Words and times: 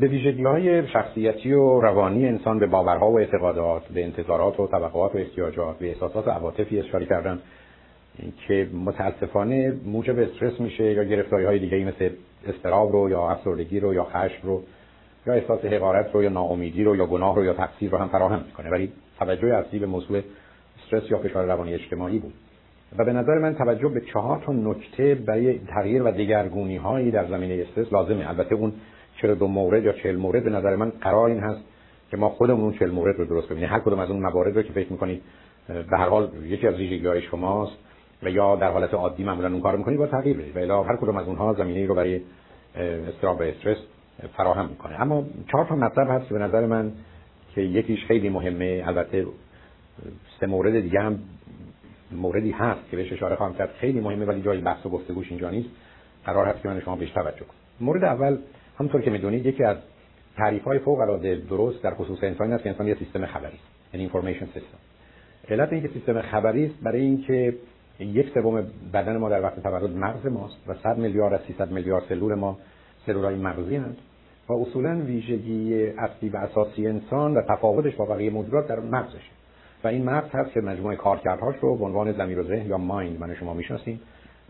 به 0.00 0.06
ویژگی 0.06 0.44
های 0.44 0.88
شخصیتی 0.88 1.52
و 1.52 1.80
روانی 1.80 2.26
انسان 2.26 2.58
به 2.58 2.66
باورها 2.66 3.10
و 3.10 3.18
اعتقادات 3.18 3.88
به 3.88 4.04
انتظارات 4.04 4.60
و 4.60 4.66
توقعات 4.66 5.14
و 5.14 5.18
احتیاجات 5.18 5.78
به 5.78 5.88
احساسات 5.88 6.26
و 6.26 6.30
عواطفی 6.30 6.80
اشاره 6.80 7.06
کردن 7.06 7.38
که 8.48 8.68
متاسفانه 8.84 9.76
موجب 9.84 10.18
استرس 10.18 10.60
میشه 10.60 10.92
یا 10.92 11.04
گرفتاری 11.04 11.44
های 11.44 11.58
دیگه 11.58 11.84
مثل 11.84 12.10
استراب 12.46 12.92
رو 12.92 13.10
یا 13.10 13.30
افسردگی 13.30 13.80
رو 13.80 13.94
یا 13.94 14.04
خشم 14.04 14.40
رو 14.42 14.62
یا 15.26 15.32
احساس 15.34 15.64
حقارت 15.64 16.14
رو 16.14 16.22
یا 16.22 16.28
ناامیدی 16.28 16.84
رو 16.84 16.96
یا 16.96 17.06
گناه 17.06 17.36
رو 17.36 17.44
یا 17.44 17.52
تقصیر 17.52 17.90
رو 17.90 17.98
هم 17.98 18.08
فراهم 18.08 18.42
می‌کنه. 18.46 18.70
ولی 18.70 18.92
توجه 19.18 19.54
اصلی 19.54 19.78
به 19.78 19.86
موضوع 19.86 20.20
استرس 20.78 21.10
یا 21.10 21.18
فشار 21.18 21.44
روانی 21.46 21.74
اجتماعی 21.74 22.18
بود. 22.18 22.34
و 22.98 23.04
به 23.04 23.12
نظر 23.12 23.38
من 23.38 23.54
توجه 23.54 23.88
به 23.88 24.00
چهار 24.00 24.42
تا 24.46 24.52
نکته 24.52 25.14
برای 25.14 25.58
تغییر 25.58 26.02
و 26.02 26.10
دگرگونی 26.10 26.76
هایی 26.76 27.10
در 27.10 27.26
زمینه 27.26 27.64
استرس 27.68 27.92
لازمه. 27.92 28.28
البته 28.28 28.54
اون 28.54 28.72
دو 29.22 29.46
مورد 29.48 29.84
یا 29.84 29.92
40 29.92 30.16
مورد 30.16 30.44
به 30.44 30.50
نظر 30.50 30.76
من 30.76 30.90
قرار 31.00 31.30
این 31.30 31.40
هست 31.40 31.60
که 32.10 32.16
ما 32.16 32.28
خودمون 32.28 32.60
اون 32.60 32.72
40 32.78 32.90
مورد 32.90 33.16
رو 33.16 33.24
درست 33.24 33.48
کنیم. 33.48 33.60
یعنی 33.60 33.72
هر 33.72 33.80
کدوم 33.80 33.98
از 33.98 34.10
اون 34.10 34.20
موارد 34.20 34.56
رو 34.56 34.62
که 34.62 34.72
فکر 34.72 34.92
می‌کنید 34.92 35.22
به 35.68 35.96
هر 35.98 36.08
حال 36.08 36.30
یکی 36.42 36.66
از 36.66 36.74
ویژگی‌های 36.74 37.22
شماست 37.22 37.76
و 38.22 38.30
یا 38.30 38.56
در 38.56 38.70
حالت 38.70 38.94
عادی 38.94 39.24
معمولا 39.24 39.48
اون 39.48 39.60
کارو 39.60 39.78
می‌کنید 39.78 39.98
با 39.98 40.06
تغییر 40.06 40.44
و 40.54 40.58
الا 40.58 40.82
هر 40.82 40.96
کدوم 40.96 41.16
از 41.16 41.26
اونها 41.26 41.54
زمینه 41.54 41.86
رو 41.86 41.94
برای 41.94 42.20
استراب 43.08 43.42
استرس 43.42 43.78
فراهم 44.36 44.68
می‌کنه. 44.68 45.00
اما 45.00 45.24
چهار 45.52 45.66
تا 45.66 45.74
مطلب 45.74 46.10
هست 46.10 46.28
به 46.28 46.38
نظر 46.38 46.66
من 46.66 46.92
که 47.54 47.60
یکیش 47.60 48.04
خیلی 48.04 48.28
مهمه. 48.28 48.84
البته 48.86 49.26
سه 50.40 50.46
مورد 50.46 50.80
دیگه 50.80 51.00
هم 51.00 51.18
موردی 52.12 52.50
هست 52.50 52.90
که 52.90 52.96
بهش 52.96 53.12
اشاره 53.12 53.36
خواهم 53.36 53.54
کرد. 53.54 53.70
خیلی 53.70 54.00
مهمه 54.00 54.24
ولی 54.24 54.42
جای 54.42 54.60
بحث 54.60 54.86
و 54.86 54.88
گفتگوش 54.88 55.30
اینجا 55.30 55.50
نیست. 55.50 55.68
قرار 56.24 56.46
هست 56.46 56.62
که 56.62 56.68
من 56.68 56.80
شما 56.80 56.96
بهش 56.96 57.10
توجه 57.10 57.38
کنم. 57.38 57.56
مورد 57.80 58.04
اول 58.04 58.38
همونطور 58.78 59.00
که 59.02 59.10
می‌دونید 59.10 59.46
یکی 59.46 59.64
از 59.64 59.76
تعریف 60.36 60.64
های 60.64 60.78
فوق 60.78 61.00
العاده 61.00 61.42
درست 61.50 61.82
در 61.82 61.94
خصوص 61.94 62.18
انسان 62.22 62.52
است 62.52 62.62
که 62.62 62.70
انسان 62.70 62.86
یه 62.86 62.94
سیستم 62.94 63.26
خبری 63.26 63.56
است 63.56 63.94
یعنی 63.94 64.04
اینفورمیشن 64.04 64.46
سیستم 64.46 64.78
علت 65.48 65.72
اینکه 65.72 65.88
سیستم 65.88 66.22
خبری 66.22 66.66
است 66.66 66.74
برای 66.82 67.00
اینکه 67.00 67.54
یک 67.98 68.30
سوم 68.34 68.66
بدن 68.92 69.16
ما 69.16 69.28
در 69.28 69.42
وقت 69.42 69.62
تولد 69.62 69.96
مغز 69.96 70.26
ماست 70.26 70.56
و 70.66 70.74
100 70.74 70.98
میلیارد 70.98 71.32
از 71.32 71.40
300 71.46 71.70
میلیارد 71.70 72.04
سلول 72.08 72.34
ما 72.34 72.58
سلولای 73.06 73.36
مغزی 73.36 73.76
هستند 73.76 73.98
و 74.48 74.52
اصولا 74.52 75.00
ویژگی 75.00 75.86
اصلی 75.86 76.28
و 76.28 76.36
اساسی 76.36 76.86
انسان 76.86 77.34
و 77.34 77.42
تفاوتش 77.42 77.94
با 77.94 78.04
بقیه 78.04 78.30
موجودات 78.30 78.68
در 78.68 78.80
مغزشه. 78.80 79.30
و 79.84 79.88
این 79.88 80.04
مغز 80.04 80.30
هست 80.32 80.52
که 80.52 80.60
مجموعه 80.60 80.96
کارکردهاش 80.96 81.56
رو 81.60 81.76
به 81.76 81.84
عنوان 81.84 82.12
ضمیر 82.12 82.42
ذهن 82.42 82.66
یا 82.66 82.78
مایند 82.78 83.20
من 83.20 83.34
شما 83.34 83.54
می‌شناسیم. 83.54 84.00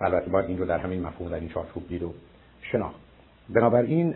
البته 0.01 0.31
باید 0.31 0.47
این 0.47 0.59
رو 0.59 0.67
در 0.67 0.79
همین 0.79 1.03
مفهوم 1.03 1.31
در 1.31 1.41
این 1.41 1.49
چارچوب 1.49 1.89
دید 1.89 2.03
و 2.03 2.13
شناخت. 2.63 3.06
بنابراین 3.55 4.15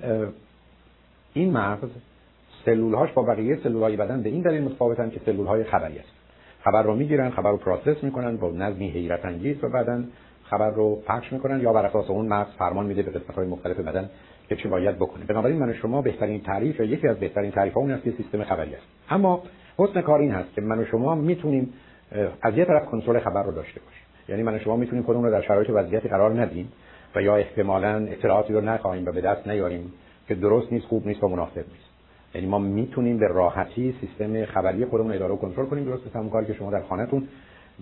این 1.34 1.53
مغز 1.53 1.89
سلولهاش 2.64 3.12
با 3.12 3.23
بقیه 3.23 3.56
سلولهای 3.62 3.97
بدن 3.97 4.22
به 4.22 4.28
این 4.28 4.42
دلیل 4.42 4.62
متفاوتن 4.62 5.11
که 5.11 5.20
سلولهای 5.27 5.64
خبری 5.64 5.98
است. 5.98 6.09
خبر 6.64 6.83
رو 6.83 6.95
می‌گیرن 6.95 7.31
خبر 7.31 7.50
رو 7.50 7.56
process 7.56 8.05
می‌کنن 8.05 8.37
با 8.37 8.50
نظمی 8.50 8.89
حیرت 8.91 9.25
انگیز 9.25 9.64
و 9.64 9.69
بعدن 9.69 10.09
خبر 10.45 10.70
رو 10.70 11.03
پخش 11.06 11.33
می‌کنن 11.33 11.61
یا 11.61 11.72
بر 11.72 11.87
اساس 11.87 12.11
اون 12.11 12.27
مغز 12.27 12.53
فرمان 12.59 12.87
میده 12.87 13.03
به 13.03 13.11
قسمت 13.11 13.37
های 13.37 13.47
مختلف 13.47 13.81
بدن 13.81 14.11
که 14.48 14.56
چه 14.56 14.69
باید 14.69 14.97
بکنه. 14.97 15.25
بنابراین 15.25 15.59
من 15.59 15.75
شما 15.75 16.03
بهترین 16.03 16.41
تعریف 16.41 16.81
یا 16.81 16.87
یکی 16.87 17.09
از 17.09 17.17
بهترین 17.17 17.50
تعریف 17.50 17.75
ها 17.75 17.81
اون 17.81 17.91
است 17.91 18.05
که 18.05 18.11
سیستم 18.11 18.44
خبری 18.44 18.75
است. 18.75 18.87
اما 19.11 19.42
حسن 19.78 20.00
کار 20.00 20.20
این 20.20 20.31
هست 20.31 20.55
که 20.55 20.61
من 20.61 20.78
و 20.78 20.84
شما 20.84 21.15
می‌تونیم 21.15 21.72
از 22.42 22.59
یه 22.59 22.65
طرف 22.65 22.87
کنترل 22.87 23.20
خبر 23.20 23.42
رو 23.42 23.53
داشته 23.53 23.81
باشیم. 23.81 24.05
یعنی 24.28 24.42
من 24.42 24.55
و 24.55 24.59
شما 24.59 24.77
می‌تونیم 24.77 25.05
خودمون 25.05 25.25
رو 25.25 25.31
در 25.31 25.42
شرایط 25.42 25.70
وضعیتی 25.70 26.09
قرار 26.09 26.41
ندیم. 26.41 26.72
و 27.14 27.22
یا 27.22 27.36
احتمالا 27.36 28.06
اطلاعاتی 28.06 28.53
رو 28.53 28.61
نخواهیم 28.61 29.06
و 29.06 29.12
به 29.12 29.20
دست 29.20 29.48
نیاریم 29.48 29.92
که 30.28 30.34
درست 30.34 30.72
نیست 30.72 30.86
خوب 30.86 31.06
نیست 31.06 31.25
و 31.25 31.28
مناسب 31.28 31.56
نیست. 31.56 31.91
یعنی 32.34 32.47
ما 32.47 32.58
می‌تونیم 32.58 33.19
به 33.19 33.28
راحتی 33.28 33.94
سیستم 34.00 34.44
خبری 34.44 34.84
خودمون 34.84 35.12
اداره 35.12 35.34
و 35.34 35.36
کنترل 35.36 35.66
کنیم 35.66 35.84
درست 35.84 36.16
همون 36.16 36.31
کاری 36.31 36.47
که 36.47 36.55
شما 36.55 36.70
در 36.70 36.83
خانهتون 36.83 37.28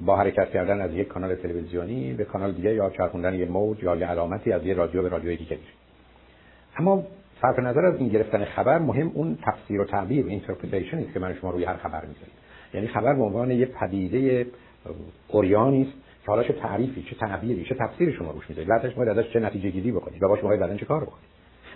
با 0.06 0.17
حرکت 0.17 0.51
کردن 0.51 0.81
از 0.81 0.95
یک 0.95 1.09
کانال 1.09 1.34
تلویزیونی 1.34 2.12
به 2.12 2.25
کانال 2.25 2.53
دیگه 2.53 2.75
یا 2.75 2.91
چرخوندن 2.91 3.34
یه 3.34 3.47
موج 3.47 3.83
یا 3.83 3.97
یه 3.97 4.06
علامتی 4.06 4.53
از 4.53 4.66
یه 4.66 4.75
رادیو 4.75 5.03
به 5.03 5.09
رادیوی 5.09 5.37
دیگه 5.37 5.59
اما 6.77 7.05
صرف 7.43 7.59
نظر 7.59 7.87
از 7.87 7.97
این 7.99 8.09
گرفتن 8.09 8.45
خبر 8.45 8.78
مهم 8.78 9.10
اون 9.15 9.39
تفسیر 9.43 9.81
و 9.81 9.84
تعبیر 9.84 10.27
interpretation 10.27 10.99
است 10.99 11.12
که 11.12 11.21
من 11.21 11.34
شما 11.34 11.50
روی 11.50 11.65
هر 11.65 11.77
خبر 11.77 12.00
می‌ذاریم 12.00 12.34
یعنی 12.75 12.87
خبر 12.87 13.15
به 13.15 13.22
عنوان 13.22 13.50
یه 13.50 13.66
پدیده 13.66 14.47
عریانی 15.28 15.83
است 15.83 16.08
حالا 16.28 16.43
چه 16.43 16.53
تعریفی 16.53 17.03
چه 17.03 17.16
تعبیری 17.16 17.65
چه 17.65 17.75
تفسیری 17.75 18.12
شما 18.12 18.31
روش 18.31 18.49
می‌ذارید 18.49 18.69
بعدش 18.69 18.94
باید 18.94 19.09
ازش 19.09 19.33
چه 19.33 19.41
نتیجه 19.41 19.71
گیری 19.71 19.93
بکنید 19.93 20.22
و 20.22 20.28
باش 20.28 20.41
باید 20.41 20.61
بعدن 20.61 20.77
چه 20.77 20.87
کار 20.87 21.05
بکنید 21.05 21.28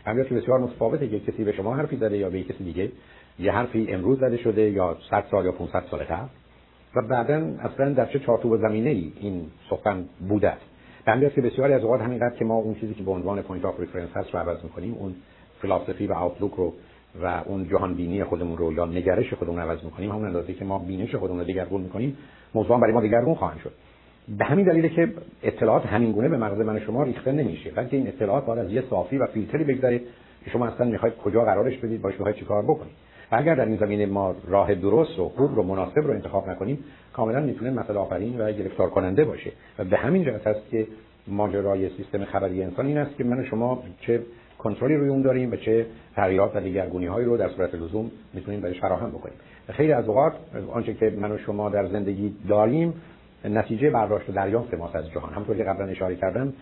همین 0.07 0.25
که 0.25 0.35
بسیار 0.35 0.59
متفاوته 0.59 1.09
که 1.09 1.21
کسی 1.21 1.45
به 1.45 1.53
شما 1.53 1.75
حرفی 1.75 1.97
زده 1.97 2.19
یا 2.19 2.31
به 2.31 2.43
کسی 2.43 2.65
دیگه. 2.65 2.93
یه 3.39 3.53
حرفی 3.53 3.87
امروز 3.89 4.19
زده 4.19 4.37
شده 4.37 4.71
یا 4.71 4.97
100 5.11 5.25
سال 5.31 5.45
یا 5.45 5.53
500 5.53 5.85
سال 5.91 6.01
قبل. 6.01 6.29
و 6.97 7.03
بعدا 7.09 7.35
اصلا 7.61 7.93
در 7.93 8.07
چه 8.07 8.19
چارچوب 8.19 8.57
زمینه 8.57 8.91
ای 8.91 9.13
این 9.21 9.47
سخن 9.71 10.05
بوده 10.29 10.51
است؟ 10.51 10.65
به 11.07 11.31
که 11.31 11.41
بسیاری 11.41 11.73
از 11.73 11.83
اوقات 11.83 12.01
همینقدر 12.01 12.37
که 12.39 12.45
ما 12.45 12.55
اون 12.55 12.75
چیزی 12.75 12.95
که 12.95 13.03
به 13.03 13.11
عنوان 13.11 13.43
point 13.43 13.65
of 13.65 13.81
reference 13.81 14.11
هست 14.15 14.35
رو 14.35 14.41
عوض 14.41 14.65
می‌کنیم 14.65 14.95
اون 14.95 15.15
فلسفی 15.63 16.07
و 16.07 16.13
outlook 16.13 16.53
رو 16.53 16.73
و 17.23 17.43
اون 17.47 17.69
جهان 17.69 17.95
بینی 17.95 18.25
خودمون 18.25 18.57
رو 18.57 18.73
یا 18.73 18.85
نگرش 18.85 19.35
خودمون 19.35 19.57
رو 19.57 19.71
عوض 19.71 19.85
می‌کنیم. 19.85 20.11
همون 20.11 20.25
اندازه 20.25 20.55
که 20.55 20.65
ما 20.65 20.79
بینش 20.79 21.15
خودمون 21.15 21.41
رو 21.41 21.45
دیگرگون 21.45 21.81
می‌کنیم 21.81 22.17
موضوع 22.55 22.81
برای 22.81 22.93
ما 22.93 23.01
دیگرگون 23.01 23.35
خواهند 23.35 23.61
شد. 23.61 23.73
به 24.39 24.45
همین 24.45 24.67
دلیله 24.67 24.89
که 24.89 25.09
اطلاعات 25.43 25.87
همین 25.87 26.13
گونه 26.13 26.29
به 26.29 26.37
مغز 26.37 26.61
من 26.61 26.81
شما 26.81 27.03
ریخته 27.03 27.33
نمیشه 27.33 27.71
بلکه 27.71 27.97
این 27.97 28.09
اطلاعات 28.09 28.47
باید 28.47 28.59
از 28.59 28.73
یه 28.73 28.83
صافی 28.91 29.19
و 29.19 29.27
فیلتری 29.27 29.65
بگذره 29.65 29.99
که 30.45 30.51
شما 30.53 30.67
اصلا 30.67 30.87
می‌خواید 30.87 31.17
کجا 31.17 31.45
قرارش 31.45 31.79
بدید 31.79 32.03
باش 32.03 32.15
می‌خواید 32.15 32.37
چیکار 32.37 32.63
بکنید. 32.63 32.93
و 33.33 33.37
اگر 33.37 33.55
در 33.55 33.65
این 33.65 33.77
زمینه 33.77 34.07
ما 34.07 34.35
راه 34.49 34.75
درست 34.75 35.19
و 35.19 35.29
خوب 35.29 35.57
رو 35.57 35.63
مناسب 35.63 35.99
رو 35.99 36.11
انتخاب 36.11 36.51
نکنیم 36.51 36.79
کاملا 37.13 37.41
می‌تونه 37.41 37.71
مسئله 37.71 37.99
آفرین 37.99 38.41
و 38.41 38.53
گرفتار 38.53 38.91
کننده 38.91 39.25
باشه. 39.25 39.53
و 39.79 39.85
به 39.85 39.97
همین 39.97 40.25
جهت 40.25 40.47
است 40.47 40.71
که 40.71 40.87
ماجرای 41.27 41.89
سیستم 41.89 42.25
خبری 42.25 42.63
انسان 42.63 42.87
این 42.87 42.99
است 42.99 43.17
که 43.17 43.25
من 43.25 43.45
شما 43.45 43.83
چه 44.01 44.23
کنترلی 44.59 44.97
روی 44.97 45.09
اون 45.09 45.23
داریم 45.23 45.53
و 45.53 45.57
چه 45.57 45.87
تغییرات 46.17 46.57
و 46.57 46.61
دیگرگونی 46.61 47.07
هایی 47.07 47.27
رو 47.27 47.37
در 47.37 47.49
صورت 47.49 47.75
لزوم 47.75 48.11
می‌تونیم 48.35 48.61
بهش 48.61 48.81
فراهم 48.81 49.11
بکنیم. 49.11 49.37
خیلی 49.69 49.93
از 49.93 50.09
اوقات 50.09 50.33
آنچه 50.73 50.95
که 50.95 51.13
من 51.19 51.33
و 51.33 51.39
شما 51.39 51.69
در 51.69 51.87
زندگی 51.87 52.35
داریم 52.49 52.95
نتیجه 53.45 53.91
برداشت 53.91 54.29
و 54.29 54.33
دریافت 54.33 54.75
ماست 54.75 54.97
از 54.97 55.11
جهان. 55.11 55.33
همونطور 55.33 55.57
که 55.57 55.65
قبلا 55.65 55.87
اشاره 55.87 56.17
کردم 56.17 56.53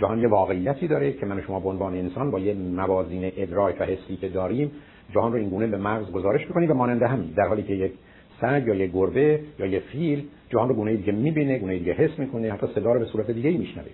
جهان 0.00 0.18
یه 0.18 0.28
واقعیتی 0.28 0.88
داره 0.88 1.12
که 1.12 1.26
من 1.26 1.42
شما 1.42 1.60
به 1.60 1.68
عنوان 1.68 1.94
انسان 1.94 2.30
با 2.30 2.38
یه 2.38 2.54
موازین 2.54 3.32
ادراک 3.36 3.76
و 3.80 3.84
حسی 3.84 4.16
که 4.16 4.28
داریم 4.28 4.70
جهان 5.14 5.32
رو 5.32 5.38
اینگونه 5.38 5.66
به 5.66 5.76
مغز 5.76 6.12
گزارش 6.12 6.46
می‌کنیم 6.48 6.70
و 6.70 6.74
مانند 6.74 7.02
همین 7.02 7.32
در 7.36 7.46
حالی 7.48 7.62
که 7.62 7.74
یک 7.74 7.92
سگ 8.40 8.62
یا 8.66 8.74
یک 8.74 8.92
گربه 8.92 9.40
یا 9.58 9.66
یک 9.66 9.82
فیل 9.82 10.24
جهان 10.48 10.68
رو 10.68 10.74
گونه 10.74 10.96
دیگه 10.96 11.12
می‌بینه 11.12 11.58
گونه 11.58 11.78
دیگه 11.78 11.92
حس 11.92 12.18
می‌کنه 12.18 12.52
حتی 12.52 12.66
صدا 12.74 12.92
رو 12.92 12.98
به 12.98 13.06
صورت 13.06 13.30
دیگه 13.30 13.50
میشنوه. 13.50 13.86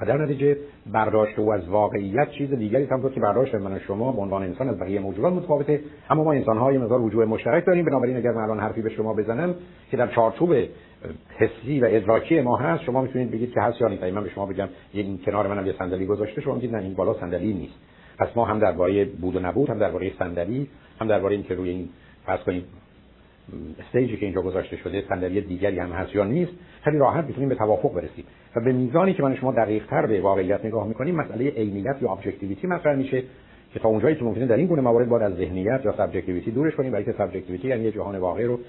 و 0.00 0.06
در 0.06 0.18
نتیجه 0.18 0.56
برداشت 0.92 1.38
او 1.38 1.52
از 1.52 1.68
واقعیت 1.68 2.30
چیز 2.30 2.50
دیگری 2.50 2.84
هم 2.84 3.10
که 3.10 3.20
برداشت 3.20 3.54
من 3.54 3.78
شما 3.78 4.12
به 4.12 4.20
عنوان 4.20 4.42
انسان 4.42 4.68
از 4.68 4.78
بقیه 4.78 5.00
موجودات 5.00 5.32
متفاوته. 5.32 5.80
اما 6.10 6.24
ما 6.24 6.32
انسان 6.32 6.58
های 6.58 6.78
مقدار 6.78 7.00
وجوه 7.00 7.24
مشترک 7.24 7.66
داریم. 7.66 7.84
بنابراین 7.84 8.16
اگر 8.16 8.32
من 8.32 8.42
الان 8.42 8.60
حرفی 8.60 8.82
به 8.82 8.90
شما 8.90 9.14
بزنم 9.14 9.54
که 9.90 9.96
در 9.96 10.06
چارچوب 10.06 10.54
حسی 11.38 11.80
و 11.80 11.86
ادراکی 11.90 12.40
ما 12.40 12.56
هست 12.56 12.84
شما 12.84 13.02
می‌تونید 13.02 13.30
بگید 13.30 13.52
که 13.52 13.60
هست 13.60 13.80
یا 13.80 13.88
نیست. 13.88 14.02
من 14.02 14.22
به 14.22 14.30
شما 14.30 14.46
بگم 14.46 14.68
این 14.92 15.18
کنار 15.18 15.46
منم 15.46 15.66
یه 15.66 15.74
صندلی 15.78 16.06
گذاشته 16.06 16.40
شما 16.40 16.54
میگید 16.54 16.76
نه 16.76 16.82
این 16.82 16.94
بالا 16.94 17.14
صندلی 17.20 17.52
نیست. 17.52 17.74
پس 18.18 18.28
ما 18.36 18.44
هم 18.44 18.58
درباره 18.58 19.04
بود 19.04 19.36
و 19.36 19.40
نبود 19.40 19.70
هم 19.70 19.78
درباره 19.78 20.12
صندلی 20.18 20.68
هم 21.00 21.08
درباره 21.08 21.34
اینکه 21.34 21.54
روی 21.54 21.70
این 21.70 21.88
فرض 22.26 22.40
کنید 22.40 22.64
استیجی 23.78 24.16
که 24.16 24.26
اینجا 24.26 24.42
گذاشته 24.42 24.76
شده 24.76 25.04
صندلی 25.08 25.40
دیگری 25.40 25.78
هم 25.78 25.92
هست 25.92 26.14
یا 26.14 26.24
نیست 26.24 26.52
خیلی 26.84 26.98
راحت 26.98 27.24
می‌تونیم 27.24 27.48
به 27.48 27.54
توافق 27.54 27.94
برسیم. 27.94 28.24
و 28.56 28.60
به 28.60 28.72
میزانی 28.72 29.14
که 29.14 29.22
من 29.22 29.36
شما 29.36 29.52
دقیق 29.52 29.86
تر 29.86 30.06
به 30.06 30.20
واقعیت 30.20 30.64
نگاه 30.64 30.88
می‌کنیم 30.88 31.14
مسئله 31.14 31.50
عینیت 31.50 31.96
یا 32.02 32.10
objectivity 32.10 32.66
مطرح 32.66 32.96
میشه 32.96 33.22
که 33.72 33.80
تا 33.80 33.88
اونجایی 33.88 34.16
که 34.16 34.24
ممکنه 34.24 34.46
در 34.46 34.56
این 34.56 34.66
گونه 34.66 34.82
موارد 34.82 35.08
باید 35.08 35.22
از 35.22 35.36
ذهنیت 35.36 35.80
یا 35.84 35.94
subjectivity 35.96 36.50
دورش 36.50 36.74
کنیم 36.74 36.92
برای 36.92 37.04
که 37.04 37.12
subjectivity 37.12 37.68
یعنی 37.68 37.90
جهان 37.90 38.18
واقعی 38.18 38.44
رو 38.44 38.60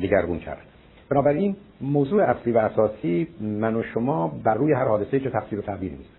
دیگرگون 0.00 0.38
کرد. 0.38 0.73
بنابراین 1.10 1.56
موضوع 1.80 2.22
اصلی 2.22 2.52
و 2.52 2.58
اساسی 2.58 3.28
من 3.40 3.76
و 3.76 3.82
شما 3.82 4.28
بر 4.44 4.54
روی 4.54 4.72
هر 4.72 4.84
حادثه 4.84 5.20
چه 5.20 5.30
تفسیر 5.30 5.58
و 5.58 5.62
تعبیر 5.62 5.92
نیست. 5.92 6.10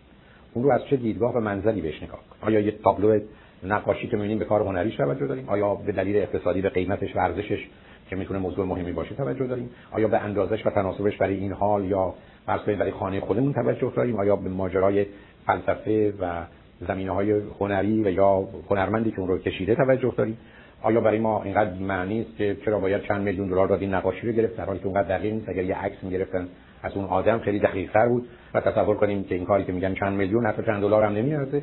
اون 0.53 0.65
رو 0.65 0.71
از 0.71 0.85
چه 0.85 0.95
دیدگاه 0.95 1.33
و 1.33 1.39
منظری 1.39 1.81
بهش 1.81 2.03
نگاه 2.03 2.19
آیا 2.41 2.59
یه 2.59 2.71
تابلو 2.71 3.19
نقاشی 3.63 4.07
که 4.07 4.15
می‌بینیم 4.15 4.39
به 4.39 4.45
کار 4.45 4.61
هنریش 4.61 4.95
توجه 4.95 5.27
داریم؟ 5.27 5.49
آیا 5.49 5.75
به 5.75 5.91
دلیل 5.91 6.17
اقتصادی 6.17 6.61
به 6.61 6.69
قیمتش 6.69 7.15
و 7.15 7.19
ارزشش 7.19 7.67
که 8.09 8.15
می‌تونه 8.15 8.39
موضوع 8.39 8.65
مهمی 8.65 8.91
باشه 8.91 9.15
توجه 9.15 9.47
داریم؟ 9.47 9.69
آیا 9.91 10.07
به 10.07 10.17
اندازش 10.17 10.65
و 10.65 10.69
تناسبش 10.69 11.17
برای 11.17 11.35
این 11.35 11.51
حال 11.51 11.85
یا 11.85 12.13
فرض 12.45 12.61
برای 12.61 12.91
خانه 12.91 13.19
خودمون 13.19 13.53
توجه 13.53 13.93
داریم؟ 13.95 14.15
آیا 14.15 14.35
به 14.35 14.49
ماجرای 14.49 15.05
فلسفه 15.45 16.13
و 16.21 16.43
زمینه 16.87 17.11
های 17.11 17.41
هنری 17.59 18.03
و 18.03 18.11
یا 18.11 18.47
هنرمندی 18.69 19.11
که 19.11 19.19
اون 19.19 19.27
رو 19.27 19.37
کشیده 19.37 19.75
توجه 19.75 20.13
داریم؟ 20.17 20.37
آیا 20.85 21.01
برای 21.01 21.19
ما 21.19 21.43
اینقدر 21.43 21.73
معنی 21.73 22.21
است 22.21 22.37
که 22.37 22.57
چرا 22.65 22.79
باید 22.79 23.01
چند 23.01 23.21
میلیون 23.21 23.47
دلار 23.47 23.67
داد 23.67 23.81
این 23.81 23.93
نقاشی 23.93 24.27
رو 24.27 24.33
گرفت؟ 24.33 24.57
در 24.57 24.65
حالی 24.65 24.79
که 24.79 24.85
اونقدر 24.85 25.17
دقیق 25.17 25.33
نیست. 25.33 25.49
اگر 25.49 25.63
یه 25.63 25.75
عکس 25.75 26.03
می‌گرفتن 26.03 26.47
از 26.83 26.93
اون 26.95 27.05
آدم 27.05 27.39
خیلی 27.39 27.59
دقیق 27.59 27.91
تر 27.91 28.07
بود 28.07 28.27
و 28.53 28.61
تصور 28.61 28.95
کنیم 28.95 29.23
که 29.23 29.35
این 29.35 29.45
کاری 29.45 29.63
که 29.63 29.71
میگن 29.71 29.93
چند 29.93 30.17
میلیون 30.17 30.45
حتی 30.45 30.63
چند 30.63 30.81
دلار 30.81 31.03
هم 31.03 31.13
نمیارزه. 31.13 31.61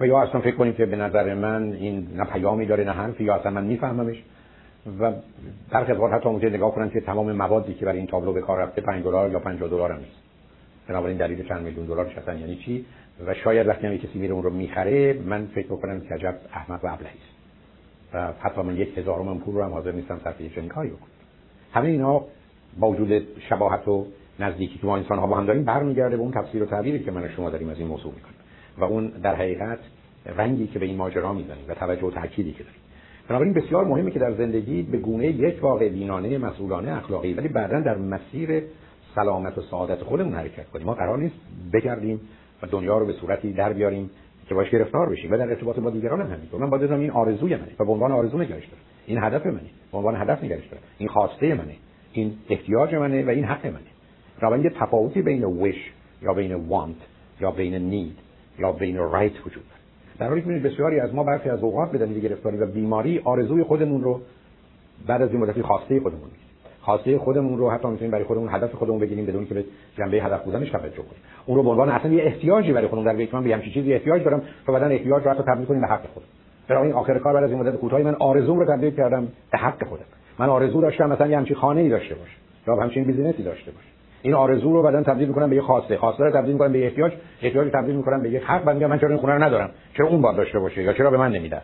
و 0.00 0.06
یا 0.06 0.22
اصلا 0.22 0.40
فکر 0.40 0.56
کنیم 0.56 0.72
که 0.72 0.86
به 0.86 0.96
نظر 0.96 1.34
من 1.34 1.72
این 1.72 2.08
نه 2.16 2.24
پیامی 2.24 2.66
داره 2.66 2.84
نه 2.84 2.90
حرفی 2.90 3.24
یا 3.24 3.34
اصلا 3.34 3.50
من 3.50 3.64
میفهممش. 3.64 4.22
و 5.00 5.12
در 5.70 5.84
خدمت 5.84 6.12
حتی 6.12 6.28
ممکنه 6.28 6.50
نگاه 6.50 6.74
کنن 6.74 6.90
که 6.90 7.00
تمام 7.00 7.32
موادی 7.32 7.74
که 7.74 7.84
برای 7.84 7.98
این 7.98 8.06
تابلو 8.06 8.32
به 8.32 8.40
کار 8.40 8.58
رفته 8.58 8.80
5 8.80 9.04
دلار 9.04 9.30
یا 9.30 9.38
50 9.38 9.68
دلار 9.68 9.92
هم 9.92 9.98
نیست. 9.98 10.22
بنابراین 10.88 11.16
دلیل 11.16 11.48
چند 11.48 11.62
میلیون 11.62 11.86
دلار 11.86 12.06
اصلا 12.06 12.34
یعنی 12.34 12.56
چی؟ 12.56 12.84
و 13.26 13.34
شاید 13.34 13.66
وقتی 13.66 13.86
هم 13.86 13.96
کسی 13.96 14.18
میره 14.18 14.34
اون 14.34 14.42
رو 14.42 14.50
می‌خره 14.50 15.12
من 15.26 15.46
فکر 15.46 15.66
بکنم 15.66 16.00
که 16.00 16.14
عجب 16.14 16.34
احمق 16.52 16.84
و 16.84 16.88
ابلهی 16.88 17.18
است. 17.18 17.41
و 18.14 18.32
حتی 18.40 18.62
من 18.62 18.76
یک 18.76 18.98
هزارم 18.98 19.38
پول 19.38 19.54
رو 19.54 19.64
هم 19.64 19.72
حاضر 19.72 19.92
نیستم 19.92 20.20
صرف 20.24 20.54
چنین 20.54 20.68
کاری 20.68 20.88
بکنم. 20.88 21.08
همه 21.72 21.88
اینا 21.88 22.24
با 22.78 22.88
وجود 22.90 23.22
شباهت 23.48 23.88
و 23.88 24.06
نزدیکی 24.40 24.78
که 24.78 24.86
ما 24.86 24.96
انسان 24.96 25.18
ها 25.18 25.26
با 25.26 25.36
هم 25.36 25.46
داریم 25.46 25.64
برمیگرده 25.64 26.16
به 26.16 26.22
اون 26.22 26.32
تفسیر 26.32 26.62
و 26.62 26.66
تعبیری 26.66 26.98
که 26.98 27.10
من 27.10 27.28
شما 27.28 27.50
داریم 27.50 27.68
از 27.68 27.78
این 27.78 27.88
موضوع 27.88 28.12
می‌کنیم. 28.14 28.36
و 28.78 28.84
اون 28.84 29.08
در 29.08 29.34
حقیقت 29.34 29.78
رنگی 30.36 30.66
که 30.66 30.78
به 30.78 30.86
این 30.86 30.96
ماجرا 30.96 31.32
می‌زنیم 31.32 31.64
و 31.68 31.74
توجه 31.74 32.06
و 32.06 32.10
تأکیدی 32.10 32.52
که 32.52 32.62
داریم. 32.62 32.80
بنابراین 33.28 33.54
بسیار 33.54 33.84
مهمه 33.84 34.10
که 34.10 34.18
در 34.18 34.32
زندگی 34.32 34.82
به 34.82 34.98
گونه 34.98 35.26
یک 35.26 35.62
واقع 35.62 35.88
بینانه 35.88 36.38
مسئولانه 36.38 36.96
اخلاقی 36.96 37.34
ولی 37.34 37.48
بعدا 37.48 37.80
در 37.80 37.96
مسیر 37.96 38.62
سلامت 39.14 39.58
و 39.58 39.62
سعادت 39.62 40.02
خودمون 40.02 40.34
حرکت 40.34 40.70
کنیم. 40.70 40.86
ما 40.86 40.94
قرار 40.94 41.18
نیست 41.18 41.34
بگردیم 41.72 42.20
و 42.62 42.66
دنیا 42.66 42.98
رو 42.98 43.06
به 43.06 43.12
صورتی 43.12 43.52
در 43.52 43.72
بیاریم 43.72 44.10
که 44.52 44.56
باش 44.56 44.70
گرفتار 44.70 45.08
بشیم 45.08 45.32
و 45.32 45.36
در 45.36 45.48
ارتباط 45.48 45.78
با 45.78 45.90
دیگران 45.90 46.20
هم 46.20 46.32
همینطور. 46.32 46.60
من 46.60 46.70
باید 46.70 46.92
این 46.92 47.10
آرزوی 47.10 47.56
منه. 47.56 47.72
و 47.78 47.84
به 47.84 47.92
عنوان 47.92 48.12
آرزو 48.12 48.38
نگرش 48.38 48.66
دارم. 48.66 48.82
این 49.06 49.18
هدف 49.18 49.46
منه. 49.46 49.70
به 49.92 49.98
عنوان 49.98 50.16
هدف 50.16 50.44
نگرش 50.44 50.66
دارم. 50.66 50.82
این 50.98 51.08
خواسته 51.08 51.54
منه. 51.54 51.74
این 52.12 52.34
احتیاج 52.50 52.94
منه 52.94 53.24
و 53.24 53.28
این 53.28 53.44
حق 53.44 53.66
منه. 53.66 54.62
یه 54.64 54.70
تفاوتی 54.70 55.22
بین 55.22 55.42
wish 55.62 55.78
یا 56.22 56.34
بین 56.34 56.68
want 56.68 57.40
یا 57.40 57.50
بین 57.50 57.90
need 57.90 58.14
یا 58.60 58.72
بین 58.72 58.96
right 58.96 59.46
وجود 59.46 59.64
داره. 59.68 59.82
در 60.18 60.28
حالی 60.28 60.42
که 60.42 60.68
بسیاری 60.68 61.00
از 61.00 61.14
ما 61.14 61.24
برخی 61.24 61.48
از 61.48 61.62
اوقات 61.62 61.90
به 61.90 62.06
گرفتاری 62.06 62.56
و 62.56 62.66
بیماری 62.66 63.20
آرزوی 63.24 63.62
خودمون 63.62 64.02
رو 64.02 64.20
بعد 65.06 65.22
از 65.22 65.30
این 65.30 65.40
مدتی 65.40 65.62
خواسته 65.62 66.00
خودمون 66.00 66.30
خواسته 66.82 67.18
خودمون 67.18 67.58
رو 67.58 67.70
حتی 67.70 67.88
می‌تونیم 67.88 68.10
برای 68.10 68.24
خودمون 68.24 68.48
هدف 68.50 68.74
خودمون 68.74 68.98
بگیریم 69.00 69.26
بدون 69.26 69.46
که 69.46 69.54
به 69.54 69.64
جنبه 69.98 70.16
هدف 70.16 70.44
بودنش 70.44 70.70
توجه 70.70 70.96
کنیم. 70.96 71.22
اون 71.46 71.56
رو 71.56 71.62
به 71.62 71.70
عنوان 71.70 71.88
اصلا 71.88 72.12
یه 72.12 72.22
احتیاجی 72.22 72.72
برای 72.72 72.88
خودمون 72.88 73.12
در 73.12 73.16
بیت 73.16 73.34
من 73.34 73.44
به 73.44 73.54
همچین 73.54 73.72
چیزی 73.72 73.94
احتیاج 73.94 74.24
دارم 74.24 74.42
تا 74.66 74.72
بعدن 74.72 74.92
احتیاج 74.92 75.24
رو 75.24 75.30
حتی 75.30 75.42
تبدیل 75.42 75.66
کنیم 75.66 75.80
به 75.80 75.86
حق 75.86 76.06
خودم 76.14 76.26
برای 76.68 76.82
این 76.82 76.92
آخر 76.92 77.18
کار 77.18 77.34
بعد 77.34 77.44
از 77.44 77.50
این 77.50 77.60
مدت 77.60 77.76
کوتاهی 77.76 78.04
من 78.04 78.14
آرزوم 78.14 78.58
رو 78.58 78.76
تبدیل 78.76 78.90
کردم 78.90 79.28
به 79.52 79.58
حق 79.58 79.84
خودم. 79.84 80.04
من 80.38 80.48
آرزو 80.48 80.80
داشتم 80.80 81.08
مثلا 81.08 81.26
یه 81.26 81.36
همچین 81.36 81.56
خانه 81.56 81.80
ای 81.80 81.88
داشته 81.88 82.14
باشه 82.14 82.32
یا 82.68 82.76
همچین 82.76 83.04
بیزینسی 83.04 83.42
داشته 83.42 83.70
باشه. 83.70 83.86
این 84.22 84.34
آرزو 84.34 84.72
رو 84.72 84.82
بعدن 84.82 85.02
تبدیل 85.02 85.28
می‌کنم 85.28 85.50
به 85.50 85.56
یه 85.56 85.62
خواسته. 85.62 85.96
خواسته 85.96 86.24
رو 86.24 86.30
تبدیل 86.30 86.52
می‌کنم 86.52 86.72
به 86.72 86.84
احتیاج. 86.84 87.12
احتیاج 87.42 87.64
رو 87.66 87.80
تبدیل 87.80 87.96
می‌کنم 87.96 88.22
به 88.22 88.30
یه 88.30 88.40
حق. 88.40 88.64
بعد 88.64 88.76
میگم 88.76 88.90
من 88.90 88.98
چرا 88.98 89.08
این 89.08 89.18
خونه 89.18 89.32
رو 89.32 89.42
ندارم؟ 89.42 89.70
چرا 89.96 90.06
اون 90.06 90.22
باید 90.22 90.36
داشته 90.36 90.58
باشه 90.58 90.82
یا 90.82 90.92
چرا 90.92 91.10
به 91.10 91.16
من 91.16 91.32
نمیدن؟ 91.32 91.62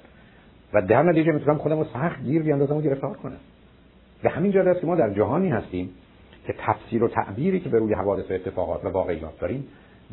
و 0.75 0.83
در 0.83 1.03
نتیجه 1.03 1.33
می‌تونم 1.33 1.59
خودم 1.59 1.79
رو 1.79 1.85
سخت 1.85 2.23
گیر 2.23 2.43
بیاندازم 2.43 2.77
و 2.77 2.81
گرفتار 2.81 3.17
کنم. 3.17 3.37
به 4.23 4.31
همین 4.31 4.53
جهت 4.53 4.67
است 4.67 4.81
که 4.81 4.87
ما 4.87 4.97
در 4.97 5.11
جهانی 5.11 5.49
هستیم 5.49 5.91
که 6.47 6.55
تفسیر 6.59 7.05
و 7.05 7.09
تعبیری 7.09 7.61
که 7.61 7.69
به 7.69 7.79
روی 7.79 7.95
حوادث 7.95 8.31
و 8.31 8.35
اتفاقات 8.35 8.85
و 8.85 8.89
واقعیات 8.89 9.41
داریم 9.41 9.65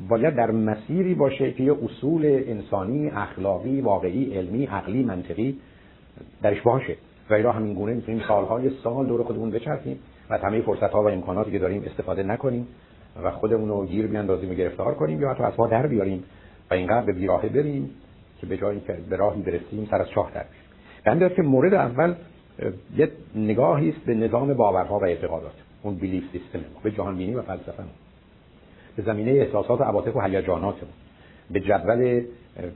باید 0.09 0.35
در 0.35 0.51
مسیری 0.51 1.13
باشه 1.13 1.51
که 1.51 1.63
یه 1.63 1.75
اصول 1.83 2.25
انسانی 2.25 3.09
اخلاقی 3.09 3.81
واقعی 3.81 4.37
علمی 4.37 4.65
عقلی 4.65 5.03
منطقی 5.03 5.57
درش 6.41 6.61
باشه. 6.61 6.95
و 7.29 7.33
ایرا 7.33 7.51
همین 7.51 7.73
گونه 7.73 7.93
می‌تونیم 7.93 8.21
سالهای 8.27 8.71
سال 8.83 9.05
دور 9.05 9.23
خودمون 9.23 9.51
بچرخیم 9.51 9.99
و 10.29 10.37
همه 10.37 10.61
فرصت 10.61 10.91
ها 10.91 11.03
و 11.03 11.09
امکاناتی 11.09 11.51
که 11.51 11.59
داریم 11.59 11.83
استفاده 11.85 12.23
نکنیم 12.23 12.67
و 13.23 13.31
خودمون 13.31 13.69
رو 13.69 13.85
گیر 13.85 14.07
بیاندازیم 14.07 14.51
و 14.51 14.53
گرفتار 14.53 14.93
کنیم 14.93 15.21
یا 15.21 15.29
حتی 15.29 15.43
از 15.43 15.53
ما 15.57 15.67
در 15.67 15.87
بیاریم 15.87 16.23
و 16.71 16.73
اینقدر 16.73 17.05
به 17.05 17.13
بیراهه 17.13 17.49
بریم 17.49 17.89
که 18.41 18.47
به 18.47 18.57
جایی 18.57 18.79
که 18.79 18.97
به 19.09 19.15
راهی 19.15 19.41
برسیم 19.41 19.87
سر 19.91 20.01
از 20.01 20.09
چاه 20.09 20.31
در 20.33 20.45
بشیم 21.15 21.29
که 21.29 21.41
مورد 21.41 21.73
اول 21.73 22.13
یه 22.97 23.11
نگاهی 23.35 23.89
است 23.89 23.99
به 23.99 24.13
نظام 24.13 24.53
باورها 24.53 24.99
و 24.99 25.03
اعتقادات 25.03 25.53
اون 25.83 25.95
بیلیف 25.95 26.23
سیستم 26.31 26.59
ما 26.59 26.79
به 26.83 26.91
جهان 26.91 27.17
بینی 27.17 27.33
و 27.33 27.41
فلسفه 27.41 27.83
ما. 27.83 27.89
به 28.95 29.03
زمینه 29.03 29.31
احساسات 29.31 29.81
و 29.81 29.83
عواطف 29.83 30.15
و 30.15 30.21
هیجانات 30.21 30.75
ما. 30.75 30.89
به 31.51 31.59
جدول 31.59 32.23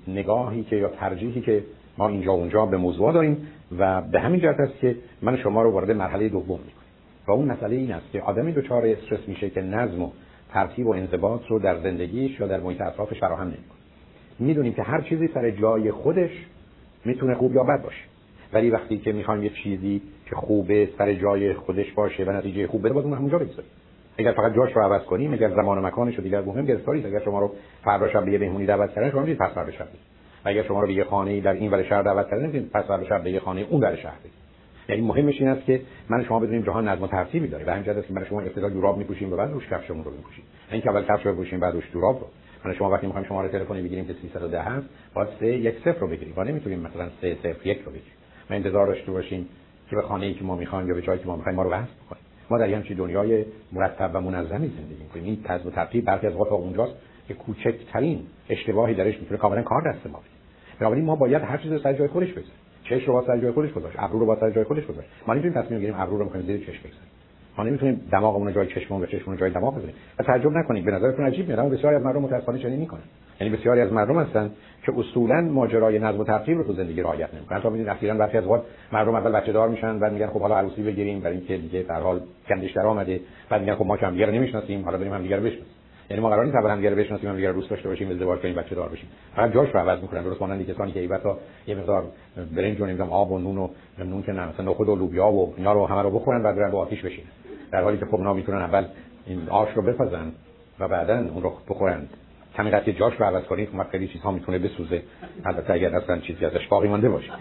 نگاهی 0.07 0.63
که 0.63 0.75
یا 0.75 0.89
ترجیحی 0.89 1.41
که 1.41 1.63
ما 1.97 2.07
اینجا 2.07 2.31
اونجا 2.31 2.65
به 2.65 2.77
موضوع 2.77 3.13
داریم 3.13 3.47
و 3.77 4.01
به 4.01 4.19
همین 4.19 4.41
جهت 4.41 4.59
است 4.59 4.79
که 4.79 4.95
من 5.21 5.37
شما 5.37 5.61
رو 5.61 5.71
وارد 5.71 5.91
مرحله 5.91 6.29
دوم 6.29 6.59
می‌کنم. 6.59 6.83
و 7.27 7.31
اون 7.31 7.45
مسئله 7.45 7.75
این 7.75 7.91
است 7.91 8.11
که 8.11 8.21
آدمی 8.21 8.51
دچار 8.51 8.85
استرس 8.85 9.19
میشه 9.27 9.49
که 9.49 9.61
نظم 9.61 10.01
و 10.01 10.09
ترتیب 10.53 10.87
و 10.87 10.93
انضباط 10.93 11.41
رو 11.47 11.59
در 11.59 11.79
زندگیش 11.79 12.39
یا 12.39 12.47
در 12.47 12.59
محیط 12.59 12.81
اطرافش 12.81 13.19
فراهم 13.19 13.47
نمی‌کنه. 13.47 13.79
می‌دونیم 14.39 14.73
که 14.73 14.83
هر 14.83 15.01
چیزی 15.01 15.29
سر 15.33 15.51
جای 15.51 15.91
خودش 15.91 16.31
می‌تونه 17.05 17.35
خوب 17.35 17.55
یا 17.55 17.63
بد 17.63 17.83
باشه. 17.83 18.03
ولی 18.53 18.69
وقتی 18.69 18.97
که 18.97 19.11
می‌خوایم 19.11 19.43
یه 19.43 19.49
چیزی 19.63 20.01
که 20.25 20.35
خوبه 20.35 20.89
سر 20.97 21.13
جای 21.13 21.53
خودش 21.53 21.91
باشه 21.91 22.23
و 22.23 22.31
نتیجه 22.31 22.67
خوب 22.67 22.85
بده 22.85 22.93
باید 22.93 23.05
اون 23.05 23.17
همونجا 23.17 23.37
بگذاریم. 23.37 23.71
اگر 24.17 24.31
فقط 24.31 24.55
جاش 24.55 24.75
رو 24.75 24.81
عوض 24.81 25.01
کنیم 25.01 25.33
اگر 25.33 25.49
زمان 25.49 25.77
و 25.77 25.87
مکانش 25.87 26.15
رو 26.15 26.23
دیگر 26.23 26.41
مهم 26.41 26.65
گرفتاری 26.65 27.05
اگر 27.05 27.19
شما 27.19 27.39
رو 27.39 27.51
فردا 27.83 28.09
شب 28.09 28.25
به 28.25 28.37
مهمونی 28.37 28.65
دعوت 28.65 28.93
کردن 28.95 29.11
شما 29.11 29.21
پس 29.21 29.53
فردا 29.53 29.71
شب 29.71 29.87
اگر 30.45 30.63
شما 30.63 30.81
رو 30.81 30.87
به 30.87 30.93
یه 30.93 31.03
خانه 31.03 31.41
در 31.41 31.53
این 31.53 31.71
ور 31.71 31.83
شهر 31.83 32.01
دعوت 32.01 32.29
کردن 32.29 32.43
نمی‌تونید 32.43 32.69
پس 32.69 32.83
فردا 32.83 33.03
شب 33.03 33.23
به 33.23 33.31
یه 33.31 33.39
خانه 33.39 33.65
اون 33.69 33.81
ور 33.81 33.95
شهر 33.95 34.19
یعنی 34.89 35.01
مهمش 35.01 35.41
این 35.41 35.49
است 35.49 35.65
که 35.65 35.81
من 36.09 36.23
شما 36.23 36.39
بدونیم 36.39 36.61
جهان 36.61 36.87
نظم 36.87 37.03
و 37.03 37.07
ترتیبی 37.07 37.47
داره 37.47 37.65
و 37.65 37.69
همین 37.69 37.89
است 37.89 38.07
که 38.07 38.13
من 38.13 38.25
شما 38.25 38.41
ابتدا 38.41 38.69
جوراب 38.69 38.97
میپوشیم 38.97 39.33
و 39.33 39.35
بعد 39.35 39.51
روش 39.51 39.67
کفشمون 39.67 40.03
رو 40.03 40.11
میپوشیم 40.11 40.43
اینکه 40.71 40.89
اول 40.89 41.03
کفش 41.03 41.25
رو 41.25 41.33
بپوشیم 41.33 41.59
بعد 41.59 41.73
روش 41.73 41.91
جوراب 41.93 42.19
رو. 42.19 42.27
من 42.65 42.73
شما 42.73 42.89
وقتی 42.89 43.05
می‌خوایم 43.05 43.27
شما 43.27 43.41
رو 43.41 43.47
تلفنی 43.47 43.81
بگیریم 43.81 44.07
که 44.07 44.13
310 44.21 44.61
هست 44.61 44.85
باید 45.13 45.29
3 45.39 45.47
یک 45.47 45.75
صفر 45.79 45.99
رو 45.99 46.07
بگیریم. 46.07 46.33
و 46.37 46.43
نمی‌تونیم 46.43 46.79
مثلا 46.79 47.09
3 47.21 47.35
صفر 47.43 47.67
یک 47.67 47.81
رو 47.85 47.91
بگیریم. 47.91 48.18
ما 48.49 48.55
انتظار 48.55 48.87
داشته 48.87 49.11
باشیم 49.11 49.47
که 49.89 49.95
به 49.95 50.01
خانه 50.01 50.25
ای 50.25 50.33
که 50.33 50.43
ما 50.43 50.55
می‌خوایم 50.55 50.87
یا 50.87 50.93
به 50.93 51.01
جایی 51.01 51.19
که 51.19 51.25
ما 51.25 51.35
می‌خوایم 51.35 51.55
ما 51.55 51.63
رو 51.63 51.69
وصل 51.69 51.91
کنیم 52.09 52.21
ما 52.49 52.57
در 52.57 52.73
همچین 52.73 52.97
دنیای 52.97 53.45
مرتب 53.71 54.11
و 54.13 54.21
منظمی 54.21 54.67
زندگی 54.67 55.03
می‌کنیم. 55.03 55.25
این 55.25 55.43
طرز 55.43 55.65
و 55.65 55.69
ترتیب 55.69 56.05
برخی 56.05 56.27
از 56.27 56.35
وقت 56.35 56.51
اونجاست 56.51 56.93
که 57.27 57.33
کوچکترین 57.33 58.21
اشتباهی 58.49 58.93
درش 58.95 59.19
می‌تونه 59.19 59.37
کاملا 59.37 59.61
کار 59.61 59.81
دست 59.81 60.07
ما 60.07 60.19
بده. 60.19 60.29
بنابراین 60.79 61.05
ما 61.05 61.15
باید 61.15 61.43
هر 61.43 61.57
چیز 61.57 61.71
رو 61.71 61.79
سر 61.79 61.93
جای 61.93 62.07
خودش 62.07 62.29
بذاریم. 62.29 62.51
چش 62.83 63.03
رو 63.07 63.13
با 63.13 63.27
سر 63.27 63.37
جای 63.37 63.51
خودش 63.51 63.73
گذاشت. 63.73 63.95
ابرو 63.99 64.19
رو 64.19 64.25
با 64.25 64.35
سر 64.39 64.51
جای 64.51 64.63
خودش 64.63 64.85
گذاشت. 64.85 65.09
ما 65.27 65.33
نمی‌تونیم 65.33 65.61
تصمیم 65.61 65.79
بگیریم 65.79 65.95
ابرو 65.99 66.17
رو 66.17 66.23
می‌خوایم 66.23 66.45
زیر 66.45 66.57
چشم 66.57 66.79
بگذاریم. 66.79 67.09
ما 67.59 67.65
نمی‌تونیم 67.65 68.01
دماغمون 68.11 68.47
رو 68.47 68.53
جای 68.53 68.67
چشممون 68.67 69.03
و 69.03 69.05
چشممون 69.05 69.37
جای 69.37 69.49
دماغ 69.49 69.75
بذاریم 69.75 69.95
و 70.19 70.23
تعجب 70.23 70.51
نکنید 70.51 70.85
به 70.85 70.91
نظرتون 70.91 71.25
عجیب 71.25 71.47
میاد. 71.47 71.59
اما 71.59 71.69
بسیاری 71.69 71.95
از 71.95 72.03
مردم 72.03 72.21
متأسفانه 72.21 72.59
چنین 72.59 72.79
می‌کنن. 72.79 73.01
یعنی 73.41 73.55
بسیاری 73.55 73.81
از 73.81 73.93
مردم 73.93 74.19
هستن 74.19 74.51
که 74.85 74.93
اصولا 74.97 75.41
ماجرای 75.41 75.99
نظم 75.99 76.19
و 76.19 76.23
ترتیب 76.23 76.57
رو 76.57 76.63
تو 76.63 76.73
زندگی 76.73 77.01
رعایت 77.01 77.33
نمی‌کنن. 77.33 77.61
تا 77.61 77.69
می‌دونید 77.69 77.89
اخیرا 77.89 78.13
برخی 78.13 78.37
از 78.37 78.47
وقت 78.47 78.61
مردم 78.91 79.15
اول 79.15 79.31
بچه 79.31 79.51
دار 79.51 79.69
میشن 79.69 79.99
بعد 79.99 80.13
میگن 80.13 80.27
خب 80.27 80.39
حالا 80.39 80.57
عروسی 80.57 80.83
بگیریم 80.83 81.19
برای 81.19 81.37
اینکه 81.37 81.57
دیگه 81.57 81.81
در 81.81 82.01
حال 82.01 82.19
کندش 82.49 82.71
در 82.71 82.85
آمده. 82.85 83.19
بعد 83.49 83.61
میگن 83.61 83.75
خب 83.75 83.85
ما 83.85 83.95
هم 83.95 84.11
دیگه 84.11 84.25
رو 84.25 84.31
نمی‌شناسیم 84.31 84.85
حالا 84.85 84.97
بریم 84.97 85.13
هم 85.13 85.21
دیگه 85.21 85.35
رو 85.35 85.43
بشناسیم. 85.43 85.73
یعنی 86.09 86.21
ما 86.21 86.29
قرار 86.29 86.45
نیست 86.45 86.57
اول 86.57 86.69
هم 86.69 86.77
دیگه 86.77 86.89
رو 86.89 86.95
بشناسیم 86.95 87.29
هم 87.29 87.35
دیگه 87.35 87.47
رو 87.47 87.53
دوست 87.53 87.69
داشته 87.69 87.89
باشیم 87.89 88.11
ازدواج 88.11 88.39
کنیم 88.39 88.55
بچه 88.55 88.75
دار 88.75 88.89
بشیم. 88.89 89.09
فقط 89.35 89.53
جاش 89.53 89.69
رو 89.69 89.79
عوض 89.79 90.01
می‌کنن 90.01 90.23
درست 90.23 90.41
مانند 90.41 90.69
کسانی 90.69 90.91
که 90.91 90.99
ایبتا 90.99 91.37
یه 91.67 91.75
مقدار 91.75 92.03
برنج 92.55 92.81
و 92.81 92.85
نمی‌دونم 92.85 93.09
آب 93.09 93.31
و 93.31 93.39
نون 93.39 93.57
و 93.57 93.69
نون 93.99 94.23
که 94.23 94.31
نه 94.31 94.49
مثلا 94.49 94.65
نخود 94.65 94.89
و 94.89 94.95
لوبیا 94.95 95.27
و 95.27 95.53
اینا 95.57 95.73
رو 95.73 95.85
همه 95.85 96.01
رو 96.01 96.11
بخورن 96.11 96.43
بعد 96.43 96.55
برن 96.55 96.71
با 96.71 96.79
آتیش 96.79 97.01
بشین 97.01 97.23
در 97.71 97.83
حالی 97.83 97.97
که 97.97 98.05
خب 98.05 98.19
می‌تونن 98.19 98.57
اول 98.57 98.85
این 99.25 99.49
آش 99.49 99.69
رو 99.75 99.81
بپزن 99.81 100.31
و 100.79 100.87
بعدا 100.87 101.17
اون 101.17 101.43
رو 101.43 101.53
بخورن. 101.69 102.07
کمی 102.55 102.71
قطعه 102.71 102.93
جاش 102.93 103.13
رو 103.19 103.25
عوض 103.25 103.43
کنید 103.43 103.69
خب 103.69 103.83
خیلی 103.83 104.07
چیزها 104.07 104.31
می‌تونه 104.31 104.59
بسوزه. 104.59 105.01
البته 105.45 105.73
اگر 105.73 105.95
اصلا 105.95 106.17
چیزی 106.17 106.45
ازش 106.45 106.67
باقی 106.67 106.87
مانده 106.87 107.09
باشه. 107.09 107.31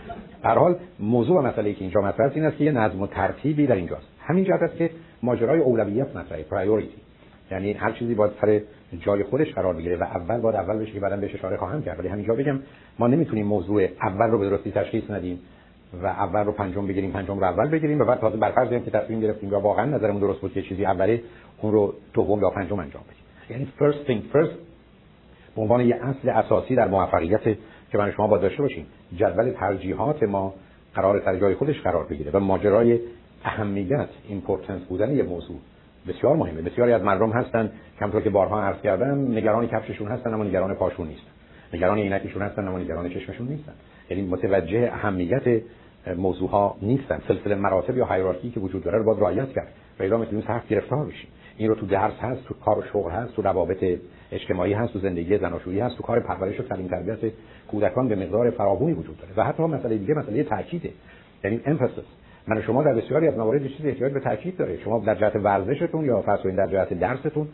هر 0.44 0.54
حال 0.54 0.76
موضوع 1.00 1.38
و 1.38 1.42
مسئله 1.42 1.72
که 1.72 1.80
اینجا 1.80 2.00
مطرح 2.00 2.26
است 2.26 2.36
این 2.36 2.44
است 2.44 2.56
که 2.56 2.64
یه 2.64 2.72
نظم 2.72 3.02
و 3.02 3.06
ترتیبی 3.06 3.66
در 3.66 3.74
اینجاست. 3.74 4.06
همین 4.20 4.44
جهت 4.44 4.62
است 4.62 4.76
که 4.76 4.90
ماجرای 5.22 5.60
اولویت 5.60 6.16
مطرحه 6.16 6.42
پرایوریتی 6.42 6.96
یعنی 7.50 7.72
هر 7.72 7.92
چیزی 7.92 8.14
باید 8.14 8.32
سر 8.40 8.60
جای 9.00 9.22
خودش 9.22 9.52
قرار 9.54 9.74
بگیره 9.74 9.96
و 9.96 10.02
اول 10.02 10.40
باید 10.40 10.56
اول 10.56 10.78
بشه 10.78 10.92
که 10.92 11.00
بعدم 11.00 11.20
بهش 11.20 11.34
اشاره 11.34 11.56
خواهم 11.56 11.82
کرد. 11.82 11.98
ولی 11.98 12.08
همینجا 12.08 12.34
بگم 12.34 12.60
ما 12.98 13.06
نمی‌تونیم 13.06 13.46
موضوع 13.46 13.88
اول 14.02 14.30
رو 14.30 14.38
به 14.38 14.48
درستی 14.50 14.70
تشخیص 14.70 15.10
ندیم. 15.10 15.38
و 16.02 16.06
اول 16.06 16.44
رو 16.44 16.52
پنجم 16.52 16.86
بگیریم 16.86 17.10
پنجم 17.10 17.38
رو 17.38 17.44
اول 17.44 17.68
بگیریم 17.68 18.00
و 18.00 18.04
بعد 18.04 18.20
تازه 18.20 18.36
بر 18.36 18.50
فرض 18.50 18.84
که 18.84 18.90
تصمیم 18.90 19.20
گرفتیم 19.20 19.52
یا 19.52 19.60
واقعا 19.60 19.84
نظرمون 19.84 20.20
درست 20.20 20.40
بود 20.40 20.52
که 20.52 20.62
چیزی 20.62 20.84
اوله 20.84 21.22
اون 21.62 21.72
رو 21.72 21.94
دوم 22.14 22.40
یا 22.40 22.50
پنجم 22.50 22.78
انجام 22.78 23.02
بدیم. 23.02 23.24
یعنی 23.50 23.72
first 23.78 24.08
thing 24.08 24.36
first 24.36 24.54
به 25.56 25.62
عنوان 25.62 25.80
یه 25.80 25.96
اصل 26.02 26.28
اساسی 26.28 26.74
در 26.74 26.88
موفقیت 26.88 27.44
که 27.92 27.98
من 27.98 28.12
شما 28.12 28.26
باید 28.26 28.38
داشته 28.38 28.62
باشیم 28.62 28.86
جدول 29.16 29.50
ترجیحات 29.50 30.22
ما 30.22 30.54
قرار 30.94 31.22
سر 31.24 31.36
جای 31.36 31.54
خودش 31.54 31.80
قرار 31.80 32.06
بگیره 32.06 32.30
و 32.30 32.40
ماجرای 32.40 33.00
اهمیت 33.44 34.08
importance 34.28 34.82
بودن 34.82 35.16
یه 35.16 35.22
موضوع 35.22 35.56
بسیار 36.08 36.36
مهمه. 36.36 36.62
بسیاری 36.62 36.92
از 36.92 37.02
مردم 37.02 37.30
هستن 37.30 37.70
همونطور 38.00 38.22
که 38.22 38.30
بارها 38.30 38.62
عرض 38.62 38.80
کردم 38.80 39.32
نگران 39.32 39.66
کفششون 39.66 40.08
هستن 40.08 40.34
اما 40.34 40.44
نگران 40.44 40.74
پاشون 40.74 41.06
نیستن. 41.06 41.37
نگران 41.74 41.98
عینکشون 41.98 42.42
هستن 42.42 42.68
اما 42.68 42.78
نگران 42.78 43.08
چشمشون 43.08 43.48
نیستن. 43.48 43.72
یعنی 44.10 44.22
متوجه 44.22 44.90
اهمیت 44.92 45.62
موضوع 46.16 46.50
ها 46.50 46.76
نیستن. 46.82 47.20
سلسله 47.28 47.54
مراتب 47.54 47.96
یا 47.96 48.04
hierarchy 48.04 48.50
که 48.50 48.60
وجود 48.60 48.84
داره 48.84 48.98
رو 48.98 49.04
باید 49.04 49.20
رعایت 49.20 49.52
کرد. 49.52 49.68
و 50.00 50.02
الا 50.02 50.16
می‌تونیم 50.16 50.44
سخت 50.46 50.68
گرفتار 50.68 51.06
بشیم. 51.06 51.28
این 51.56 51.68
رو 51.68 51.74
تو 51.74 51.86
درس 51.86 52.18
هست 52.20 52.44
تو 52.44 52.54
کار 52.54 52.78
و 52.78 52.82
شغل 52.82 53.10
هست 53.10 53.34
تو 53.34 53.42
روابط 53.42 53.98
اجتماعی 54.32 54.72
هست 54.72 54.92
تو 54.92 54.98
زندگی 54.98 55.38
زناشویی 55.38 55.80
هست 55.80 55.96
تو 55.96 56.02
کار 56.02 56.20
پرورش 56.20 56.60
و 56.60 56.62
تعلیم 56.62 56.88
تربیت 56.88 57.32
کودکان 57.70 58.08
به 58.08 58.16
مقدار 58.16 58.50
فراوانی 58.50 58.92
وجود 58.92 59.18
داره. 59.18 59.32
و 59.36 59.44
حتی 59.44 59.62
مسئله 59.62 59.98
دیگه 59.98 60.14
مسئله 60.14 60.42
تاکیده 60.42 60.90
یعنی 61.44 61.60
امفاسیس 61.66 62.04
من 62.48 62.62
شما 62.62 62.82
در 62.82 62.94
بسیاری 62.94 63.28
از 63.28 63.36
موارد 63.36 63.66
چیز 63.66 63.86
احتیاج 63.86 64.12
به 64.12 64.20
تاکید 64.20 64.56
داره 64.56 64.78
شما 64.84 64.98
در 64.98 65.14
جهت 65.14 65.36
ورزشتون 65.36 66.04
یا 66.04 66.22
فرض 66.22 66.56
در 66.56 66.66
جهت 66.66 66.94
درستون 66.94 67.48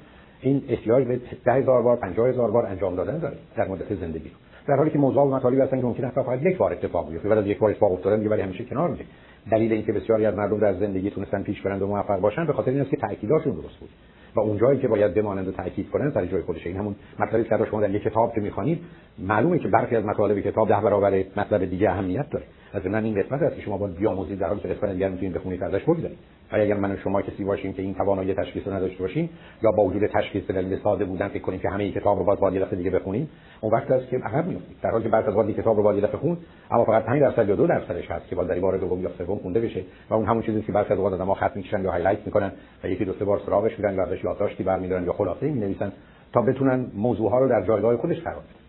این 0.44 0.62
احتیاج 0.68 1.04
به 1.04 1.20
10000 1.44 1.82
بار 1.82 1.96
50000 1.96 2.50
بار 2.50 2.66
انجام 2.66 2.96
دادن 2.96 3.18
داره 3.18 3.36
در 3.56 3.68
مدت 3.68 3.94
زندگی. 3.94 4.30
در 4.66 4.76
حالی 4.76 4.90
که 4.90 4.98
موضوع 4.98 5.22
و 5.22 5.34
مطالبی 5.34 5.60
هستن 5.60 5.80
که 5.80 5.86
ممکنه 5.86 6.10
فقط 6.10 6.42
یک 6.42 6.56
بار 6.56 6.72
اتفاق 6.72 7.10
بیفته 7.10 7.28
ولی 7.28 7.40
از 7.40 7.46
یک 7.46 7.58
بار 7.58 7.70
اتفاق 7.70 7.92
افتادن 7.92 8.16
دیگه 8.16 8.28
برای 8.28 8.42
همیشه 8.42 8.64
کنار 8.64 8.90
میره 8.90 9.04
دلیل 9.50 9.72
اینکه 9.72 9.92
بسیاری 9.92 10.26
از 10.26 10.34
مردم 10.34 10.58
در 10.58 10.74
زندگی 10.74 11.10
تونستن 11.10 11.42
پیش 11.42 11.62
برند 11.62 11.82
و 11.82 11.86
موفق 11.86 12.20
باشن 12.20 12.46
به 12.46 12.52
خاطر 12.52 12.70
این 12.70 12.80
است 12.80 12.90
که 12.90 12.96
تاکیداتشون 12.96 13.52
درست 13.52 13.76
بود. 13.80 13.88
و 14.36 14.40
اون 14.40 14.58
جایی 14.58 14.80
که 14.80 14.88
باید 14.88 15.14
بمانند 15.14 15.48
و 15.48 15.52
تاکید 15.52 15.90
کنن 15.90 16.10
سر 16.10 16.26
جای 16.26 16.42
خودشه. 16.42 16.68
این 16.68 16.78
همون 16.78 16.94
مطلبی 17.18 17.44
که 17.44 17.66
شما 17.70 17.80
در 17.80 17.90
یک 17.90 18.02
کتاب 18.02 18.34
که 18.34 18.40
می‌خوانید 18.40 18.80
معلومه 19.18 19.58
که 19.58 19.68
برخی 19.68 19.96
از 19.96 20.04
مطالب 20.04 20.40
کتاب 20.40 20.68
ده 20.68 20.80
برابر 20.80 21.24
مطلب 21.36 21.64
دیگه 21.64 21.90
اهمیت 21.90 22.30
داره. 22.30 22.44
از 22.74 22.86
من 22.86 23.04
این 23.04 23.22
قسمت 23.22 23.42
است 23.42 23.56
که 23.56 23.62
شما 23.62 23.78
باید 23.78 23.96
بیاموزید 23.96 24.38
در 24.38 24.48
حالی 24.48 24.60
که 24.60 24.68
قسمت 24.68 24.92
دیگر 24.92 25.08
می‌تونید 25.08 25.34
بخونید 25.34 25.62
ازش 25.62 25.82
بگذارید. 25.82 26.18
ولی 26.52 26.62
اگر 26.62 26.74
من 26.74 26.92
و 26.92 26.96
شما 26.96 27.22
کسی 27.22 27.44
باشیم 27.44 27.72
که 27.72 27.82
این 27.82 27.94
توانایی 27.94 28.34
تشخیص 28.34 28.66
رو 28.66 28.72
نداشته 28.72 28.98
باشیم 28.98 29.30
یا 29.62 29.70
با 29.70 29.84
وجود 29.84 30.06
تشخیص 30.06 30.50
دلیل 30.50 30.78
ساده 30.78 31.04
بودن 31.04 31.28
فکر 31.28 31.42
کنیم 31.42 31.60
که 31.60 31.68
همه 31.68 31.90
کتاب 31.90 32.18
رو 32.18 32.24
باید 32.24 32.40
باید 32.40 32.62
دفعه 32.62 32.76
دیگه 32.76 32.90
بخونیم 32.90 33.28
اون 33.60 33.72
وقت 33.72 33.90
است 33.90 34.08
که 34.08 34.16
عقب 34.16 34.46
میافتید 34.46 34.76
در 34.82 34.90
حالی 34.90 35.04
که 35.04 35.10
بعد 35.10 35.28
از 35.28 35.36
وقتی 35.36 35.52
کتاب 35.52 35.76
رو 35.76 35.82
باید 35.82 36.04
دفعه 36.04 36.16
خون 36.16 36.36
اما 36.70 36.84
فقط 36.84 37.04
5 37.04 37.20
درصد 37.20 37.48
یا 37.48 37.56
2 37.56 37.66
درصدش 37.66 38.10
هست 38.10 38.28
که 38.28 38.36
باید 38.36 38.48
در 38.48 38.60
بار 38.60 38.78
دوم 38.78 39.02
یا 39.02 39.10
سوم 39.18 39.38
خونده 39.38 39.60
بشه. 39.60 39.84
و 40.10 40.14
اون 40.14 40.26
همون 40.26 40.42
چیزی 40.42 40.62
که 40.62 40.72
بعضی 40.72 40.92
از 40.92 40.98
اوقات 40.98 41.12
آدم‌ها 41.12 41.34
خط 41.34 41.56
می‌کشن 41.56 41.82
یا 41.84 41.90
highlight 41.90 42.18
می‌کنن 42.26 42.52
و 42.84 42.88
یکی 42.88 43.04
دو 43.04 43.12
سه 43.12 43.24
بار 43.24 43.40
سراغش 43.46 43.78
میرن 43.78 43.96
و 43.96 44.00
ازش 44.00 44.24
یادداشتی 44.24 44.62
برمی‌دارن 44.62 45.04
یا 45.04 45.12
خلاصه 45.12 45.46
می‌نویسن 45.46 45.92
تا 46.32 46.42
بتونن 46.42 46.86
موضوعها 46.94 47.38
رو 47.38 47.48
در 47.48 47.66
جایگاه 47.66 47.96
خودش 47.96 48.20
قرار 48.20 48.36
بدن. 48.36 48.63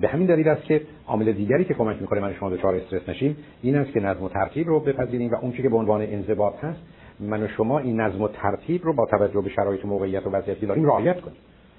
به 0.00 0.08
همین 0.08 0.26
دلیل 0.26 0.48
است 0.48 0.62
که 0.62 0.82
عامل 1.06 1.32
دیگری 1.32 1.64
که 1.64 1.74
کمک 1.74 2.00
می‌کنه 2.00 2.20
من 2.20 2.34
شما 2.34 2.50
دچار 2.50 2.74
استرس 2.74 3.08
نشیم 3.08 3.36
این 3.62 3.76
است 3.76 3.92
که 3.92 4.00
نظم 4.00 4.22
و 4.22 4.28
ترتیب 4.28 4.68
رو 4.68 4.80
بپذیریم 4.80 5.30
و 5.30 5.34
اون 5.34 5.52
که 5.52 5.68
به 5.68 5.76
عنوان 5.76 6.02
انضباط 6.02 6.64
هست 6.64 6.80
من 7.20 7.42
و 7.42 7.48
شما 7.48 7.78
این 7.78 8.00
نظم 8.00 8.22
و 8.22 8.28
ترتیب 8.28 8.84
رو 8.84 8.92
با 8.92 9.06
توجه 9.06 9.40
به 9.40 9.50
شرایط 9.50 9.84
و 9.84 9.88
موقعیت 9.88 10.26
و 10.26 10.30
وضعیتی 10.30 10.66
داریم 10.66 10.86
رعایت 10.86 11.20
کنیم. 11.20 11.36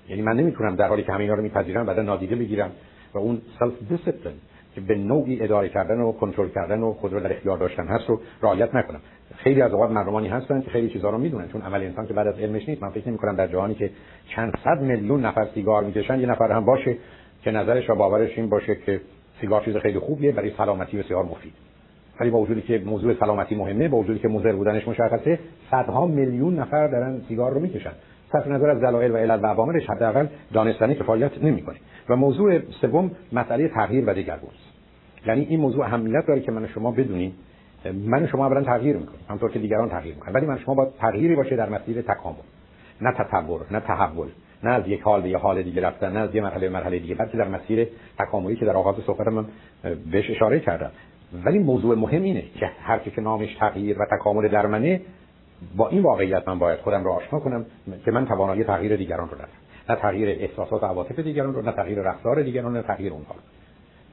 یعنی 0.09 0.21
من 0.21 0.33
نمی‌تونم 0.33 0.75
در 0.75 0.87
حالی 0.87 1.03
که 1.03 1.11
همه 1.11 1.21
اینا 1.21 1.33
رو 1.33 1.41
میپذیرم 1.41 1.85
بعدا 1.85 2.01
نادیده 2.01 2.35
بگیرم 2.35 2.71
و 3.13 3.17
اون 3.17 3.41
self 3.59 3.73
discipline 3.89 4.35
که 4.75 4.81
به 4.81 4.95
نوعی 4.95 5.43
اداره 5.43 5.69
کردن 5.69 5.99
و 5.99 6.11
کنترل 6.11 6.49
کردن 6.49 6.79
و 6.79 6.93
خود 6.93 7.13
رو 7.13 7.19
در 7.19 7.33
اختیار 7.33 7.57
داشتن 7.57 7.87
هست 7.87 8.09
رو 8.09 8.21
رعایت 8.41 8.75
نکنم. 8.75 8.99
خیلی 9.35 9.61
از 9.61 9.71
اوقات 9.71 9.91
مردمانی 9.91 10.27
هستن 10.27 10.61
که 10.61 10.71
خیلی 10.71 10.89
چیزا 10.89 11.09
رو 11.09 11.17
می‌دونن 11.17 11.47
چون 11.47 11.61
عمل 11.61 11.83
انسان 11.83 12.07
که 12.07 12.13
بعد 12.13 12.27
از 12.27 12.39
علمش 12.39 12.69
نیست. 12.69 12.83
من 12.83 12.89
فکر 12.89 13.09
نمی 13.09 13.17
کنم 13.17 13.35
در 13.35 13.47
جهانی 13.47 13.75
که 13.75 13.89
چند 14.35 14.53
صد 14.63 14.81
میلیون 14.81 15.25
نفر 15.25 15.47
سیگار 15.53 15.83
می‌کشن 15.83 16.19
یه 16.19 16.27
نفر 16.27 16.51
هم 16.51 16.65
باشه. 16.65 16.97
که 17.43 17.51
نظرش 17.51 17.89
و 17.89 17.95
باورش 17.95 18.37
این 18.37 18.49
باشه 18.49 18.75
که 18.75 19.01
سیگار 19.41 19.61
چیز 19.65 19.77
خیلی 19.77 19.99
خوبیه 19.99 20.31
برای 20.31 20.51
سلامتی 20.57 20.97
بسیار 20.97 21.23
مفید. 21.23 21.53
ولی 22.19 22.29
با 22.29 22.39
وجودی 22.39 22.61
که 22.61 22.81
موضوع 22.85 23.13
سلامتی 23.13 23.55
مهمه 23.55 23.87
با 23.87 23.97
وجودی 23.97 24.19
که 24.19 24.27
مضر 24.27 24.51
بودنش 24.51 24.87
مشخصه 24.87 25.39
صدها 25.71 26.07
میلیون 26.07 26.59
نفر 26.59 26.87
دارن 26.87 27.21
سیگار 27.27 27.53
رو 27.53 27.59
می‌کشن. 27.59 27.91
صرف 28.31 28.47
نظر 28.47 28.69
از 28.69 28.81
دلایل 28.81 29.11
و 29.11 29.17
علل 29.17 29.39
و 29.43 29.47
عواملش 29.47 29.89
حداقل 29.89 30.27
دانستنی 30.53 30.95
کفایت 30.95 31.43
نمی‌کنه. 31.43 31.75
و 32.09 32.15
موضوع 32.15 32.59
سوم 32.81 33.11
مسئله 33.33 33.67
تغییر 33.67 34.09
و 34.09 34.13
دگرگونی 34.13 34.53
یعنی 35.25 35.41
این 35.41 35.59
موضوع 35.59 35.85
اهمیت 35.85 36.25
داره 36.27 36.41
که 36.41 36.51
من 36.51 36.67
شما 36.67 36.91
بدونیم. 36.91 37.35
من 37.93 38.27
شما 38.27 38.45
اولا 38.45 38.63
تغییر 38.63 38.97
می‌کنیم 38.97 39.19
همونطور 39.27 39.51
که 39.51 39.59
دیگران 39.59 39.89
تغییر 39.89 40.15
می‌کنن. 40.15 40.33
ولی 40.33 40.45
من 40.45 40.59
شما 40.59 40.75
با 40.75 40.85
تغییری 40.99 41.35
باشه 41.35 41.55
در 41.55 41.69
مسیر 41.69 42.01
تکامل. 42.01 42.35
نه 43.01 43.11
تطور 43.11 43.61
نه 43.71 43.79
تحول. 43.79 44.27
نه 44.63 44.69
از 44.69 44.87
یک 44.87 45.01
حال 45.01 45.21
به 45.21 45.29
یک 45.29 45.35
حال 45.35 45.61
دیگه 45.61 45.81
رفتن 45.81 46.11
نه 46.11 46.19
از 46.19 46.35
یک 46.35 46.43
مرحله 46.43 46.67
به 46.67 46.73
مرحله 46.73 46.99
دیگه 46.99 47.15
بلکه 47.15 47.37
در 47.37 47.47
مسیر 47.47 47.87
تکاملی 48.19 48.55
که 48.55 48.65
در 48.65 48.75
آغاز 48.75 48.95
صحبتم 49.05 49.33
من 49.33 49.45
بهش 50.11 50.29
اشاره 50.29 50.59
کردم. 50.59 50.91
ولی 51.45 51.59
موضوع 51.59 51.95
مهم 51.95 52.23
اینه 52.23 52.43
که 52.59 52.71
هر 52.81 52.99
که 52.99 53.21
نامش 53.21 53.55
تغییر 53.59 54.01
و 54.01 54.05
تکامل 54.05 54.47
در 54.47 54.65
منه 54.65 55.01
با 55.75 55.87
این 55.87 56.01
واقعیت 56.01 56.47
من 56.47 56.59
باید 56.59 56.79
خودم 56.79 57.03
رو 57.03 57.11
آشنا 57.11 57.39
کنم 57.39 57.65
که 58.05 58.11
من 58.11 58.25
توانایی 58.25 58.63
تغییر 58.63 58.95
دیگران 58.95 59.29
رو 59.29 59.37
دارم 59.37 59.49
نه 59.89 59.95
تغییر 59.95 60.29
احساسات 60.29 60.83
و 60.83 60.85
عواطف 60.85 61.19
دیگران 61.19 61.53
رو 61.53 61.61
نه 61.61 61.71
تغییر 61.71 61.99
رفتار 61.99 62.43
دیگران 62.43 62.73
نه 62.73 62.81
تغییر 62.81 63.13
اونها 63.13 63.35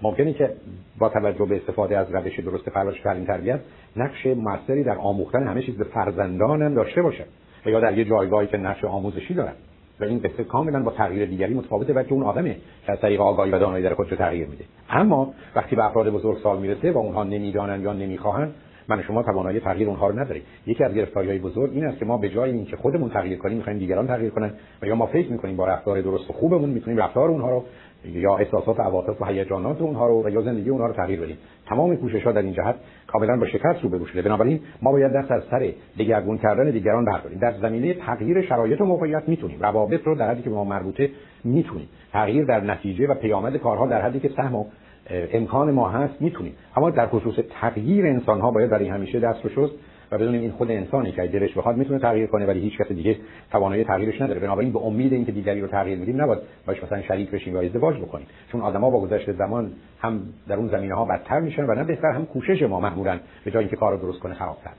ممکنه 0.03 0.33
که 0.33 0.53
با 0.99 1.09
توجه 1.09 1.45
به 1.45 1.57
استفاده 1.57 1.99
از 1.99 2.15
روش 2.15 2.41
درست 2.41 2.69
پرورش 2.69 3.01
تعلیم 3.01 3.25
تربیت 3.25 3.61
نقش 3.97 4.27
موثری 4.27 4.85
در 4.85 4.99
آموختن 4.99 5.47
همه 5.47 5.63
چیز 5.63 5.77
به 5.77 5.85
فرزندانم 5.85 6.75
داشته 6.75 7.03
باشه 7.03 7.25
یا 7.67 7.81
در 7.81 7.99
یه 7.99 8.05
جایگاهی 8.05 8.47
که 8.47 8.57
نقش 8.57 8.85
آموزشی 8.85 9.35
دارن 9.35 9.53
و 10.01 10.05
این 10.05 10.19
قصه 10.19 10.45
کاملا 10.45 10.83
با 10.83 10.91
تغییر 10.91 11.29
دیگری 11.29 11.55
متفاوته 11.55 11.93
بلکه 11.93 12.13
اون 12.13 12.23
آدمه. 12.23 12.57
که 12.87 12.93
از 12.93 13.01
طریق 13.01 13.21
آگاهی 13.21 13.51
و 13.51 13.59
دانایی 13.59 13.85
در 13.85 13.95
خودش 13.95 14.11
تغییر 14.11 14.47
میده. 14.47 14.65
اما 14.91 15.35
وقتی 15.57 15.77
به 15.77 15.85
افراد 15.85 16.11
بزرگ 16.11 16.39
سال 16.39 16.59
می‌رسه 16.59 16.93
و 16.93 16.99
اونها 16.99 17.25
نمی‌دانن 17.25 17.83
یا 17.83 17.93
نمی‌خواهن 17.93 18.51
من 18.89 19.03
شما 19.03 19.23
توانایی 19.23 19.61
تغییر 19.61 19.89
اونها 19.89 20.09
رو 20.09 20.19
نداریم. 20.19 20.43
یکی 20.67 20.85
از 20.85 20.93
های 21.17 21.39
بزرگ 21.39 21.71
این 21.75 21.85
است 21.85 21.99
که 21.99 22.05
ما 22.05 22.19
به 22.19 22.29
جای 22.29 22.51
اینکه 22.51 22.77
خودمون 22.77 23.11
تغییر 23.11 23.39
کنیم 23.39 23.57
می‌خوایم 23.57 23.79
دیگران 23.79 24.07
تغییر 24.07 24.31
کنن 24.31 24.51
و 24.83 24.87
یا 24.87 24.95
ما 24.95 25.07
فکر 25.07 25.33
می‌کنیم 25.33 25.57
با 25.57 25.67
رفتار 25.67 26.01
درست 26.01 26.31
و 26.31 26.33
خوبمون 26.33 26.71
می‌تونیم 26.71 26.99
رفتار 26.99 27.29
اونها 27.29 27.51
رو 27.51 27.65
یا 28.05 28.37
احساسات 28.37 28.79
و 28.79 28.83
عواطف 28.83 29.23
و 29.23 29.25
هیجانات 29.25 29.83
اونها 29.83 30.07
رو 30.07 30.27
و 30.27 30.31
یا 30.31 30.43
زندگی 30.43 30.71
اونها 30.71 30.87
رو 30.87 30.93
تغییر 30.93 31.21
بدیم. 31.21 31.39
تمام 31.69 31.97
کوشش 31.97 32.23
ها 32.23 32.33
در 32.33 32.43
این 32.43 32.53
جهت 32.53 32.75
کاملا 33.07 33.37
با 33.37 33.47
شکست 33.47 33.83
روبرو 33.83 34.07
شده 34.07 34.23
بنابراین 34.23 34.61
ما 34.83 34.93
باید 34.93 35.13
دست 35.13 35.31
از 35.31 35.43
سر 35.51 35.73
دگرگون 35.99 36.39
کردن 36.39 36.71
دیگران 36.71 37.05
برداریم. 37.05 37.39
در 37.39 37.53
زمینه 37.53 37.95
تغییر 37.95 38.43
شرایط 38.43 38.81
و 38.81 38.85
موقعیت 38.85 39.29
می‌تونیم. 39.29 39.61
روابط 39.61 40.01
رو 40.05 40.15
در 40.15 40.31
حدی 40.31 40.43
که 40.43 40.51
ما 40.51 40.65
مربوطه 40.65 41.11
می‌تونیم. 41.45 41.89
تغییر 42.13 42.45
در 42.45 42.61
نتیجه 42.61 43.07
و 43.07 43.15
پیامد 43.15 43.57
کارها 43.57 43.87
در 43.87 44.03
حدی 44.03 44.21
که 44.21 44.29
سهم 44.37 44.55
و 44.55 44.65
امکان 45.11 45.71
ما 45.71 45.89
هست 45.89 46.23
می‌تونیم. 46.23 46.53
اما 46.77 46.91
در 46.91 47.07
خصوص 47.07 47.35
تغییر 47.61 48.07
انسان 48.07 48.41
ها 48.41 48.51
باید 48.51 48.71
برای 48.71 48.89
همیشه 48.89 49.21
دست 49.21 49.45
رو 49.45 49.51
شست 49.51 49.75
و 50.17 50.19
بدونیم 50.19 50.41
این 50.41 50.51
خود 50.51 50.71
انسانی 50.71 51.13
که 51.13 51.27
دلش 51.27 51.59
بخواد 51.59 51.77
می‌تونه 51.77 51.99
تغییر 51.99 52.27
کنه 52.27 52.47
ولی 52.47 52.61
هیچ 52.61 52.79
کس 52.79 52.93
دیگه 52.93 53.17
توانایی 53.51 53.85
تغییرش 53.85 54.21
نداره. 54.21 54.41
بنابراین 54.41 54.73
به 54.73 54.79
امید 54.79 55.13
اینکه 55.13 55.33
دیگری 55.33 55.61
رو 55.61 55.67
تغییر 55.67 55.99
بدیم 55.99 56.23
نباید 56.23 56.39
باش 56.67 56.85
مثلا 56.85 57.03
شریک 57.03 57.31
بشیم 57.31 57.55
یا 57.55 57.61
ازدواج 57.61 57.97
بکنیم. 57.97 58.27
چون 58.53 58.61
آدما 58.61 58.91
با 58.91 59.01
گذشت 59.01 59.33
زمان 59.33 59.73
هم 60.01 60.21
در 60.49 60.57
اون 60.57 60.69
زمینه 60.69 60.95
ها 60.95 61.05
بدتر 61.05 61.41
میشن 61.41 61.65
و 61.65 61.75
نه 61.75 61.85
بهتر 61.85 62.11
هم 62.11 62.27
کوشش 62.27 62.63
ما 62.63 62.81
معمولا 62.81 63.19
به 63.45 63.51
جای 63.51 63.61
اینکه 63.61 63.77
کار 63.77 63.93
رو 63.93 63.99
درست 63.99 64.21
کنه 64.21 64.35
خرابتر 64.35 64.71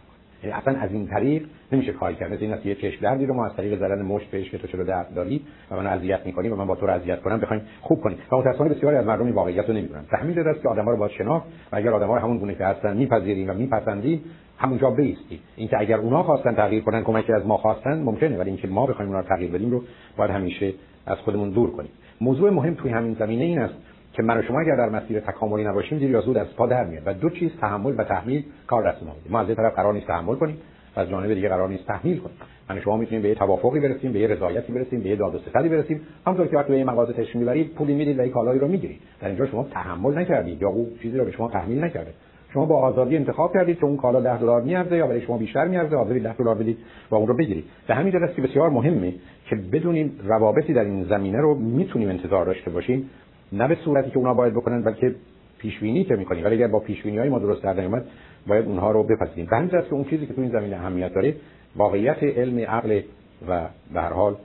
یعنی 0.43 0.55
اصلا 0.55 0.79
از 0.79 0.91
این 0.91 1.07
طریق 1.07 1.45
نمیشه 1.71 1.91
کاری 1.91 2.15
کرد. 2.15 2.33
مثل 2.33 2.43
این 2.43 2.55
یه 2.65 2.75
چشم 2.75 3.01
دردی 3.01 3.25
رو 3.25 3.33
ما 3.33 3.45
از 3.45 3.55
طریق 3.55 3.79
زدن 3.79 4.01
مشت 4.01 4.31
بهش 4.31 4.49
که 4.49 4.57
تو 4.57 4.67
چرا 4.67 4.83
درد 4.83 5.13
داری 5.15 5.41
و 5.71 5.75
من 5.75 5.87
اذیت 5.87 6.25
می‌کنی 6.25 6.49
و 6.49 6.55
من 6.55 6.67
با 6.67 6.75
تو 6.75 6.85
اذیت 6.85 7.21
کنم 7.21 7.39
بخوایم 7.39 7.61
خوب 7.81 8.01
کنیم. 8.01 8.17
و 8.31 8.37
متأسفانه 8.37 8.75
بسیاری 8.75 8.95
از 8.95 9.05
مردم 9.05 9.25
این 9.25 9.33
واقعیت 9.33 9.69
رو 9.69 9.73
نمی‌دونن. 9.73 10.03
تحمیل 10.11 10.35
داره 10.35 10.51
است 10.51 10.61
که 10.61 10.69
آدم‌ها 10.69 10.91
رو 10.91 10.97
باید 10.97 11.11
شناخت 11.11 11.45
و 11.71 11.75
اگر 11.75 11.93
آدم‌ها 11.93 12.15
رو 12.15 12.21
همون 12.21 12.37
گونه 12.37 12.55
که 12.55 12.65
هستن 12.65 12.97
میپذیریم 12.97 13.49
و 13.49 13.53
میپسندیم 13.53 14.23
همونجا 14.57 14.89
بیستیم 14.89 15.39
اینکه 15.55 15.79
اگر 15.79 15.97
اونها 15.97 16.23
خواستن 16.23 16.55
تغییر 16.55 16.83
کنن 16.83 17.03
کمکی 17.03 17.33
از 17.33 17.45
ما 17.45 17.57
خواستن 17.57 17.99
ممکنه. 17.99 18.37
ولی 18.37 18.49
اینکه 18.49 18.67
ما 18.67 18.85
بخوایم 18.85 19.11
اونها 19.11 19.21
رو 19.21 19.35
تغییر 19.35 19.51
بدیم 19.51 19.71
رو 19.71 19.83
باید 20.17 20.31
همیشه 20.31 20.73
از 21.05 21.17
خودمون 21.17 21.49
دور 21.49 21.71
کنیم. 21.71 21.91
موضوع 22.21 22.49
مهم 22.49 22.73
توی 22.73 22.91
همین 22.91 23.13
زمینه 23.19 23.43
این 23.43 23.59
است 23.59 23.73
که 24.13 24.23
من 24.23 24.37
و 24.37 24.41
شما 24.41 24.59
اگر 24.59 24.75
در 24.75 24.89
مسیر 24.89 25.19
تکاملی 25.19 25.63
نباشیم 25.63 25.97
دیر 25.97 26.09
یا 26.09 26.21
زود 26.21 26.37
از 26.37 26.55
پا 26.55 26.67
در 26.67 26.85
میاد. 26.85 27.03
و 27.05 27.13
دو 27.13 27.29
چیز 27.29 27.51
تحمل 27.61 27.93
و 27.97 28.03
تحمیل 28.03 28.43
کار 28.67 28.91
دست 28.91 29.03
ما 29.03 29.15
ما 29.29 29.39
از 29.39 29.49
یه 29.49 29.55
طرف 29.55 29.75
قرار 29.75 29.93
نیست 29.93 30.07
تحمل 30.07 30.35
کنیم 30.35 30.57
و 30.95 30.99
از 30.99 31.09
جانب 31.09 31.33
دیگه 31.33 31.49
قرار 31.49 31.69
نیست 31.69 31.87
تحمیل 31.87 32.17
کنیم. 32.17 32.35
من 32.69 32.81
شما 32.81 32.97
می‌تونیم 32.97 33.21
به 33.21 33.29
یه 33.29 33.35
توافقی 33.35 33.79
برسیم 33.79 34.11
به 34.11 34.19
یه 34.19 34.27
رضایتی 34.27 34.73
برسیم 34.73 34.99
به 34.99 35.09
یه 35.09 35.15
داد 35.15 35.35
و 35.35 35.37
ستدی 35.37 35.69
برسیم. 35.69 36.01
همونطور 36.25 36.47
که 36.47 36.57
وقتی 36.57 36.71
به 36.71 36.77
یه 36.79 36.85
مغازه 36.85 37.13
تشریف 37.13 37.35
می‌برید 37.35 37.73
پولی 37.73 37.95
می‌دید 37.95 38.19
و 38.19 38.23
یه 38.23 38.29
کالایی 38.29 38.59
رو 38.59 38.67
می‌گیرید. 38.67 38.99
در 39.21 39.27
اینجا 39.27 39.45
شما 39.45 39.63
تحمل 39.63 40.17
نکردید 40.17 40.61
یا 40.61 40.69
او 40.69 40.89
چیزی 41.01 41.17
رو 41.17 41.25
به 41.25 41.31
شما 41.31 41.49
تحمیل 41.49 41.83
نکرده. 41.83 42.13
شما 42.53 42.65
با 42.65 42.75
آزادی 42.75 43.17
انتخاب 43.17 43.53
کردید 43.53 43.79
که 43.79 43.85
اون 43.85 43.97
کالا 43.97 44.21
10 44.21 44.37
دلار 44.37 44.61
میارزه 44.61 44.97
یا 44.97 45.07
برای 45.07 45.21
شما 45.21 45.37
بیشتر 45.37 45.67
میارزه 45.67 45.95
حاضرید 45.95 46.23
10 46.23 46.33
دلار 46.33 46.55
بدید 46.55 46.77
و 47.11 47.15
اون 47.15 47.27
رو 47.27 47.37
بگیرید. 47.37 47.65
به 47.87 47.95
همین 47.95 48.13
جهت 48.13 48.35
که 48.35 48.41
بسیار 48.41 48.69
مهمه 48.69 49.13
که 49.49 49.55
بدونیم 49.55 50.19
روابطی 50.23 50.73
در 50.73 50.83
این 50.83 51.03
زمینه 51.03 51.41
رو 51.41 51.55
می‌تونیم 51.55 52.09
انتظار 52.09 52.45
داشته 52.45 52.71
باشیم. 52.71 53.09
نه 53.51 53.67
به 53.67 53.75
صورتی 53.75 54.09
که 54.09 54.17
اونا 54.17 54.33
باید 54.33 54.53
بکنن 54.53 54.83
بلکه 54.83 55.15
پیش 55.57 55.79
بینی 55.79 56.03
که 56.03 56.15
می‌کنیم. 56.15 56.43
ولی 56.43 56.55
اگر 56.55 56.67
با 56.67 56.79
پیش 56.79 57.05
های 57.05 57.29
ما 57.29 57.39
درست 57.39 57.63
در 57.63 57.73
نیومد 57.73 58.05
باید 58.47 58.65
اونها 58.65 58.91
رو 58.91 59.03
بپذیریم. 59.03 59.45
به 59.45 59.57
همین 59.57 59.69
که 59.69 59.93
اون 59.93 60.03
چیزی 60.03 60.25
که 60.25 60.33
تو 60.33 60.41
این 60.41 60.51
زمینه 60.51 60.75
اهمیت 60.75 61.13
داره 61.13 61.35
واقعیت 61.75 62.23
علم 62.23 62.59
عقل 62.59 63.01
و 63.49 63.67
به 63.93 64.01
هر 64.01 64.13
حال 64.13 64.35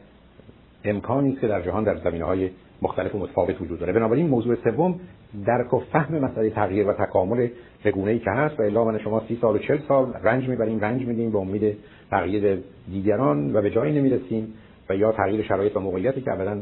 امکانی 0.85 1.33
که 1.33 1.49
در 1.49 1.63
جهان 1.63 1.85
در 1.85 1.97
زمینه 1.97 2.25
های 2.25 2.51
مختلف 2.83 3.15
و 3.15 3.19
متفاوت 3.19 3.61
وجود 3.61 3.79
داره. 3.79 3.93
بنابراین 3.93 4.29
موضوع 4.29 4.57
سوم 4.65 5.01
درک 5.47 5.75
و 5.75 5.79
فهم 5.93 6.19
مسئله 6.19 6.51
تغییر 6.51 6.89
و 6.89 6.93
تکامل 6.93 7.49
به 7.83 8.09
ای 8.11 8.19
که 8.19 8.31
هست 8.31 8.61
و 8.61 8.63
الا 8.63 8.85
من 8.85 8.99
شما 8.99 9.23
سی 9.29 9.39
سال 9.41 9.55
و 9.55 9.59
چل 9.59 9.79
سال 9.89 10.13
رنج 10.23 10.49
می‌بریم 10.49 10.81
رنج 10.81 11.07
میدیم 11.07 11.31
به 11.31 11.39
امید 11.39 11.77
تغییر 12.11 12.59
دیگران 12.91 13.57
و 13.57 13.63
به 13.63 13.71
جایی 13.71 13.99
نمی‌رسیم 13.99 14.55
و 14.91 14.97
یا 14.97 15.13
تغییر 15.13 15.43
شرایط 15.43 15.77
و 15.77 15.81
موقعیتی 15.81 16.21
که 16.21 16.33
ابدا 16.33 16.57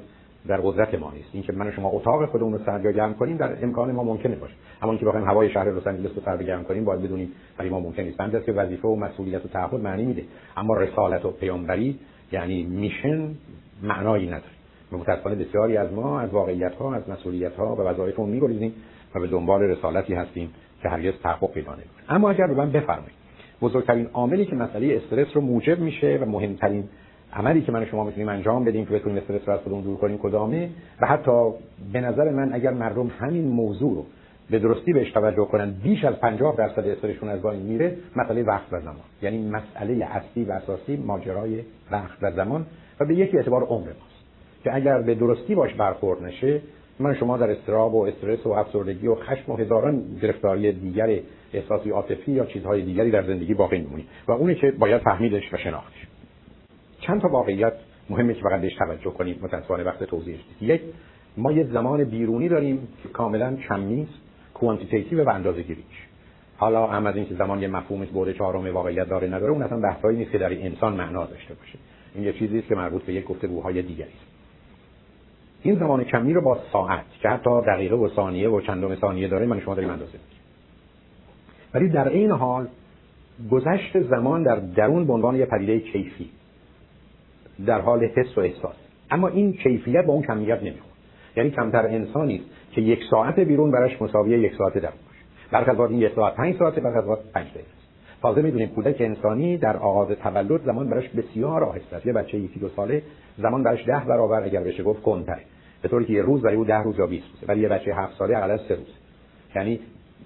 در 0.47 0.61
قدرت 0.61 0.95
ما 0.95 1.13
نیست. 1.13 1.29
اینکه 1.33 1.53
من 1.53 1.73
شما 1.73 1.89
اتاق 1.89 2.27
خودمون 2.27 2.53
رو 2.53 2.59
سرگرم 2.67 3.15
کنیم 3.15 3.37
در 3.37 3.65
امکان 3.65 3.93
ما 3.93 4.05
ممکنه 4.05 4.37
باشه. 4.37 4.55
اما 4.83 4.93
اینکه 4.93 5.07
بخوایم 5.07 5.27
هوای 5.27 5.51
شهر 5.51 5.71
لس 5.71 5.87
آنجلس 5.87 6.11
رو 6.17 6.23
سرگرم 6.25 6.65
کنیم 6.65 6.85
باید 6.85 7.03
بدونیم 7.03 7.33
برای 7.59 7.71
ما 7.71 7.81
ممکن 7.81 8.03
نیست. 8.03 8.17
بنده 8.17 8.41
که 8.41 8.53
وظیفه 8.53 8.89
و 8.89 8.97
مسئولیت 8.97 9.45
و 9.45 9.49
تعهد 9.49 9.81
معنی 9.81 10.05
میده. 10.05 10.23
اما 10.57 10.75
رسالت 10.77 11.25
و 11.25 11.31
پیامبری 11.31 11.99
یعنی 12.33 12.63
میشن 12.63 13.35
معنایی 13.83 14.27
نداره. 14.27 14.53
و 14.93 14.97
متاسفانه 14.97 15.35
بسیاری 15.35 15.77
از 15.77 15.93
ما 15.93 16.21
از 16.21 16.31
واقعیت 16.31 16.75
ها 16.75 16.95
از 16.95 17.09
مسئولیت 17.09 17.55
ها 17.55 17.77
و 17.77 17.81
وظایفمون 17.81 18.29
میگریزیم 18.29 18.75
و 19.15 19.21
به 19.21 19.27
دنبال 19.27 19.63
رسالتی 19.63 20.15
هستیم 20.15 20.51
که 20.83 20.89
هرگز 20.89 21.13
تحقق 21.23 21.53
پیدا 21.53 21.73
نمی‌کنه. 21.73 22.05
اما 22.09 22.31
اگر 22.31 22.47
به 22.47 22.55
من 22.55 22.73
بفرمایید 22.73 23.21
بزرگترین 23.63 24.07
عاملی 24.13 24.47
که 24.47 24.57
مسئله 24.57 24.97
استرس 24.97 25.29
رو 25.35 25.41
موجب 25.41 25.79
میشه 25.79 26.19
و 26.23 26.25
مهمترین 26.25 26.85
عملی 27.33 27.63
که 27.63 27.73
من 27.73 27.87
شما 27.87 28.05
می‌تونیم 28.05 28.29
انجام 28.29 28.65
بدیم 28.65 28.87
که 28.87 28.95
بتونیم 28.95 29.19
استرس 29.19 29.41
رو 29.47 29.55
از 29.55 29.61
خودمون 29.61 29.83
دور 29.83 29.97
کنیم 29.97 30.19
کدامه؟ 30.19 30.71
و 31.01 31.07
حتی 31.07 31.51
به 31.93 32.01
نظر 32.01 32.31
من 32.31 32.53
اگر 32.53 32.71
مردم 32.71 33.11
همین 33.19 33.49
موضوع 33.49 33.95
رو 33.95 34.07
به 34.51 34.59
درستی 34.59 34.93
بهش 34.93 35.11
توجه 35.13 35.45
کنن 35.45 35.71
بیش 35.71 36.05
از 36.05 36.15
50 36.15 36.57
درصد 36.57 36.87
استرسشون 36.87 37.29
از 37.29 37.43
بین 37.43 37.63
میره 37.63 37.97
مسئله 38.17 38.43
وقت 38.43 38.73
و 38.73 38.81
زمان. 38.81 38.97
یعنی 39.23 39.51
مسئله 39.51 40.05
اصلی 40.05 40.45
و 40.45 40.53
اساسی 40.53 40.97
ماجرای 40.97 41.63
وقت 41.91 42.19
و 42.23 42.33
زمان 42.33 42.67
و 43.01 43.05
به 43.05 43.15
یکی 43.15 43.37
اعتبار 43.37 43.63
عمر 43.63 43.87
ماست. 43.87 44.21
که 44.65 44.75
اگر 44.75 45.03
به 45.03 45.15
درستی 45.15 45.55
باش 45.55 45.75
برخورد 45.75 46.25
نشه 46.25 46.61
من 47.01 47.15
شما 47.15 47.37
در 47.37 47.51
استراب 47.51 47.95
و 47.95 48.07
استرس 48.07 48.47
و 48.47 48.51
افسردگی 48.51 49.07
و 49.07 49.15
خشم 49.15 49.53
و 49.53 49.57
هزاران 49.57 50.03
گرفتاری 50.23 50.73
دیگر 50.73 51.21
احساسی 51.53 51.91
عاطفی 51.91 52.33
یا 52.33 52.47
چیزهای 52.47 52.83
دیگری 52.83 53.11
در 53.11 53.23
زندگی 53.23 53.55
باقی 53.55 53.79
میمونید 53.79 54.07
و 54.29 54.33
اونی 54.33 54.55
که 54.55 54.71
باید 54.71 55.03
فهمیدش 55.03 55.53
و 55.53 55.57
شناختش. 55.57 56.07
چند 57.01 57.21
تا 57.21 57.29
واقعیت 57.29 57.73
مهمه 58.11 58.35
که 58.35 58.43
فقط 58.43 58.61
بهش 58.61 58.75
توجه 58.75 59.11
کنیم. 59.11 59.39
متأسفانه 59.43 59.85
وقت 59.85 60.05
توضیحش 60.05 60.41
نیست 60.49 60.63
یک 60.63 60.81
ما 61.37 61.53
یه 61.53 61.65
زمان 61.65 62.05
بیرونی 62.05 62.49
داریم 62.49 62.89
که 63.03 63.09
کاملا 63.09 63.57
کمی 63.57 64.03
است 64.03 64.21
کوانتیتیتیو 64.55 65.25
و 65.25 65.29
اندازه‌گیریش 65.29 66.07
حالا 66.57 66.87
هم 66.87 67.07
از 67.07 67.17
اینکه 67.17 67.35
زمان 67.35 67.63
یه 67.63 67.69
مفهوم 67.69 68.05
بعد 68.05 68.37
چهارم 68.37 68.75
واقعیت 68.75 69.09
داره 69.09 69.29
نداره 69.29 69.53
اون 69.53 69.63
اصلا 69.63 69.81
بحثایی 69.81 70.19
نیست 70.19 70.31
که 70.31 70.39
در 70.39 70.53
انسان 70.53 70.93
معنا 70.93 71.27
داشته 71.27 71.55
باشه. 71.55 71.79
این 72.15 72.25
یه 72.25 72.33
چیزی 72.33 72.59
است 72.59 72.69
که 72.69 72.75
مربوط 72.75 73.03
به 73.03 73.13
یک 73.13 73.25
گفتگوهای 73.25 73.83
دیگری 73.83 74.09
است. 74.09 74.30
این 75.63 75.79
زمان 75.79 76.05
کمی 76.05 76.33
رو 76.33 76.41
با 76.41 76.59
ساعت 76.73 77.05
که 77.23 77.29
حتی 77.29 77.51
دقیقه 77.67 77.97
و 77.97 78.09
ثانیه 78.09 78.49
و 78.49 78.61
چندم 78.61 78.95
ثانیه 78.95 79.29
داره 79.29 79.47
من 79.47 79.61
شما 79.61 79.75
داریم 79.75 79.91
اندازه 79.91 80.19
ولی 81.75 81.89
در 81.89 82.09
این 82.09 82.31
حال 82.31 82.69
گذشت 83.51 84.01
زمان 84.01 84.43
در 84.43 84.57
درون 84.57 85.07
به 85.07 85.13
عنوان 85.13 85.37
یه 85.37 85.47
پدیده 85.47 85.81
کیفی 85.81 86.31
در 87.67 87.81
حال 87.81 88.05
حس 88.05 88.39
و 88.39 88.41
احساس. 88.41 88.75
اما 89.11 89.29
این 89.29 89.53
کیفیت 89.53 90.05
با 90.05 90.13
اون 90.13 90.23
کمیت 90.23 90.59
نمی‌خوره. 90.59 90.93
یعنی 91.37 91.51
کمتر 91.51 91.87
انسانی 91.87 92.43
که 92.73 92.81
یک 92.81 93.01
ساعت 93.11 93.41
بیرون 93.41 93.71
براش 93.71 94.03
مساوی 94.03 94.31
یک 94.31 94.53
ساعت 94.59 94.73
درون 94.73 94.83
باشه. 95.07 95.25
برخلاف 95.51 95.91
این 95.91 96.01
یک 96.01 96.13
ساعت 96.15 96.35
پنج 96.35 96.57
ساعته 96.59 96.81
برخلاف 96.81 97.19
پنج 97.35 97.47
دقیقه. 97.47 97.80
تازه 98.23 98.43
می‌دونیم 98.43 98.69
کودک 98.69 98.97
انسانی 99.01 99.59
در 99.59 99.77
آغاز 99.77 100.09
تولد 100.09 100.65
زمان 100.65 100.91
براش 100.91 101.09
بسیار 101.09 101.65
آهسته 101.65 101.97
است. 101.97 102.07
یه 102.07 102.13
بچه 102.13 102.39
یکی 102.39 102.61
دو 102.61 102.69
ساله 102.69 103.03
زمان 103.39 103.63
براش 103.63 103.85
ده 103.87 104.05
برابر 104.09 104.43
اگر 104.43 104.61
بشه 104.61 104.83
گفت 104.83 105.03
کنتره 105.03 105.43
به 105.83 105.89
طوری 105.89 106.05
که 106.05 106.13
یه 106.13 106.23
روز 106.23 106.43
برای 106.43 106.57
او 106.57 106.65
ده 106.65 106.83
روز 106.83 106.99
یا 106.99 107.07
20 107.07 107.25
روزه. 107.33 107.47
ولی 107.47 107.61
یه 107.61 107.69
بچه 107.69 107.95
هفت 107.95 108.19
ساله 108.19 108.37
اقلا 108.37 108.59
سه 108.59 108.75
روز 108.75 108.95
یعنی 109.57 109.81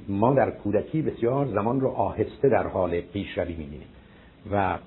ما 0.08 0.34
در 0.34 0.50
کودکی 0.50 1.02
بسیار 1.02 1.46
زمان 1.46 1.80
رو 1.80 1.88
آهسته 1.88 2.48
در 2.48 2.66
حال 2.66 3.00
پیشروی 3.00 3.54
می‌بینیم. 3.54 3.86
و 4.52 4.78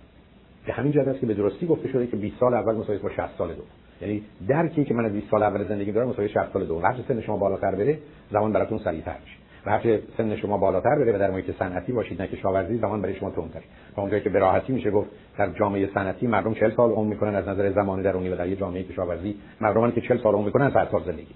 به 0.65 0.73
همین 0.73 0.91
جهت 0.91 1.07
است 1.07 1.19
که 1.19 1.25
به 1.25 1.33
درستی 1.33 1.67
گفته 1.67 1.89
شده 1.89 2.07
که 2.07 2.17
20 2.17 2.39
سال 2.39 2.53
اول 2.53 2.75
مساوی 2.75 2.97
با 2.97 3.09
60 3.09 3.37
سال 3.37 3.53
دوم. 3.53 3.67
یعنی 4.01 4.23
درکی 4.47 4.85
که 4.85 4.93
من 4.93 5.05
از 5.05 5.11
20 5.11 5.31
سال 5.31 5.43
اول 5.43 5.63
زندگی 5.63 5.91
دارم 5.91 6.09
مساوی 6.09 6.29
60 6.29 6.53
سال 6.53 6.65
دوم. 6.65 6.85
هر 6.85 6.95
سن 7.07 7.21
شما 7.21 7.37
بالاتر 7.37 7.75
بره 7.75 7.99
زمان 8.31 8.53
براتون 8.53 8.77
سریعتر 8.77 9.15
میشه. 9.25 9.46
و 9.67 9.69
هر 9.69 9.99
سن 10.17 10.35
شما 10.35 10.57
بالاتر 10.57 10.95
بره 10.95 11.15
و 11.15 11.19
در 11.19 11.31
محیط 11.31 11.51
صنعتی 11.59 11.91
باشید 11.91 12.21
نه 12.21 12.27
کشاورزی 12.27 12.77
زمان 12.77 13.01
برای 13.01 13.15
شما 13.15 13.29
تندتره 13.29 13.63
و 13.97 14.01
اونجایی 14.01 14.23
که 14.23 14.29
به 14.29 14.39
راحتی 14.39 14.73
میشه 14.73 14.91
گفت 14.91 15.09
در 15.37 15.49
جامعه 15.49 15.89
صنعتی 15.93 16.27
مردم 16.27 16.53
40 16.53 16.71
سال 16.71 16.91
عمر 16.91 17.09
می‌کنن 17.09 17.35
از 17.35 17.47
نظر 17.47 17.71
زمانی 17.71 18.03
درونی 18.03 18.29
و 18.29 18.35
در 18.35 18.47
یه 18.47 18.55
جامعه 18.55 18.83
کشاورزی 18.83 19.35
مردمان 19.61 19.91
که 19.91 20.01
40 20.01 20.17
سال 20.17 20.33
عمر 20.33 20.45
می‌کنن 20.45 20.69
100 20.69 20.87
سال 20.91 21.03
زندگی. 21.03 21.35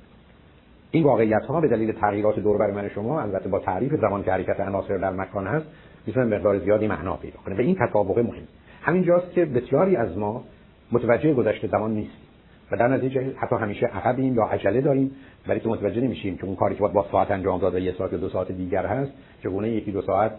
این 0.92 1.04
واقعیت 1.04 1.46
ها 1.46 1.62
به 1.62 1.68
دلیل 1.68 1.92
تغییرات 1.92 2.40
دور 2.40 2.58
بر 2.58 2.72
من 2.72 2.90
شما 2.90 3.22
البته 3.22 3.50
با 3.50 3.60
تعریف 3.60 3.96
زمان 3.96 4.24
که 4.24 4.32
حرکت 4.32 4.60
عناصر 4.60 4.98
در 4.98 5.12
مکان 5.12 5.48
هست 5.48 5.66
می‌تونه 6.08 6.38
مقدار 6.38 6.60
زیادی 6.60 6.88
معنا 6.88 7.16
پیدا 7.16 7.40
کنه. 7.46 7.56
و 7.56 7.60
این 7.60 7.76
تطابق 7.76 8.20
مهم. 8.20 8.44
همین 8.82 9.04
جاست 9.04 9.32
که 9.32 9.46
بسیاری 9.46 9.96
از 9.96 10.18
ما 10.18 10.44
متوجه 10.92 11.34
گذشته 11.34 11.68
زمان 11.68 11.92
نیست 11.92 12.31
و 12.72 12.78
در 12.78 12.88
نتیجه 12.88 13.34
حتی 13.38 13.56
همیشه 13.56 13.86
عقبیم 13.86 14.36
یا 14.36 14.44
عجله 14.44 14.82
داریم 14.82 15.12
ولی 15.48 15.60
تو 15.60 15.70
متوجه 15.70 16.02
نمیشیم 16.02 16.38
که 16.38 16.46
اون 16.46 16.56
کاری 16.56 16.76
که 16.76 16.82
باید 16.82 16.94
با 16.94 17.06
ساعت 17.12 17.32
انجام 17.32 17.60
داد 17.60 17.76
و 17.76 17.80
یه 17.80 17.94
ساعت 17.98 18.14
یا 18.14 18.20
دو 18.20 18.30
ساعت 18.30 18.52
دیگر 18.52 18.86
هست 18.86 19.12
چگونه 19.44 19.70
یکی 19.70 19.92
دو 19.92 20.02
ساعت 20.02 20.32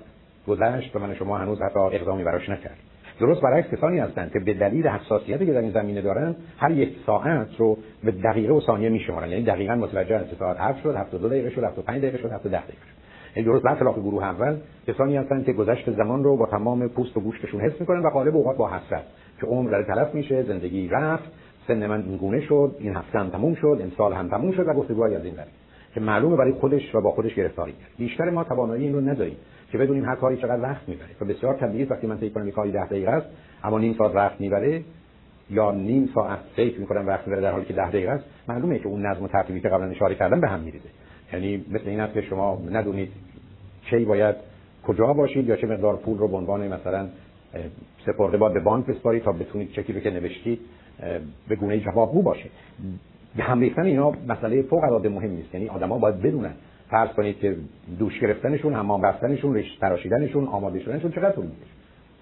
گذشت 0.49 0.97
و 0.97 0.99
من 0.99 1.15
شما 1.15 1.39
هنوز 1.39 1.63
حتی 1.63 1.79
اقدامی 1.79 2.25
براش 2.25 2.49
نکردیم. 2.49 2.83
درست 3.21 3.41
برعکس 3.41 3.71
کسانی 3.71 3.99
هستند 3.99 4.33
که 4.33 4.39
به 4.39 4.55
دلیل 4.55 4.87
حساسیتی 4.87 5.47
که 5.47 5.53
در 5.53 5.61
این 5.61 5.71
زمینه 5.71 6.03
دارن 6.03 6.37
هر 6.59 6.71
یک 6.71 6.97
ساعت 7.07 7.49
رو 7.59 7.79
به 8.05 8.11
دقیقه 8.11 8.53
و 8.53 8.61
ثانیه 8.61 8.89
میشمارن. 8.89 9.31
یعنی 9.31 9.45
دقیقا 9.45 9.75
متوجه 9.75 10.17
هستند 10.17 10.37
ساعت 10.39 10.57
7 10.61 10.83
شد 10.83 10.97
72 10.97 11.29
دقیقه 11.29 11.51
شد 11.51 11.65
75 11.65 12.03
دقیقه 12.03 12.19
شد 12.19 12.29
10 12.29 12.39
دقیقه 12.49 12.63
شد. 12.63 13.03
یعنی 13.37 13.49
درست 13.49 13.65
برخلاف 13.65 13.99
گروه 13.99 14.25
اول 14.25 14.57
کسانی 14.87 15.17
هستند 15.17 15.45
که 15.45 15.53
گذشت 15.53 15.91
زمان 15.91 16.25
رو 16.25 16.37
با 16.37 16.47
تمام 16.47 16.89
پوست 16.89 17.17
و 17.17 17.21
گوشتشون 17.21 17.61
حس 17.61 17.81
می‌کنن 17.81 18.03
و 18.03 18.11
غالب 18.11 18.37
اوقات 18.37 18.57
با 18.57 18.71
حسرت 18.71 19.05
که 19.41 19.47
عمر 19.47 19.71
در 19.71 19.83
تلف 19.83 20.15
میشه 20.15 20.43
زندگی 20.43 20.89
رفت 20.89 21.25
سن 21.69 21.87
من 21.87 22.03
این 22.03 22.17
گونه 22.17 22.41
شد 22.41 22.77
این 22.79 22.97
هفته 22.97 23.19
هم 23.19 23.31
تموم 23.31 23.55
شد 23.55 23.79
امسال 23.81 24.13
هم 24.13 24.29
تموم 24.29 24.53
شد 24.53 24.69
و 24.69 24.73
گفتگوهای 24.73 25.15
از 25.15 25.25
این 25.25 25.35
قبیل 25.35 25.53
که 25.95 26.01
معلومه 26.01 26.37
برای 26.37 26.53
خودش 26.53 26.95
و 26.95 27.01
با 27.01 27.11
خودش 27.11 27.35
گرفتاری 27.35 27.73
کرد. 27.73 27.91
بیشتر 27.99 28.31
ما 28.31 28.45
توانایی 28.45 28.85
این 28.85 28.93
رو 28.93 29.01
نداریم 29.01 29.37
که 29.73 29.79
بدونیم 29.79 30.05
هر 30.05 30.15
کاری 30.15 30.37
چقدر 30.37 30.63
وقت 30.63 30.89
می‌بره. 30.89 31.09
و 31.21 31.25
بسیار 31.25 31.55
طبیعی 31.55 31.85
وقتی 31.85 32.07
من 32.07 32.17
فکر 32.17 32.33
کنم 32.33 32.51
کاری 32.51 32.73
10 32.73 32.87
دقیقه 32.87 33.11
است 33.11 33.27
اما 33.65 33.79
نیم 33.79 33.95
ساعت 33.99 34.15
وقت 34.15 34.41
می‌بره 34.41 34.83
یا 35.51 35.73
نیم 35.73 36.11
ساعت 36.15 36.39
فکر 36.57 36.81
می‌کنم 36.81 37.07
وقت 37.07 37.29
می‌بره 37.29 37.43
در 37.43 37.53
حالی 37.53 37.65
که 37.65 37.75
10 37.75 37.89
دقیقه 37.89 38.11
است 38.11 38.25
معلومه 38.49 38.79
که 38.79 38.87
اون 38.87 39.07
نظم 39.07 39.25
و 39.25 39.29
ترتیبی 39.29 39.61
که 39.61 39.69
قبلا 39.69 39.87
اشاره 39.87 40.15
کردم 40.15 40.41
به 40.41 40.49
هم 40.49 40.61
میریزه. 40.61 40.89
یعنی 41.33 41.65
مثل 41.71 41.89
این 41.89 42.01
است 42.01 42.15
که 42.15 42.23
شما 42.23 42.63
ندونید 42.71 43.13
کی 43.91 44.05
باید 44.05 44.37
کجا 44.87 45.13
باشید 45.13 45.49
یا 45.49 45.57
چه 45.57 45.67
مقدار 45.67 45.97
پول 45.97 46.19
رو 46.19 46.29
به 46.29 46.37
عنوان 46.37 46.69
مثلا 46.69 47.09
سپرده 48.07 48.37
باید 48.37 48.55
به 48.55 48.61
بانک 48.61 48.87
بسپارید 48.87 49.23
تا 49.23 49.33
بتونید 49.33 49.71
چکی 49.71 49.93
رو 49.93 50.01
که 50.01 50.11
نوشتید 50.11 50.61
به 51.49 51.57
گونه 51.57 51.81
جوابگو 51.81 52.23
باشه. 52.23 52.51
هم 53.39 53.61
ریختن 53.61 53.83
اینا 53.83 54.13
مسئله 54.29 54.63
فوق 54.63 54.85
العاده 54.85 55.09
مهم 55.09 55.31
نیست. 55.31 55.55
یعنی 55.55 55.69
آدما 55.69 55.99
باید 55.99 56.23
بدونن. 56.23 56.53
فرض 56.91 57.11
کنید 57.11 57.39
که 57.39 57.57
دوش 57.99 58.21
گرفتنشون 58.21 58.75
حمام 58.75 59.03
رفتنشون 59.03 59.55
ریش 59.55 59.77
تراشیدنشون 59.81 60.45
آماده 60.45 60.81
شدنشون 60.81 61.11
چقدر 61.11 61.31
طول 61.31 61.45
می‌کشه؟ 61.45 61.71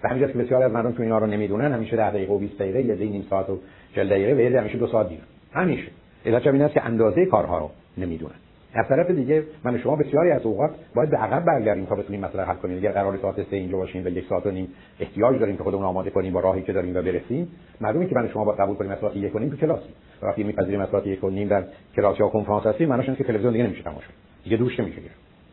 و 0.03 0.07
همین 0.09 0.27
که 0.27 0.33
بسیار 0.33 0.63
از 0.63 0.71
مردم 0.71 0.91
تو 0.91 1.03
اینا 1.03 1.17
رو 1.17 1.27
نمی‌دونن. 1.27 1.73
همیشه 1.73 1.95
10 1.95 2.09
دقیقه 2.09 2.33
و 2.33 2.37
20 2.37 2.57
دقیقه 2.59 2.81
یا 2.81 2.95
نیم 2.95 3.25
ساعت 3.29 3.49
و 3.49 3.59
40 3.95 4.09
دقیقه 4.09 4.55
و 4.55 4.59
همیشه 4.59 4.77
دو 4.77 4.87
ساعت 4.87 5.09
دیرن 5.09 5.21
همیشه. 5.53 5.91
علت 6.25 6.47
این 6.47 6.61
است 6.61 6.73
که 6.73 6.85
اندازه 6.85 7.25
کارها 7.25 7.57
رو 7.57 7.69
نمی‌دونن. 7.97 8.35
از 8.73 8.87
طرف 8.87 9.11
دیگه 9.11 9.43
من 9.63 9.77
شما 9.77 9.95
بسیاری 9.95 10.31
از 10.31 10.45
اوقات 10.45 10.71
باید 10.95 11.09
به 11.09 11.17
عقب 11.17 11.45
برگردیم 11.45 11.85
تا 11.85 11.95
بتونیم 11.95 12.21
مثلا 12.21 12.43
حل 12.45 12.55
کنیم. 12.55 12.77
اگر 12.77 12.91
قرار 12.91 13.17
ساعت 13.17 13.35
3 13.35 13.55
اینجا 13.55 13.77
باشیم 13.77 14.05
و 14.05 14.07
یک 14.07 14.25
ساعت 14.29 14.45
و 14.45 14.51
نیم 14.51 14.67
احتیاج 14.99 15.39
داریم 15.39 15.57
که 15.57 15.63
خودمون 15.63 15.83
آماده 15.83 16.09
کنیم 16.09 16.33
با 16.33 16.39
راهی 16.39 16.61
که 16.61 16.73
داریم 16.73 16.95
و 16.95 17.01
برسیم 17.01 17.47
معلومه 17.81 18.05
که 18.05 18.15
من 18.15 18.27
شما 18.27 18.45
با 18.45 18.51
قبول 18.51 18.75
کنیم 18.75 18.95
ساعت 18.95 19.15
1 19.15 19.35
و 19.35 19.39
نیم 19.39 19.49
تو 19.49 19.55
کلاس. 19.55 19.79
وقتی 20.21 20.43
میپذیریم 20.43 20.87
1 21.05 21.23
و 21.23 21.29
نیم 21.29 21.47
در 21.47 21.63
کلاس 21.95 22.19
یا 22.19 22.27
کنفرانس 22.27 22.65
هستیم 22.65 22.89
معناش 22.89 23.05
اینه 23.05 23.17
که 23.17 23.23
تلویزیون 23.23 23.53
دیگه 23.53 23.65
نمیشه 23.65 23.83
تماشا 23.83 24.09
دیگه 24.43 24.57
دوش 24.57 24.79
نمیشه 24.79 25.01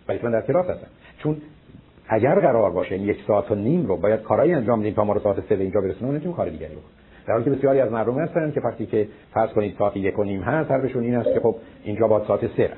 ولی 0.09 0.19
من 0.23 0.31
در 0.31 0.41
کلاس 0.41 0.67
هستم 0.67 0.87
چون 1.19 1.37
اگر 2.09 2.41
قرار 2.41 2.71
باشه 2.71 2.99
یک 2.99 3.19
ساعت 3.27 3.51
و 3.51 3.55
نیم 3.55 3.87
رو 3.87 3.97
باید 3.97 4.23
کارایی 4.23 4.53
انجام 4.53 4.81
بدیم 4.81 4.95
تا 4.95 5.05
ما 5.05 5.13
رو 5.13 5.21
ساعت 5.21 5.37
3 5.49 5.55
اینجا 5.55 5.81
برسونیم 5.81 6.11
نمی‌تونیم 6.11 6.37
کار 6.37 6.49
دیگری 6.49 6.71
بکنیم. 6.71 6.91
در 7.27 7.35
حالی 7.35 7.45
که 7.45 7.51
بسیاری 7.51 7.81
از 7.81 7.93
مردم 7.93 8.19
هستن 8.19 8.51
که 8.51 8.61
وقتی 8.61 8.87
که 8.87 9.09
فرض 9.35 9.51
کنید 9.51 9.75
ساعت 9.79 9.97
یک 9.97 10.19
و 10.19 10.25
نیم 10.25 10.43
هست 10.43 10.71
حرفشون 10.71 11.03
این 11.03 11.17
است 11.17 11.33
که 11.35 11.41
خب 11.41 11.57
اینجا 11.85 12.09
با 12.09 12.25
ساعت 12.27 12.57
3 12.57 12.71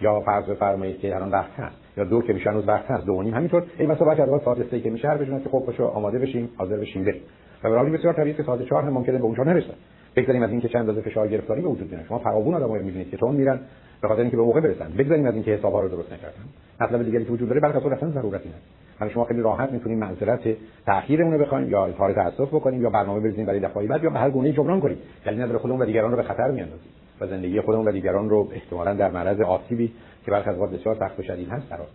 یا 0.00 0.20
فرض 0.20 0.44
بفرمایید 0.44 1.00
که 1.00 1.16
الان 1.16 1.30
وقت 1.30 1.50
هست 1.58 1.76
یا 1.96 2.04
دو 2.04 2.22
که 2.22 2.32
میشه 2.32 2.50
هنوز 2.50 2.68
وقت 2.68 2.90
هست 2.90 3.06
دو 3.06 3.22
نیم. 3.22 3.34
همینطور 3.34 3.62
این 3.78 3.90
مثلا 3.90 4.06
بعد 4.06 4.20
از 4.20 4.40
ساعت 4.44 4.70
3 4.70 4.80
که 4.80 4.90
میشه 4.90 5.08
هر 5.08 5.16
بجونه 5.16 5.40
که 5.40 5.48
خب 5.48 5.58
باشه 5.66 5.82
آماده 5.82 6.18
بشیم 6.18 6.48
حاضر 6.56 6.76
بشیم 6.76 7.04
بریم. 7.04 7.22
و 7.64 7.70
برای 7.70 7.90
بسیار 7.90 8.14
طبیعی 8.14 8.34
که 8.34 8.42
ساعت 8.42 8.62
4 8.62 8.82
هم 8.82 8.92
ممکنه 8.92 9.18
به 9.18 9.24
اونجا 9.24 9.42
نرسه. 9.42 9.74
بگذاریم 10.16 10.42
از 10.42 10.50
اینکه 10.50 10.68
چند 10.68 10.80
اندازه 10.80 11.00
فشار 11.00 11.28
گرفتاری 11.28 11.60
به 11.60 11.68
وجود 11.68 11.92
میاد 11.92 12.04
شما 12.08 12.18
فراوون 12.18 12.54
آدمو 12.54 12.74
می‌بینید 12.74 13.10
که 13.10 13.16
تون 13.16 13.34
میرن 13.34 13.60
به 14.02 14.08
خاطر 14.08 14.20
اینکه 14.20 14.36
به 14.36 14.42
موقع 14.42 14.60
برسن. 14.60 14.90
بگذاریم 14.98 15.26
از 15.26 15.34
اینکه 15.34 15.50
حسابا 15.50 15.80
رو 15.80 15.88
درست 15.88 16.12
نکردن. 16.12 16.44
مطلب 16.80 17.02
دیگری 17.02 17.24
که 17.24 17.32
وجود 17.32 17.48
داره 17.48 17.60
برای 17.60 17.76
اصلا 17.76 18.10
ضرورتی 18.10 18.48
نداره 18.48 18.62
من 19.00 19.08
شما 19.08 19.24
خیلی 19.24 19.42
راحت 19.42 19.72
می‌تونیم 19.72 19.98
معذرت 19.98 20.40
تأخیرمون 20.86 21.32
رو 21.32 21.38
بخوایم 21.38 21.70
یا 21.70 21.86
اظهار 21.86 22.12
تأسف 22.12 22.48
بکنیم 22.48 22.82
یا 22.82 22.90
برنامه 22.90 23.20
بریزیم 23.20 23.46
برای 23.46 23.60
دفعه 23.60 23.86
بعد 23.86 24.04
یا 24.04 24.10
به 24.10 24.18
هر 24.18 24.30
گونه 24.30 24.52
جبران 24.52 24.80
کنیم. 24.80 24.98
دلیل 25.24 25.42
نداره 25.42 25.58
خودمون 25.58 25.82
و 25.82 25.84
دیگران 25.84 26.10
رو 26.10 26.16
به 26.16 26.22
خطر 26.22 26.50
میاندازیم. 26.50 26.92
و 27.20 27.26
زندگی 27.26 27.60
خودمون 27.60 27.88
و 27.88 27.92
دیگران 27.92 28.30
رو 28.30 28.48
احتمالاً 28.52 28.94
در 28.94 29.10
معرض 29.10 29.40
آسیبی 29.40 29.92
که 30.24 30.30
برخی 30.30 30.50
از 30.50 30.56
بسیار 30.56 30.94
سخت 30.94 31.20
و 31.20 31.22
شدید 31.22 31.48
هست 31.48 31.68
قرار 31.68 31.86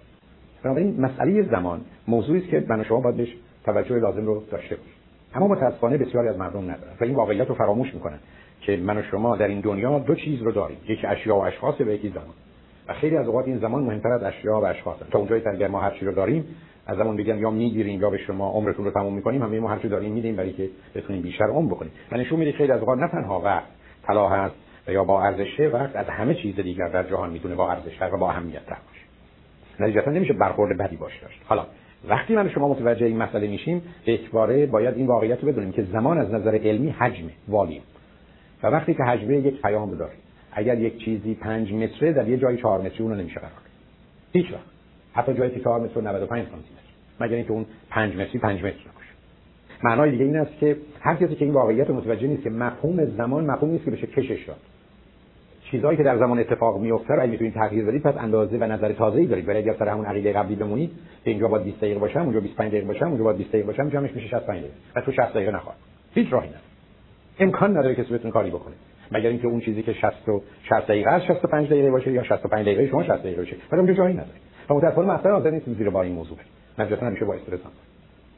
بنابراین 0.63 1.01
مسئله 1.01 1.43
زمان 1.43 1.81
موضوعی 2.07 2.41
است 2.41 2.49
که 2.49 2.65
من 2.67 2.83
شما 2.83 3.01
باید 3.01 3.17
بهش 3.17 3.35
توجه 3.65 3.95
لازم 3.95 4.25
رو 4.25 4.43
داشته 4.51 4.75
باشیم. 4.75 4.93
اما 5.35 5.47
متاسفانه 5.47 5.97
بسیاری 5.97 6.27
از 6.27 6.37
مردم 6.37 6.63
ندارن 6.63 6.93
و 7.01 7.03
این 7.03 7.15
واقعیت 7.15 7.47
رو 7.47 7.55
فراموش 7.55 7.93
می‌کنن 7.93 8.19
که 8.61 8.77
من 8.77 8.97
و 8.97 9.01
شما 9.01 9.35
در 9.35 9.47
این 9.47 9.59
دنیا 9.59 9.99
دو 9.99 10.15
چیز 10.15 10.41
رو 10.41 10.51
داریم. 10.51 10.77
یکی 10.87 11.07
اشیا 11.07 11.35
و 11.35 11.39
اشخاص 11.39 11.81
و 11.81 11.83
یکی 11.89 12.09
زمان. 12.09 12.35
و 12.87 12.93
خیلی 12.93 13.17
از 13.17 13.27
اوقات 13.27 13.47
این 13.47 13.57
زمان 13.57 13.83
مهمتر 13.83 14.11
از 14.11 14.23
اشیا 14.23 14.59
و 14.59 14.65
اشخاص 14.65 14.97
تا 15.11 15.19
اونجایی 15.19 15.41
که 15.59 15.67
ما 15.67 15.79
هر 15.79 15.91
چی 15.91 16.05
رو 16.05 16.11
داریم 16.11 16.45
از 16.87 16.97
زمان 16.97 17.17
بگن 17.17 17.37
یا 17.37 17.49
می‌گیریم 17.49 18.01
یا 18.01 18.09
به 18.09 18.17
شما 18.17 18.51
عمرتون 18.51 18.85
رو 18.85 18.91
تموم 18.91 19.13
می‌کنیم 19.13 19.43
همه 19.43 19.59
ما 19.59 19.69
هرچی 19.69 19.87
داریم 19.87 20.13
میدیم 20.13 20.35
برای 20.35 20.53
که 20.53 20.69
بتونیم 20.95 21.21
بیشتر 21.21 21.45
عمر 21.45 21.73
بکنیم. 21.73 21.91
و 22.11 22.17
نشون 22.17 22.39
میده 22.39 22.51
خیلی 22.51 22.71
از 22.71 22.79
اوقات 22.79 22.99
نه 22.99 23.07
تنها 23.07 23.41
وقت 23.41 23.67
طلا 24.07 24.29
هست 24.29 24.55
و 24.87 24.91
یا 24.91 25.03
با 25.03 25.23
ارزشه 25.23 25.67
وقت 25.67 25.95
از 25.95 26.05
همه 26.05 26.35
چیز 26.35 26.55
دیگر 26.55 26.87
در 26.87 27.03
جهان 27.03 27.29
می‌تونه 27.29 27.55
با 27.55 27.71
ارزش 27.71 28.01
و 28.01 28.17
با 28.17 28.29
اهمیت 28.29 28.65
تر 28.65 28.77
باشه. 28.87 29.03
نتیجتا 29.79 30.11
نمیشه 30.11 30.33
برخورد 30.33 30.77
بدی 30.77 30.95
باش 30.95 31.19
داشت. 31.21 31.41
حالا 31.45 31.65
وقتی 32.07 32.35
من 32.35 32.49
شما 32.49 32.67
متوجه 32.67 33.05
این 33.05 33.17
مسئله 33.17 33.47
میشیم 33.47 33.81
اکباره 34.07 34.65
باید 34.65 34.95
این 34.97 35.07
واقعیت 35.07 35.43
رو 35.43 35.51
بدونیم 35.51 35.71
که 35.71 35.83
زمان 35.83 36.17
از 36.17 36.33
نظر 36.33 36.55
علمی 36.55 36.89
حجمه 36.89 37.31
والیم. 37.47 37.81
و 38.63 38.67
وقتی 38.67 38.93
که 38.93 39.03
حجمه 39.03 39.37
یک 39.37 39.61
پیام 39.61 39.95
داره 39.95 40.13
اگر 40.51 40.79
یک 40.79 40.97
چیزی 40.97 41.35
5 41.35 41.73
متره 41.73 42.13
در 42.13 42.27
یه 42.27 42.37
جای 42.37 42.57
4 42.57 42.81
متری 42.81 42.99
اون 42.99 43.11
رو 43.11 43.17
نمیشه 43.17 43.39
قرار 43.39 43.51
هیچ 44.33 44.45
وقت. 44.51 44.63
حتی 45.13 45.33
جایی 45.33 45.51
که 45.51 45.59
4 45.59 45.79
متر 45.79 45.99
و 45.99 46.01
95 46.01 46.47
سانتی 46.47 46.57
متر 46.57 47.25
مگر 47.25 47.35
اینکه 47.35 47.51
اون 47.51 47.65
5 47.89 48.15
متری 48.15 48.39
5 48.39 48.59
متر 48.59 48.67
باشه. 48.67 49.09
معنای 49.83 50.11
دیگه 50.11 50.25
این 50.25 50.37
است 50.37 50.59
که 50.59 50.77
هر 50.99 51.15
کسی 51.15 51.35
که 51.35 51.45
این 51.45 51.53
واقعیت 51.53 51.89
متوجه 51.89 52.27
نیست 52.27 52.43
که 52.43 52.49
مفهوم 52.49 53.05
زمان 53.05 53.45
مفهوم 53.45 53.71
نیست 53.71 53.85
که 53.85 53.91
بشه 53.91 54.07
کشش 54.07 54.45
داد. 54.47 54.57
چیزهایی 55.71 55.97
که 55.97 56.03
در 56.03 56.17
زمان 56.17 56.39
اتفاق 56.39 56.79
میفته 56.79 57.13
رو 57.13 57.21
اگه 57.21 57.31
می‌تونید 57.31 57.53
تغییر 57.53 57.85
بدید 57.85 58.03
پس 58.03 58.15
اندازه 58.17 58.57
و 58.57 58.63
نظر 58.63 58.93
تازه‌ای 58.93 59.25
دارید. 59.25 59.47
ولی 59.47 59.57
اگر 59.57 59.73
سر 59.79 59.87
همون 59.87 60.05
عقیده 60.05 60.33
قبلی 60.33 60.55
بمونید 60.55 60.91
که 61.23 61.31
اینجا 61.31 61.47
باید 61.47 61.63
20 61.63 61.77
دقیقه 61.77 61.99
باشم 61.99 62.19
اونجا 62.19 62.39
25 62.39 62.71
دقیقه 62.71 62.87
باشم 62.87 63.07
اونجا 63.07 63.23
باید 63.23 63.37
20 63.37 63.49
دقیقه 63.49 63.67
باشم 63.67 63.89
جمعش 63.89 64.11
میشه 64.11 64.27
65 64.27 64.59
دقیقه. 64.59 64.73
و 64.95 65.01
تو 65.01 65.11
60 65.11 65.21
دقیقه 65.21 65.51
نخواد. 65.51 65.75
هیچ 66.13 66.33
راهی 66.33 66.47
نداره. 66.47 66.63
امکان 67.39 67.77
نداره 67.77 67.95
کسی 67.95 68.13
بتونه 68.13 68.31
کاری 68.31 68.49
بکنه. 68.49 68.75
مگر 69.11 69.29
اینکه 69.29 69.47
اون 69.47 69.59
چیزی 69.59 69.83
که 69.83 69.93
60 69.93 70.29
و 70.29 70.41
60 70.63 70.87
دقیقه 70.87 71.09
است 71.09 71.25
65 71.25 71.67
دقیقه 71.67 71.91
باشه 71.91 72.11
یا 72.11 72.23
65 72.23 72.65
دقیقه 72.65 72.87
شما 72.87 73.03
60 73.03 73.11
دقیقه 73.11 73.41
باشه. 73.41 73.55
ولی 73.71 73.81
اونجا 73.81 73.93
جایی 73.93 74.13
نداره. 74.13 74.37
و 74.69 74.73
متأسفانه 74.73 75.13
مثلا 75.13 75.33
حاضر 75.33 75.49
نیستیم 75.49 75.73
زیر 75.73 75.89
با 75.89 76.01
این 76.01 76.13
موضوع 76.13 76.37
نجاتن 76.79 77.07
همیشه 77.07 77.25
با 77.25 77.33
استرس 77.33 77.59
هم. 77.59 77.88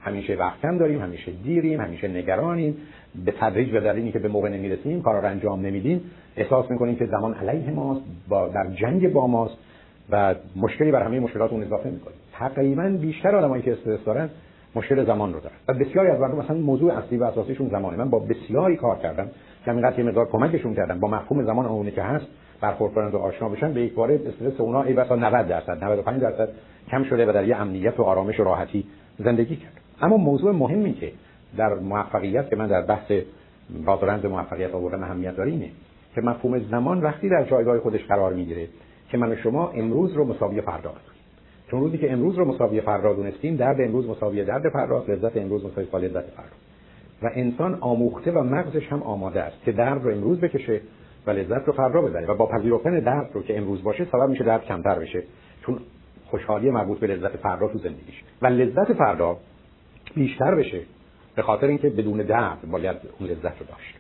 همیشه 0.02 0.36
وقت 0.36 0.62
کم 0.62 0.78
داریم 0.78 1.02
همیشه 1.02 1.32
دیریم 1.44 1.82
همیشه 1.82 2.08
نگرانیم. 2.08 2.78
به 3.26 3.34
تدریج 3.40 3.72
به 3.72 3.80
دلیلی 3.80 4.12
که 4.12 4.20
به 4.20 4.28
موقع 4.28 4.50
نمی‌رسیم 4.50 5.02
کارا 5.02 5.20
رو 5.20 5.28
انجام 5.28 5.66
نمیدیم. 5.66 6.02
احساس 6.36 6.72
می‌کنیم 6.72 6.96
که 6.96 7.06
زمان 7.06 7.34
علیه 7.34 7.72
ماست 7.72 8.02
با 8.30 8.48
در 8.48 8.68
جنگ 8.68 9.14
با 9.14 9.28
ماست 9.28 9.58
و 10.10 10.36
مشکلی 10.56 10.92
بر 10.92 11.04
همه 11.04 11.20
مشکلات 11.20 11.52
اون 11.52 11.64
اضافه 11.64 11.90
می‌کنیم. 11.90 12.18
تقریبا 12.34 12.98
بیشتر 13.02 13.36
آدمایی 13.36 13.64
که 13.64 13.72
استرس 13.72 14.04
دارن 14.06 14.30
مشکل 14.76 15.06
زمان 15.06 15.34
رو 15.34 15.40
دارن. 15.40 15.56
و 15.68 15.74
بسیاری 15.74 16.10
از 16.10 16.20
مردم 16.20 16.38
مثلا 16.38 16.58
موضوع 16.58 16.94
اصلی 16.94 17.18
و 17.18 17.24
اساسیشون 17.24 17.70
زمانه. 17.70 17.98
من 17.98 18.10
با 18.10 18.20
بسیاری 18.20 18.76
کار 18.76 18.98
کردم. 18.98 19.28
که 19.66 19.72
همینقدر 19.72 20.00
یه 20.00 20.06
مقدار 20.06 20.30
کمکشون 20.30 20.76
کردم. 20.76 21.00
با 21.00 21.08
مفهوم 21.08 21.44
زمان 21.44 21.66
اونی 21.66 21.92
که 21.92 22.02
هست 22.02 22.26
برخورد 22.62 22.94
کنند 22.94 23.14
و 23.14 23.18
آشنا 23.18 23.50
بشن 23.50 23.74
به 23.74 23.82
یک 23.82 23.94
باره 23.94 24.20
استرس 24.28 24.60
اونا 24.60 24.84
ای 24.84 24.94
بسا 24.94 25.16
90 25.16 25.48
درصد 25.48 25.84
95 25.84 26.22
درصد 26.22 26.50
کم 26.92 27.04
شده 27.04 27.30
و 27.30 27.34
در 27.34 27.48
یه 27.48 27.56
امنیت 27.56 28.00
و 28.00 28.04
آرامش 28.04 28.40
و 28.40 28.44
راحتی 28.44 28.86
زندگی 29.20 29.56
کرد. 29.56 29.81
اما 30.02 30.18
موضوع 30.18 30.52
مهمی 30.52 30.94
که 30.94 31.12
در 31.58 31.74
موفقیت 31.74 32.50
که 32.50 32.56
من 32.56 32.68
در 32.68 32.82
بحث 32.82 33.12
بازرند 33.86 34.26
موفقیت 34.26 34.76
آوردن 34.76 35.04
اهمیت 35.04 35.36
داره 35.36 35.52
اینه 35.52 35.70
که 36.16 36.22
مفهوم 36.22 36.60
زمان 36.60 37.02
وقتی 37.02 37.30
در 37.30 37.44
جایگاه 37.44 37.80
خودش 37.80 38.06
قرار 38.06 38.34
می‌گیره 38.34 38.68
که 39.10 39.18
من 39.18 39.32
و 39.32 39.36
شما 39.36 39.70
امروز 39.70 40.14
رو 40.14 40.26
مساوی 40.26 40.62
فردا 40.62 40.90
بدونیم 40.90 41.22
چون 41.72 41.80
روزی 41.80 41.98
که 41.98 42.12
امروز 42.12 42.36
رو 42.36 42.46
مساوی 42.46 42.82
فردا 42.82 43.14
دونستیم 43.14 43.56
درد 43.56 43.82
امروز 43.82 44.10
مساوی 44.10 44.46
درد 44.46 44.70
فردا 44.70 45.06
لذت 45.08 45.38
امروز 45.38 45.66
مساوی 45.66 46.08
لذت 46.08 46.26
فردا 46.26 46.56
و 47.22 47.30
انسان 47.34 47.78
آموخته 47.82 48.32
و 48.32 48.44
مغزش 48.44 48.88
هم 48.88 49.04
آماده 49.04 49.42
است 49.42 49.64
که 49.66 49.72
درد 49.72 50.04
رو 50.04 50.12
امروز 50.12 50.40
بکشه 50.40 50.82
و 51.28 51.32
لذت 51.32 51.68
رو 51.68 51.74
فردا 51.74 52.02
ببره. 52.02 52.28
و 52.28 52.36
با 52.36 52.46
پذیرفتن 52.46 53.00
درد 53.00 53.30
رو 53.34 53.44
که 53.44 53.58
امروز 53.58 53.84
باشه 53.84 54.06
سبب 54.12 54.30
میشه 54.30 54.44
درد 54.44 54.66
کمتر 54.66 55.00
بشه. 55.00 55.24
چون 55.66 55.80
خوشحالی 56.26 56.72
مربوط 56.72 57.00
به 57.00 57.08
لذت 57.08 57.38
فردا 57.38 57.68
تو 57.68 57.78
زندگیش. 57.78 58.24
و 58.42 58.48
لذت 58.48 58.94
فردا 58.94 59.38
بیشتر 60.16 60.56
بشه 60.56 60.82
به 61.36 61.42
خاطر 61.42 61.68
اینکه 61.68 61.90
بدون 61.90 62.18
درد 62.18 62.58
باید 62.72 62.98
اون 63.20 63.30
لذت 63.30 63.60
رو 63.60 63.66
داشت. 63.68 63.96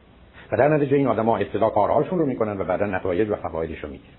و 0.51 0.57
در 0.57 0.67
نتیجه 0.67 0.97
این 0.97 1.07
آدما 1.07 1.37
ابتدا 1.37 1.69
کارهاشون 1.69 2.19
رو 2.19 2.25
می‌کنن 2.25 2.61
و 2.61 2.63
بعدا 2.63 2.85
نتایج 2.85 3.29
و 3.29 3.35
فوایدش 3.35 3.83
رو 3.83 3.89
می‌گیرن. 3.89 4.13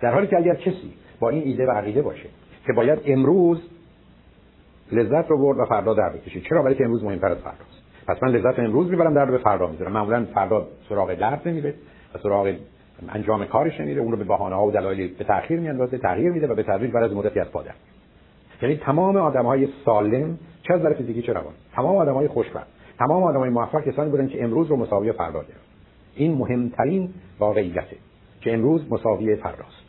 در 0.00 0.14
حالی 0.14 0.26
که 0.26 0.36
اگر 0.36 0.54
کسی 0.54 0.92
با 1.20 1.28
این 1.28 1.42
ایده 1.42 1.66
و 1.66 1.70
عقیده 1.70 2.02
باشه 2.02 2.28
که 2.66 2.72
باید 2.72 2.98
امروز 3.06 3.62
لذت 4.92 5.30
رو 5.30 5.38
برد 5.38 5.58
و 5.58 5.64
فردا 5.64 5.94
درد 5.94 6.14
بکشید 6.14 6.42
چرا 6.42 6.62
برای 6.62 6.74
که 6.74 6.84
امروز 6.84 7.04
مهمتر 7.04 7.28
از 7.28 7.38
فرداست 7.38 7.82
پس 8.06 8.22
من 8.22 8.28
لذت 8.28 8.58
امروز 8.58 8.90
می‌برم 8.90 9.14
درد 9.14 9.30
به 9.30 9.38
فردا 9.38 9.66
می‌ذارم. 9.66 9.92
معمولا 9.92 10.26
فردا 10.34 10.66
سراغ 10.88 11.14
درد 11.14 11.48
نمیره 11.48 11.74
و 12.14 12.18
سراغ 12.18 12.54
انجام 13.08 13.44
کارش 13.44 13.80
نمیره. 13.80 14.02
اون 14.02 14.12
رو 14.12 14.18
به 14.18 14.24
بهانه 14.24 14.54
ها 14.54 14.66
و 14.66 14.70
دلایل 14.70 15.14
به 15.14 15.24
تاخیر 15.24 15.60
میاندازه 15.60 15.98
تغییر 15.98 16.32
میده 16.32 16.46
و 16.46 16.54
به 16.54 16.62
تدریج 16.62 16.92
بعد 16.92 17.04
از 17.04 17.12
مدتی 17.12 17.40
از 17.40 17.50
پادر 17.50 17.72
یعنی 18.62 18.76
تمام 18.76 19.16
آدم 19.16 19.46
های 19.46 19.68
سالم 19.84 20.38
چه 20.62 20.74
از 20.74 20.86
فیزیکی 20.86 21.22
چه 21.22 21.32
روان؟ 21.32 21.54
تمام 21.72 21.96
آدم 21.96 22.14
های 22.14 22.28
خوشبخت 22.28 22.66
تمام 22.98 23.22
آدم 23.22 23.38
های 23.38 23.50
موفق 23.50 23.84
کسانی 23.84 24.10
بودن 24.10 24.28
که 24.28 24.44
امروز 24.44 24.66
رو 24.66 24.76
مساوی 24.76 25.12
فردا 25.12 25.38
گرفت. 25.38 25.66
این 26.14 26.34
مهمترین 26.34 27.10
واقعیته 27.38 27.96
که 28.40 28.54
امروز 28.54 28.92
مساوی 28.92 29.36
فرداست 29.36 29.86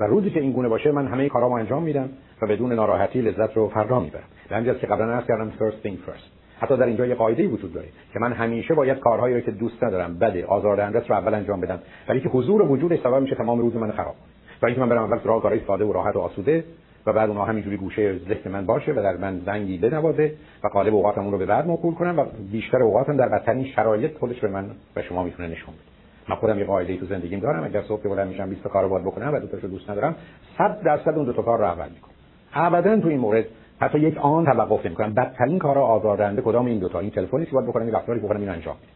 و 0.00 0.04
روزی 0.04 0.30
که 0.30 0.40
این 0.40 0.52
گونه 0.52 0.68
باشه 0.68 0.92
من 0.92 1.06
همه 1.06 1.28
کارامو 1.28 1.54
انجام 1.54 1.82
میدم 1.82 2.08
و 2.42 2.46
بدون 2.46 2.72
ناراحتی 2.72 3.20
لذت 3.20 3.56
رو 3.56 3.68
فردا 3.68 4.00
می‌برم. 4.00 4.24
به 4.64 4.74
که 4.74 4.86
قبلا 4.86 5.12
عرض 5.12 5.26
کردم 5.26 5.52
first 5.58 5.86
thing 5.86 6.10
first. 6.10 6.36
حتی 6.60 6.76
در 6.76 6.86
اینجا 6.86 7.06
یه 7.06 7.14
قاعده 7.14 7.48
وجود 7.48 7.72
داره 7.72 7.86
که 8.12 8.18
من 8.18 8.32
همیشه 8.32 8.74
باید 8.74 8.98
کارهایی 8.98 9.34
رو 9.34 9.40
که 9.40 9.50
دوست 9.50 9.84
ندارم 9.84 10.18
بده 10.18 10.46
آزاردهنده 10.46 10.98
رو 11.08 11.14
اول 11.14 11.34
انجام 11.34 11.60
بدم. 11.60 11.78
ولی 12.08 12.20
که 12.20 12.28
حضور 12.28 12.62
و 12.62 12.66
وجودش 12.66 13.00
سبب 13.00 13.22
میشه 13.22 13.34
تمام 13.34 13.58
روز 13.58 13.76
من 13.76 13.90
خراب 13.90 14.14
و 14.62 14.66
اینکه 14.66 14.80
من 14.80 14.88
برم 14.88 15.02
اول 15.02 15.18
سراغ 15.18 15.42
کارهای 15.42 15.60
ساده 15.66 15.84
و 15.84 15.92
راحت 15.92 16.16
و 16.16 16.20
آسوده 16.20 16.64
و 17.06 17.12
بعد 17.12 17.28
اونها 17.28 17.44
همینجوری 17.44 17.76
گوشه 17.76 18.18
ذهن 18.18 18.50
من 18.50 18.66
باشه 18.66 18.92
و 18.92 18.94
در 18.94 19.16
من 19.16 19.40
زنگی 19.46 19.78
بنوازه 19.78 20.32
و 20.64 20.68
قالب 20.68 20.94
اوقاتم 20.94 21.20
اون 21.20 21.32
رو 21.32 21.38
به 21.38 21.46
بعد 21.46 21.66
موکول 21.66 21.94
کنم 21.94 22.18
و 22.18 22.24
بیشتر 22.52 22.82
اوقاتم 22.82 23.16
در 23.16 23.28
بدترین 23.28 23.64
شرایط 23.64 24.18
خودش 24.18 24.40
به 24.40 24.48
من 24.48 24.70
و 24.96 25.02
شما 25.02 25.22
می‌تونه 25.22 25.48
نشون 25.48 25.74
بده. 25.74 25.82
من 26.28 26.36
خودم 26.36 26.58
یه 26.58 26.64
قاعده 26.64 26.96
تو 26.96 27.06
زندگیم 27.06 27.40
دارم. 27.40 27.64
اگر 27.64 27.82
صبح 27.82 28.02
که 28.02 28.08
بلند 28.08 28.28
میشم 28.28 28.48
20 28.48 28.62
تا 28.62 28.68
کارو 28.68 28.88
باید 28.88 29.04
بکنم 29.04 29.34
و 29.34 29.40
دو 29.40 29.46
تاشو 29.46 29.66
دوست 29.66 29.90
ندارم 29.90 30.14
100 30.58 30.82
درصد 30.82 31.14
اون 31.16 31.24
دو 31.24 31.32
تا 31.32 31.42
کار 31.42 31.58
رو 31.58 31.64
اول 31.64 31.88
می‌کنم. 31.88 32.12
ابدا 32.54 33.00
تو 33.00 33.08
این 33.08 33.20
مورد 33.20 33.44
حتی 33.80 33.98
یک 33.98 34.18
آن 34.18 34.44
توقف 34.44 34.86
نمی‌کنم. 34.86 35.14
بدترین 35.14 35.58
کارا 35.58 35.86
آزاردهنده 35.86 36.42
کدام 36.42 36.66
این 36.66 36.78
دو 36.78 36.88
تا؟ 36.88 37.00
این 37.00 37.10
تلفنی 37.10 37.46
که 37.46 37.52
باید 37.52 37.66
بکنم 37.66 37.82
این 37.82 37.94
رفتاری 37.94 38.20
بکنم 38.20 38.40
این 38.40 38.48
انجام 38.48 38.76
میدم. 38.80 38.92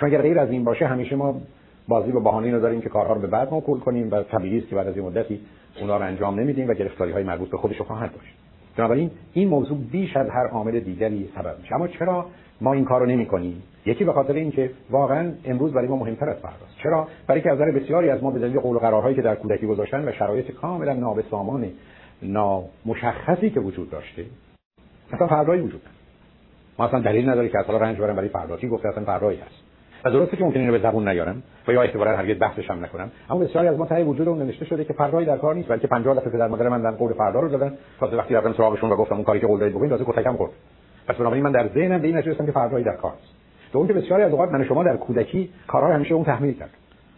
چون 0.00 0.08
اگر 0.08 0.22
غیر 0.22 0.38
از 0.38 0.50
این 0.50 0.64
باشه 0.64 0.86
همیشه 0.86 1.16
ما 1.16 1.40
بازی 1.88 2.12
با 2.12 2.20
بهانه 2.20 2.46
اینو 2.46 2.60
داریم 2.60 2.80
که 2.80 2.88
کارها 2.88 3.12
رو 3.12 3.20
به 3.20 3.26
بعد 3.26 3.50
موکول 3.50 3.80
کنیم 3.80 4.08
و 4.10 4.22
طبیعی 4.22 4.58
است 4.58 4.68
که 4.68 4.76
بعد 4.76 4.88
از 4.88 4.96
این 4.96 5.06
مدتی 5.06 5.40
اونا 5.80 5.96
رو 5.96 6.02
انجام 6.02 6.40
نمیدیم 6.40 6.68
و 6.68 6.74
گرفتاری 6.74 7.12
های 7.12 7.24
مربوط 7.24 7.50
به 7.50 7.56
خودش 7.56 7.80
خواهد 7.80 8.12
داشت. 8.12 8.34
بنابراین 8.76 9.10
این 9.32 9.48
موضوع 9.48 9.78
بیش 9.78 10.16
از 10.16 10.28
هر 10.28 10.46
عامل 10.46 10.80
دیگری 10.80 11.28
سبب 11.34 11.58
میشه. 11.60 11.74
اما 11.74 11.88
چرا 11.88 12.26
ما 12.60 12.72
این 12.72 12.84
کارو 12.84 13.06
نمی 13.06 13.26
کنیم 13.26 13.62
یکی 13.86 14.04
به 14.04 14.12
خاطر 14.12 14.32
اینکه 14.32 14.70
واقعا 14.90 15.32
امروز 15.44 15.72
برای 15.72 15.88
ما 15.88 15.96
مهمتر 15.96 16.28
از 16.28 16.36
فرداست 16.36 16.76
چرا؟ 16.82 17.08
برای 17.26 17.40
که 17.40 17.50
از 17.50 17.60
نظر 17.60 17.70
بسیاری 17.70 18.10
از 18.10 18.22
ما 18.22 18.30
به 18.30 18.38
دلیل 18.38 18.60
قول 18.60 18.76
و 18.76 18.78
قرارهایی 18.78 19.16
که 19.16 19.22
در 19.22 19.34
کودکی 19.34 19.66
گذاشتن 19.66 20.08
و 20.08 20.12
شرایط 20.12 20.50
کاملا 20.50 20.92
نابسامان 20.92 21.70
نامشخصی 22.22 23.50
که 23.50 23.60
وجود 23.60 23.90
داشته 23.90 24.24
اصلا 25.12 25.26
فردایی 25.26 25.60
وجود 25.60 25.82
ما 26.78 26.84
اصلا 26.84 27.00
دلیل 27.00 27.28
نداره 27.28 27.48
که 27.48 27.58
اصلا 27.58 27.76
رنج 27.76 27.98
برم 27.98 28.16
برای 28.16 28.28
فردا. 28.28 28.56
کی 28.56 28.68
گفته 28.68 28.88
اصلا 28.88 29.04
فردایی 29.04 29.38
هست؟ 29.38 29.63
و 30.04 30.10
درسته 30.10 30.36
که 30.36 30.44
ممکنه 30.44 30.60
اینو 30.60 30.72
به 30.72 30.78
زبون 30.78 31.08
نیارم 31.08 31.42
و 31.68 31.72
یا 31.72 31.82
اعتبارا 31.82 32.16
هرگز 32.16 32.38
بحثش 32.38 32.70
هم 32.70 32.84
نکنم. 32.84 33.10
اما 33.30 33.40
بسیاری 33.40 33.68
از 33.68 33.78
ما 33.78 33.86
تای 33.86 34.02
وجود 34.02 34.28
اون 34.28 34.38
نوشته 34.38 34.64
شده 34.64 34.84
که 34.84 34.92
فردایی 34.92 35.26
در 35.26 35.36
کار 35.36 35.54
نیست 35.54 35.68
بلکه 35.68 35.86
50 35.86 36.16
دفعه 36.16 36.38
در 36.38 36.48
مادر 36.48 36.68
من 36.68 36.82
در 36.82 36.90
قول 36.90 37.12
فردا 37.12 37.40
رو 37.40 37.48
دادن. 37.48 37.72
تازه 38.00 38.16
وقتی 38.16 38.34
رفتم 38.34 38.52
سراغشون 38.52 38.90
و 38.90 38.96
گفتم 38.96 39.14
اون 39.14 39.24
کاری 39.24 39.40
که 39.40 39.46
قول 39.46 39.60
دادید 39.60 39.74
بکنید 39.74 39.90
تازه 39.90 40.04
کتکم 40.04 40.36
خورد. 40.36 40.52
پس 41.08 41.16
بنابراین 41.16 41.44
من 41.44 41.52
در 41.52 41.68
ذهنم 41.68 41.98
به 42.00 42.06
این 42.06 42.16
نتیجه 42.16 42.46
که 42.46 42.52
فردایی 42.52 42.84
در 42.84 42.96
کار 42.96 43.12
است 43.12 43.32
تو 43.72 43.78
اون 43.78 43.88
که 43.88 43.92
بسیاری 43.92 44.22
از 44.22 44.32
اوقات 44.32 44.52
من 44.52 44.64
شما 44.64 44.84
در 44.84 44.96
کودکی 44.96 45.50
کارها 45.66 45.94
همیشه 45.94 46.14
اون 46.14 46.24
تحمیل 46.24 46.54
کرد 46.54 46.70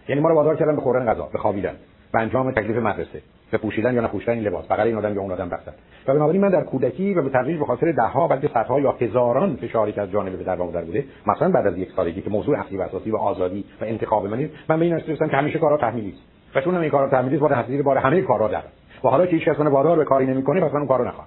یعنی 0.08 0.20
ما 0.20 0.28
رو 0.28 0.34
وادار 0.34 0.56
کردن 0.56 0.76
به 0.76 0.82
خوردن 0.82 1.12
غذا 1.12 1.28
به 1.32 1.38
خوابیدن 1.38 1.74
به 2.12 2.18
انجام 2.18 2.50
تکلیف 2.50 2.76
مدرسه. 2.76 3.22
به 3.50 3.58
پوشیدن 3.58 3.94
یا 3.94 4.00
نپوشیدن 4.00 4.32
این 4.32 4.42
لباس. 4.42 4.68
فقط 4.68 4.86
این 4.86 4.96
آدم 4.96 5.14
یا 5.14 5.20
اون 5.20 5.32
آدم 5.32 5.48
بستن 5.48 5.72
و 6.08 6.14
بنابراین 6.14 6.40
من 6.40 6.48
در 6.48 6.64
کودکی 6.64 7.14
و 7.14 7.22
به 7.22 7.28
تدریج 7.28 7.58
به 7.58 7.64
خاطر 7.64 7.92
ده 7.92 8.02
ها 8.02 8.28
بلکه 8.28 8.48
صدها 8.48 8.80
یا 8.80 8.92
هزاران 9.00 9.56
فشاری 9.56 9.92
که 9.92 10.00
از 10.00 10.10
جانب 10.10 10.36
پدر 10.36 10.60
و 10.60 10.64
مادر 10.64 10.82
بوده 10.82 11.04
مثلا 11.26 11.48
بعد 11.48 11.66
از 11.66 11.78
یک 11.78 11.88
سالگی 11.96 12.22
که 12.22 12.30
موضوع 12.30 12.58
اصلی 12.58 12.76
و 12.76 12.82
اساسی 12.82 13.10
و 13.10 13.16
آزادی 13.16 13.64
و 13.80 13.84
انتخاب 13.84 14.26
من 14.26 14.48
من 14.68 14.78
به 14.78 14.84
این 14.84 14.94
رسیدم 14.94 15.28
که 15.28 15.36
همیشه 15.36 15.58
کارا 15.58 15.76
تحمیلی 15.76 16.10
است 16.10 16.22
و 16.54 16.60
چون 16.60 16.76
این 16.76 16.90
کارا 16.90 17.08
تحمیلی 17.08 17.36
است 17.36 17.42
باید 17.42 17.64
حسیر 17.64 17.82
بار 17.82 17.98
همه 17.98 18.22
کارا 18.22 18.48
در. 18.48 18.62
و 19.04 19.08
حالا 19.08 19.26
که 19.26 19.36
هیچ 19.36 19.44
کس 19.44 19.60
من 19.60 19.66
وادار 19.66 19.96
به 19.96 20.04
کاری 20.04 20.26
نمی‌کنه 20.26 20.60
پس 20.60 20.72
من 20.72 20.78
اون 20.78 20.88
کارو 20.88 21.04
نخوام 21.04 21.26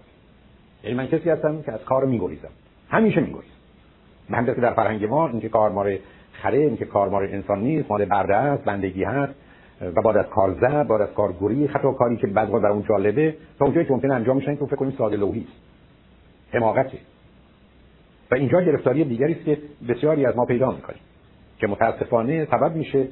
یعنی 0.83 0.97
من 0.97 1.07
کسی 1.07 1.29
هستم 1.29 1.61
که 1.61 1.71
از 1.71 1.83
کار 1.85 2.05
میگریزم. 2.05 2.49
همیشه 2.89 3.21
میگریزم. 3.21 3.53
من 4.29 4.45
که 4.45 4.51
در 4.51 4.73
فرهنگ 4.73 5.05
ما 5.05 5.27
اینکه 5.27 5.49
کار 5.49 5.69
مار 5.69 5.97
خره 6.33 6.57
اینکه 6.57 6.85
کار 6.85 7.09
مار 7.09 7.23
انسان 7.23 7.59
نیست 7.59 7.91
مال 7.91 8.05
برده 8.05 8.35
است 8.35 8.63
بندگی 8.63 9.03
هست. 9.03 9.33
و 9.81 10.01
بعد 10.01 10.17
از 10.17 10.25
کار 10.25 10.53
زد 10.61 10.87
بعد 10.87 11.01
از 11.01 11.13
کار 11.15 11.31
گوری 11.31 11.65
حتی 11.65 11.87
کاری 11.97 12.17
که 12.17 12.27
بعد 12.27 12.49
در 12.51 12.67
اون 12.67 12.83
جالبه 12.89 13.35
تا 13.59 13.65
اونجایی 13.65 13.87
که 13.87 13.93
ممکن 13.93 14.11
انجام 14.11 14.35
میشن 14.35 14.55
که 14.55 14.65
فکر 14.65 14.75
کنیم 14.75 14.93
ساده 14.97 15.17
لوحی 15.17 15.41
است. 15.49 16.55
حماقته. 16.55 16.97
و 18.31 18.35
اینجا 18.35 18.61
گرفتاری 18.61 19.03
دیگری 19.03 19.33
است 19.33 19.45
که 19.45 19.57
بسیاری 19.89 20.25
از 20.25 20.37
ما 20.37 20.45
پیدا 20.45 20.71
می‌کنیم 20.71 20.99
که 21.59 21.67
متاسفانه 21.67 22.45
سبب 22.45 22.75
میشه 22.75 23.07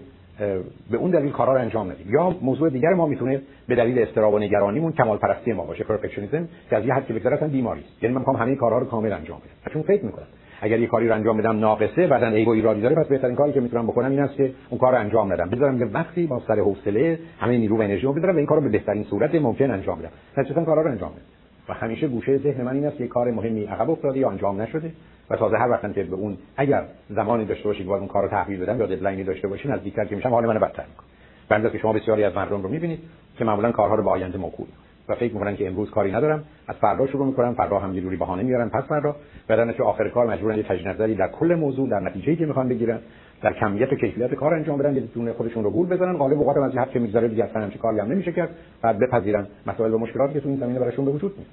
به 0.92 0.98
اون 0.98 1.12
دلیل 1.12 1.32
کارا 1.32 1.54
رو 1.54 1.62
انجام 1.62 1.92
ندیم. 1.92 2.14
یا 2.14 2.36
موضوع 2.42 2.70
دیگر 2.70 2.94
ما 2.94 3.06
می‌تونه 3.06 3.42
به 3.68 3.76
دلیل 3.76 4.00
استراب 4.00 4.34
و 4.34 4.40
نگرانیمون 4.40 4.92
کمال 4.92 5.18
پرستی 5.18 5.54
ما 5.54 5.66
باشه 5.66 5.84
پرفکشنیسم 5.84 6.48
که 6.70 6.78
از 6.78 6.86
یه 6.86 6.94
حد 6.94 7.06
که 7.06 7.14
بگذره 7.14 7.36
اصلا 7.36 7.48
بیماری 7.48 7.82
است. 7.82 8.04
یعنی 8.04 8.16
من 8.16 8.20
می‌خوام 8.20 8.38
همه 8.38 8.56
کارها 8.56 8.80
رو 8.80 8.86
کامل 8.86 9.14
انجام 9.14 9.38
بدم. 9.40 9.74
چون 9.74 9.82
فکر 9.82 10.06
می‌کنم 10.06 10.28
اگر 10.62 10.80
یه 10.80 10.88
کاری 10.88 11.08
رو 11.08 11.16
انجام 11.16 11.38
بدم 11.38 11.60
ناقصه 11.60 12.08
بعدن 12.08 12.34
یه 12.34 12.40
گیر 12.40 12.49
و 12.49 12.52
ایرادی 12.52 12.82
داره 12.82 12.96
پس 12.96 13.08
بهترین 13.08 13.36
کاری 13.36 13.54
که 13.54 13.60
می‌تونم 13.60 13.88
بکنم 13.88 14.12
این 14.12 14.20
است 14.20 14.36
که 14.36 14.52
اون 14.70 14.80
کار 14.80 14.94
رو 14.94 15.00
انجام 15.00 15.34
ندم 15.34 15.50
بذارم 15.50 15.80
که 15.80 15.86
وقتی 15.86 16.28
با 16.28 16.42
سر 16.48 16.60
حوصله 16.60 17.20
همه 17.40 17.58
نیرو 17.58 17.78
و 17.78 17.82
انرژی 17.82 18.06
رو 18.06 18.14
بذارم 18.14 18.36
و 18.36 18.38
این 18.38 18.46
کارو 18.46 18.62
به 18.62 18.70
بهترین 18.70 19.04
صورت 19.04 19.36
ممکن 19.36 19.72
انجام 19.72 20.00
بدم. 20.00 20.10
نتیجتا 20.38 20.64
کارا 20.64 20.82
رو 20.82 20.92
انجام 20.92 21.12
بدم. 21.12 21.22
و 21.70 21.74
همیشه 21.74 22.08
گوشه 22.08 22.38
ذهن 22.38 22.64
من 22.64 22.74
این 22.74 22.86
است 22.86 22.98
که 22.98 23.08
کار 23.08 23.32
مهمی 23.32 23.64
عقب 23.64 23.90
افتاده 23.90 24.20
یا 24.20 24.30
انجام 24.30 24.62
نشده. 24.62 24.92
و 25.30 25.36
تازه 25.36 25.58
هر 25.58 25.70
وقت 25.70 25.94
که 25.94 26.04
به 26.04 26.16
اون 26.16 26.38
اگر 26.58 26.84
زمانی 27.10 27.46
داشته 27.46 27.64
باشید 27.64 27.86
که 27.86 27.92
اون 27.92 28.08
کار 28.08 28.24
رو 28.24 28.30
تحویل 28.30 28.60
بدم 28.60 28.80
یا 28.80 28.86
deadline 28.86 29.20
ی 29.20 29.24
داشته 29.24 29.48
باشین 29.48 29.72
نزدیکتر 29.72 30.06
که 30.06 30.16
میشم 30.16 30.30
حال 30.30 30.46
من 30.46 30.60
بدتر 30.60 30.84
می‌کنه. 30.90 31.08
اینه 31.50 31.70
که 31.70 31.78
شما 31.78 31.94
بسیاری 31.94 32.24
از 32.24 32.36
مردم 32.36 32.62
رو 32.62 32.70
می‌بینید 32.70 33.00
که 33.38 33.46
معمولا 33.46 33.72
کارها 33.72 33.96
رو 33.96 34.04
به 34.04 34.10
آینده 34.10 34.38
موکول 34.38 34.68
و 35.10 35.16
فکر 35.16 35.34
می‌کنن 35.34 35.56
که 35.56 35.68
امروز 35.68 35.92
کاری 35.92 36.12
ندارم. 36.12 36.44
از 36.68 36.76
فردا 36.76 37.08
شروع 37.08 37.26
می‌کنم. 37.26 37.54
فردا 37.54 37.80
هم 37.80 38.00
جوری 38.00 38.18
بهانه 38.18 38.44
میارن 38.44 38.70
پس 38.70 38.84
فردا 38.84 39.16
بعدن 39.48 39.74
که 39.74 39.84
آخر 39.84 40.10
کار 40.10 40.28
مجبورن 40.28 40.58
یه 40.58 40.64
تجدید 40.64 40.88
نظری 40.88 41.16
در 41.16 41.28
کل 41.28 41.56
موضوع 41.56 41.90
در 41.90 42.00
نتیجه‌ای 42.00 42.38
که 42.38 42.46
می‌خوان 42.46 42.70
بگیرن 42.70 43.00
در 43.42 43.54
کمیت 43.54 43.94
و 43.94 43.96
کیفیت 43.96 44.34
کار 44.34 44.54
انجام 44.54 44.78
بدن 44.78 44.94
بدون 44.94 45.34
خودشون 45.34 45.64
رو 45.64 45.70
گول 45.70 45.88
بزنن 45.88 46.18
غالب 46.18 46.38
اوقات 46.38 46.58
از 46.58 46.78
حد 46.78 46.90
که 46.90 47.00
میگذره 47.00 47.28
دیگه 47.28 47.44
اصلا 47.44 47.62
همچین 47.62 47.82
کاری 47.82 48.00
هم 48.00 48.12
نمیشه 48.12 48.32
کرد. 48.32 48.50
بعد 48.82 49.00
بپذیرن. 49.00 49.48
مسائل 49.68 49.94
و 49.94 49.98
مشکلاتی 49.98 50.34
که 50.34 50.40
تو 50.40 50.50
این 50.50 50.60
زمینه 50.60 50.80
براشون 50.80 51.06
به 51.06 51.12
وجود 51.12 51.38
میاد 51.38 51.50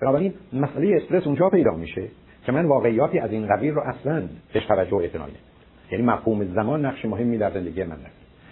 بنابراین 0.00 0.34
مسئله 0.52 0.96
استرس 0.96 1.26
اونجا 1.26 1.50
پیدا 1.50 1.74
میشه 1.74 2.02
که 2.46 2.52
من 2.52 2.64
واقعیاتی 2.64 3.18
از 3.18 3.30
این 3.30 3.46
قبیل 3.46 3.74
رو 3.74 3.80
اصلا 3.80 4.22
بهش 4.52 4.66
توجه 4.66 4.96
و 4.96 5.00
اعتنا 5.00 5.24
یعنی 5.90 6.04
مفهوم 6.04 6.44
زمان 6.44 6.86
نقش 6.86 7.04
مهمی 7.04 7.38
در 7.38 7.50
زندگی 7.50 7.84
من 7.84 7.96
داره 7.96 8.10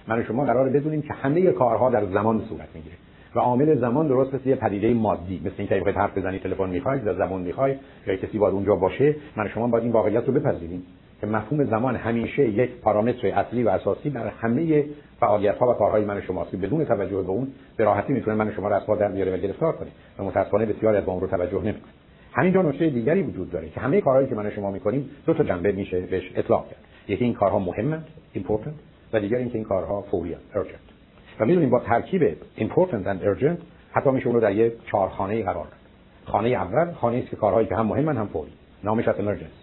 من 0.08 0.18
و 0.18 0.22
شما 0.22 0.44
قراره 0.44 0.70
بدونیم 0.70 1.02
که 1.02 1.14
همه 1.14 1.52
کارها 1.52 1.90
در 1.90 2.04
زمان 2.06 2.42
صورت 2.48 2.68
می‌گیره. 2.74 2.96
و 3.34 3.38
عامل 3.38 3.78
زمان 3.78 4.08
درست 4.08 4.34
مثل 4.34 4.48
یه 4.48 4.54
پدیده 4.54 4.94
مادی 4.94 5.40
مثل 5.44 5.54
اینکه 5.58 5.74
بخواید 5.74 5.96
حرف 5.96 6.18
بزنی 6.18 6.38
تلفن 6.38 6.68
می‌خواید 6.68 7.04
در 7.04 7.14
زمان 7.14 7.42
می‌خواید 7.42 7.78
یا 8.06 8.16
کسی 8.16 8.38
باید 8.38 8.54
اونجا 8.54 8.76
باشه 8.76 9.16
من 9.36 9.48
شما 9.48 9.66
باید 9.66 9.84
این 9.84 9.92
واقعیت 9.92 10.24
رو 10.24 10.32
بپذیریم. 10.32 10.82
که 11.20 11.26
مفهوم 11.26 11.64
زمان 11.64 11.96
همیشه 11.96 12.48
یک 12.48 12.70
پارامتر 12.70 13.26
اصلی 13.26 13.62
و 13.62 13.68
اساسی 13.68 14.10
در 14.10 14.26
همه 14.26 14.84
فعالیت 15.20 15.58
ها 15.58 15.70
و 15.70 15.74
کارهای 15.74 16.04
من 16.04 16.20
شما 16.20 16.42
است 16.42 16.56
بدون 16.56 16.84
توجه 16.84 17.22
به 17.22 17.30
اون 17.30 17.48
به 17.76 17.84
راحتی 17.84 18.12
می‌تونه 18.12 18.36
من 18.36 18.52
شما 18.52 18.68
رو 18.68 18.74
از 18.74 18.98
در 18.98 19.08
بیاره 19.08 19.34
و 19.34 19.36
گرفتار 19.36 19.72
کنه. 19.72 19.88
و 20.18 20.24
متاسفانه 20.24 20.66
بسیاری 20.66 20.96
از 20.96 21.04
اون 21.04 21.20
رو 21.20 21.26
توجه 21.26 21.58
نمی‌کنه. 21.58 21.92
همینجا 22.32 22.62
نکته 22.62 22.90
دیگری 22.90 23.22
وجود 23.22 23.50
داره 23.50 23.68
که 23.68 23.80
همه 23.80 24.00
کارهایی 24.00 24.28
که 24.28 24.34
من 24.34 24.50
شما 24.50 24.70
می‌کنیم 24.70 25.10
دو 25.26 25.34
تا 25.34 25.44
جنبه 25.44 25.72
میشه 25.72 26.00
بهش 26.00 26.32
اطلاق 26.36 26.68
کرد. 26.70 26.78
یکی 27.08 27.24
این 27.24 27.34
کارها 27.34 27.58
مهمند 27.58 28.06
important 28.36 29.12
و 29.12 29.20
دیگر 29.20 29.38
اینکه 29.38 29.54
این 29.54 29.64
کارها 29.64 30.02
فوری 30.02 30.36
urgent. 30.54 30.91
و 31.40 31.44
می‌دونیم 31.44 31.70
با 31.70 31.80
ترکیب 31.80 32.36
important 32.58 33.04
and 33.06 33.24
urgent 33.24 33.58
حتی 33.92 34.10
میشه 34.10 34.26
اون 34.26 34.34
رو 34.34 34.40
در 34.40 34.52
یک 34.52 34.72
چهار 34.90 35.08
خانه 35.08 35.42
قرار 35.42 35.64
داد. 35.64 35.72
خانه 36.24 36.48
اول 36.48 36.92
خانه 36.92 37.18
است 37.18 37.30
که 37.30 37.36
کارهایی 37.36 37.66
که 37.66 37.76
هم 37.76 37.86
مهمن 37.86 38.16
هم 38.16 38.26
فوری. 38.26 38.52
نامش 38.84 39.08
از 39.08 39.14
emergency. 39.14 39.62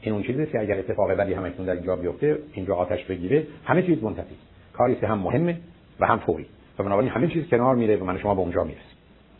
این 0.00 0.14
اون 0.14 0.22
چیزی 0.22 0.46
که 0.46 0.60
اگر 0.60 0.78
اتفاق 0.78 1.12
بدی 1.12 1.34
همتون 1.34 1.66
در 1.66 1.72
اینجا 1.72 1.96
بیفته 1.96 2.38
اینجا 2.52 2.74
آتش 2.74 3.04
بگیره 3.04 3.46
همه 3.64 3.82
چیز 3.82 4.02
منتفی 4.02 4.34
کاری 4.72 4.94
که 4.94 5.06
هم 5.06 5.18
مهمه 5.18 5.58
و 6.00 6.06
هم 6.06 6.18
فوری. 6.18 6.46
و 6.78 6.82
بنابراین 6.82 7.10
همه 7.10 7.28
چیز 7.28 7.48
کنار 7.48 7.74
میره 7.74 7.96
و 7.96 8.04
من 8.04 8.18
شما 8.18 8.34
به 8.34 8.40
اونجا 8.40 8.64
می‌رسیم. 8.64 8.98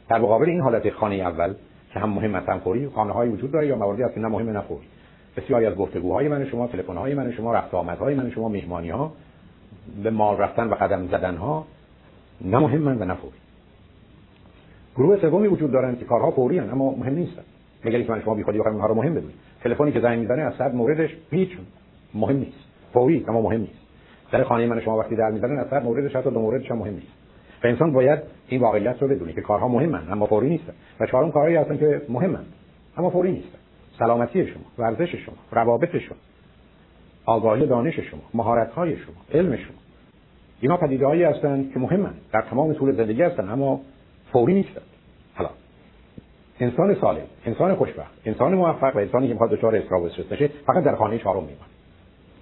در 0.08 0.18
مقابل 0.18 0.48
این 0.48 0.60
حالت 0.60 0.90
خانه 0.90 1.14
اول 1.14 1.54
که 1.92 2.00
هم 2.00 2.10
مهم 2.10 2.34
هم 2.34 2.58
فوری 2.58 2.88
خانه 2.88 3.12
های 3.12 3.28
وجود 3.28 3.52
داره 3.52 3.66
یا 3.66 3.76
مواردی 3.76 4.02
هست 4.02 4.14
که 4.14 4.20
نه 4.20 4.28
مهم 4.28 4.50
نه 4.50 4.60
فوری. 4.60 4.86
بسیاری 5.36 5.66
از 5.66 5.74
گفتگوهای 5.74 6.28
من 6.28 6.44
شما 6.44 6.66
تلفن 6.66 6.96
های 6.96 7.14
من 7.14 7.32
شما 7.32 7.54
رفت 7.54 7.74
آمدهای 7.74 8.14
من 8.14 8.30
شما 8.30 8.48
مهمانی 8.48 8.90
ها 8.90 9.12
به 10.02 10.10
مال 10.10 10.36
رفتن 10.36 10.68
و 10.68 10.74
قدم 10.74 11.06
زدن 11.06 11.36
ها 11.36 11.66
نه 12.40 12.58
مهم 12.58 12.86
و 12.86 13.04
نه 13.04 13.14
فوری 13.14 13.36
گروه 14.96 15.20
سومی 15.20 15.48
وجود 15.48 15.72
دارن 15.72 15.96
که 15.96 16.04
کارها 16.04 16.30
فوری 16.30 16.58
هن 16.58 16.70
اما 16.70 16.90
مهم 16.90 17.14
نیستن. 17.14 17.42
مگر 17.84 17.96
اینکه 17.96 18.12
من 18.12 18.22
شما 18.22 18.34
بیخودی 18.34 18.58
بخوایم 18.58 18.74
اونها 18.74 18.88
رو 18.88 18.94
مهم 18.94 19.14
بدونید 19.14 19.36
تلفنی 19.60 19.92
که 19.92 20.00
زنگ 20.00 20.18
می‌زنه 20.18 20.42
از 20.42 20.54
صد 20.54 20.74
موردش 20.74 21.16
هیچ 21.30 21.50
مهم 22.14 22.36
نیست. 22.36 22.58
فوری 22.92 23.24
اما 23.28 23.42
مهم 23.42 23.60
نیست. 23.60 23.78
در 24.32 24.44
خانه 24.44 24.66
من 24.66 24.80
شما 24.80 24.98
وقتی 24.98 25.16
در 25.16 25.30
می‌زنن 25.30 25.58
از 25.58 25.66
صد 25.66 25.84
موردش 25.84 26.16
حتی 26.16 26.30
دو 26.30 26.40
موردش 26.40 26.70
هم 26.70 26.78
مهم 26.78 26.94
نیست. 26.94 27.12
و 27.64 27.66
انسان 27.66 27.92
باید 27.92 28.18
این 28.48 28.60
واقعیت 28.60 29.02
رو 29.02 29.08
بدونه 29.08 29.32
که 29.32 29.40
کارها 29.40 29.68
مهمن 29.68 30.12
اما 30.12 30.26
فوری 30.26 30.48
نیستن. 30.48 30.72
و 31.00 31.06
چهارم 31.06 31.32
کارهایی 31.32 31.56
هستن 31.56 31.78
که 31.78 32.02
مهمن 32.08 32.44
اما 32.96 33.10
فوری 33.10 33.32
نیستن. 33.32 33.58
سلامتی 33.98 34.46
شما 34.46 34.62
ورزش 34.78 35.14
شما 35.14 35.36
روابط 35.52 35.96
شما. 35.96 36.16
آگاهی 37.28 37.66
دانش 37.66 37.98
شما 37.98 38.20
مهارت 38.34 38.72
های 38.72 38.96
شما 38.96 39.14
علم 39.32 39.56
شما. 39.56 39.76
اینا 40.60 40.76
پدیده‌هایی 40.76 41.22
هستند 41.22 41.72
که 41.72 41.78
مهمن. 41.78 42.14
در 42.32 42.42
تمام 42.42 42.72
طول 42.72 42.92
زندگی 42.92 43.22
هستن 43.22 43.48
اما 43.48 43.80
فوری 44.32 44.54
نیستن. 44.54 44.80
حالا 45.34 45.50
انسان 46.60 46.94
سالم 46.94 47.26
انسان 47.46 47.74
خوشبخت 47.74 48.12
انسان 48.24 48.54
موفق 48.54 48.96
و 48.96 48.98
انسانی 48.98 49.26
که 49.26 49.32
می‌خواد 49.32 49.50
دچار 49.50 49.76
استراب 49.76 50.02
و 50.02 50.06
استرس 50.06 50.50
فقط 50.66 50.84
در 50.84 50.96
خانه 50.96 51.18
چهارم 51.18 51.40
میمونه. 51.40 51.66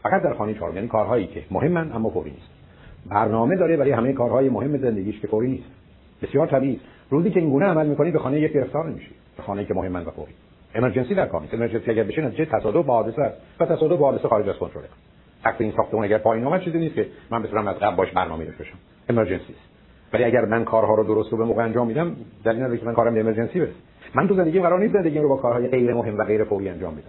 فقط 0.03 0.23
در 0.23 0.35
خانه 0.35 0.55
چهارم 0.55 0.75
یعنی 0.75 0.89
کارهایی 0.89 1.27
که 1.27 1.43
مهمن 1.51 1.93
اما 1.93 2.11
فوری 2.11 2.31
نیست. 2.31 2.51
برنامه 3.07 3.57
داره 3.57 3.77
برای 3.77 3.93
همه 3.93 4.13
کارهای 4.13 4.49
مهم 4.49 4.79
زندگیش 4.79 5.21
که 5.21 5.27
فوری 5.27 5.49
نیست. 5.49 5.71
بسیار 6.23 6.47
طبیعی. 6.47 6.81
روزی 7.11 7.31
که 7.31 7.41
این 7.41 7.51
گونه 7.51 7.67
عمل 7.67 7.87
می‌کنید 7.87 8.13
به 8.13 8.19
خانه 8.19 8.41
یک 8.41 8.53
گرفتار 8.53 8.89
نمیشید 8.91 9.15
به 9.37 9.43
خانه 9.43 9.65
که 9.65 9.75
مهمن 9.75 10.05
و 10.05 10.11
فوری. 10.11 10.33
امرجنسی 10.75 11.15
در 11.15 11.27
کار 11.27 11.41
نیست 11.41 11.55
امرجنسی 11.55 11.91
اگر 11.91 12.03
بشه 12.03 12.23
نتیجه 12.23 12.45
تصادف 12.45 12.87
با 12.87 12.95
حادثه 12.95 13.23
است. 13.23 13.37
و 13.61 13.67
تصادف 13.67 13.99
با 13.99 14.11
حادثه 14.11 14.29
خارج 14.29 14.49
از 14.49 14.57
کنترل 14.57 14.83
سقف 15.45 15.61
این 15.61 15.73
ساختمون 15.77 16.05
اگر 16.05 16.19
پایین 16.19 16.47
اومد 16.47 16.61
چیزی 16.61 16.79
نیست 16.79 16.95
که 16.95 17.07
من 17.31 17.43
بتونم 17.43 17.69
از 17.69 17.77
قبل 17.77 17.97
باش 17.97 18.13
برنامه 18.13 18.45
داشته 18.45 18.65
باشم. 18.65 18.79
امرجنسی 19.09 19.55
ولی 20.13 20.25
اگر 20.25 20.45
من 20.45 20.65
کارها 20.65 20.95
رو 20.95 21.05
درست 21.05 21.33
و 21.33 21.37
به 21.37 21.45
موقع 21.45 21.63
انجام 21.63 21.87
میدم 21.87 22.17
دلیل 22.45 22.63
نداره 22.63 22.79
که 22.79 22.87
من 22.87 22.95
کارم 22.95 23.15
به 23.15 23.21
امرجنسی 23.21 23.61
برسه. 23.61 23.73
من 24.15 24.29
تو 24.29 24.35
زندگی 24.35 24.61
قرار 24.61 24.81
نیست 24.81 24.93
زندگی 24.93 25.19
رو 25.19 25.29
با 25.29 25.37
کارهای 25.37 25.69
غیر 25.69 25.95
مهم 25.95 26.19
و 26.19 26.25
غیر 26.25 26.45
فوری 26.45 26.69
انجام 26.69 26.95
بدم. 26.95 27.09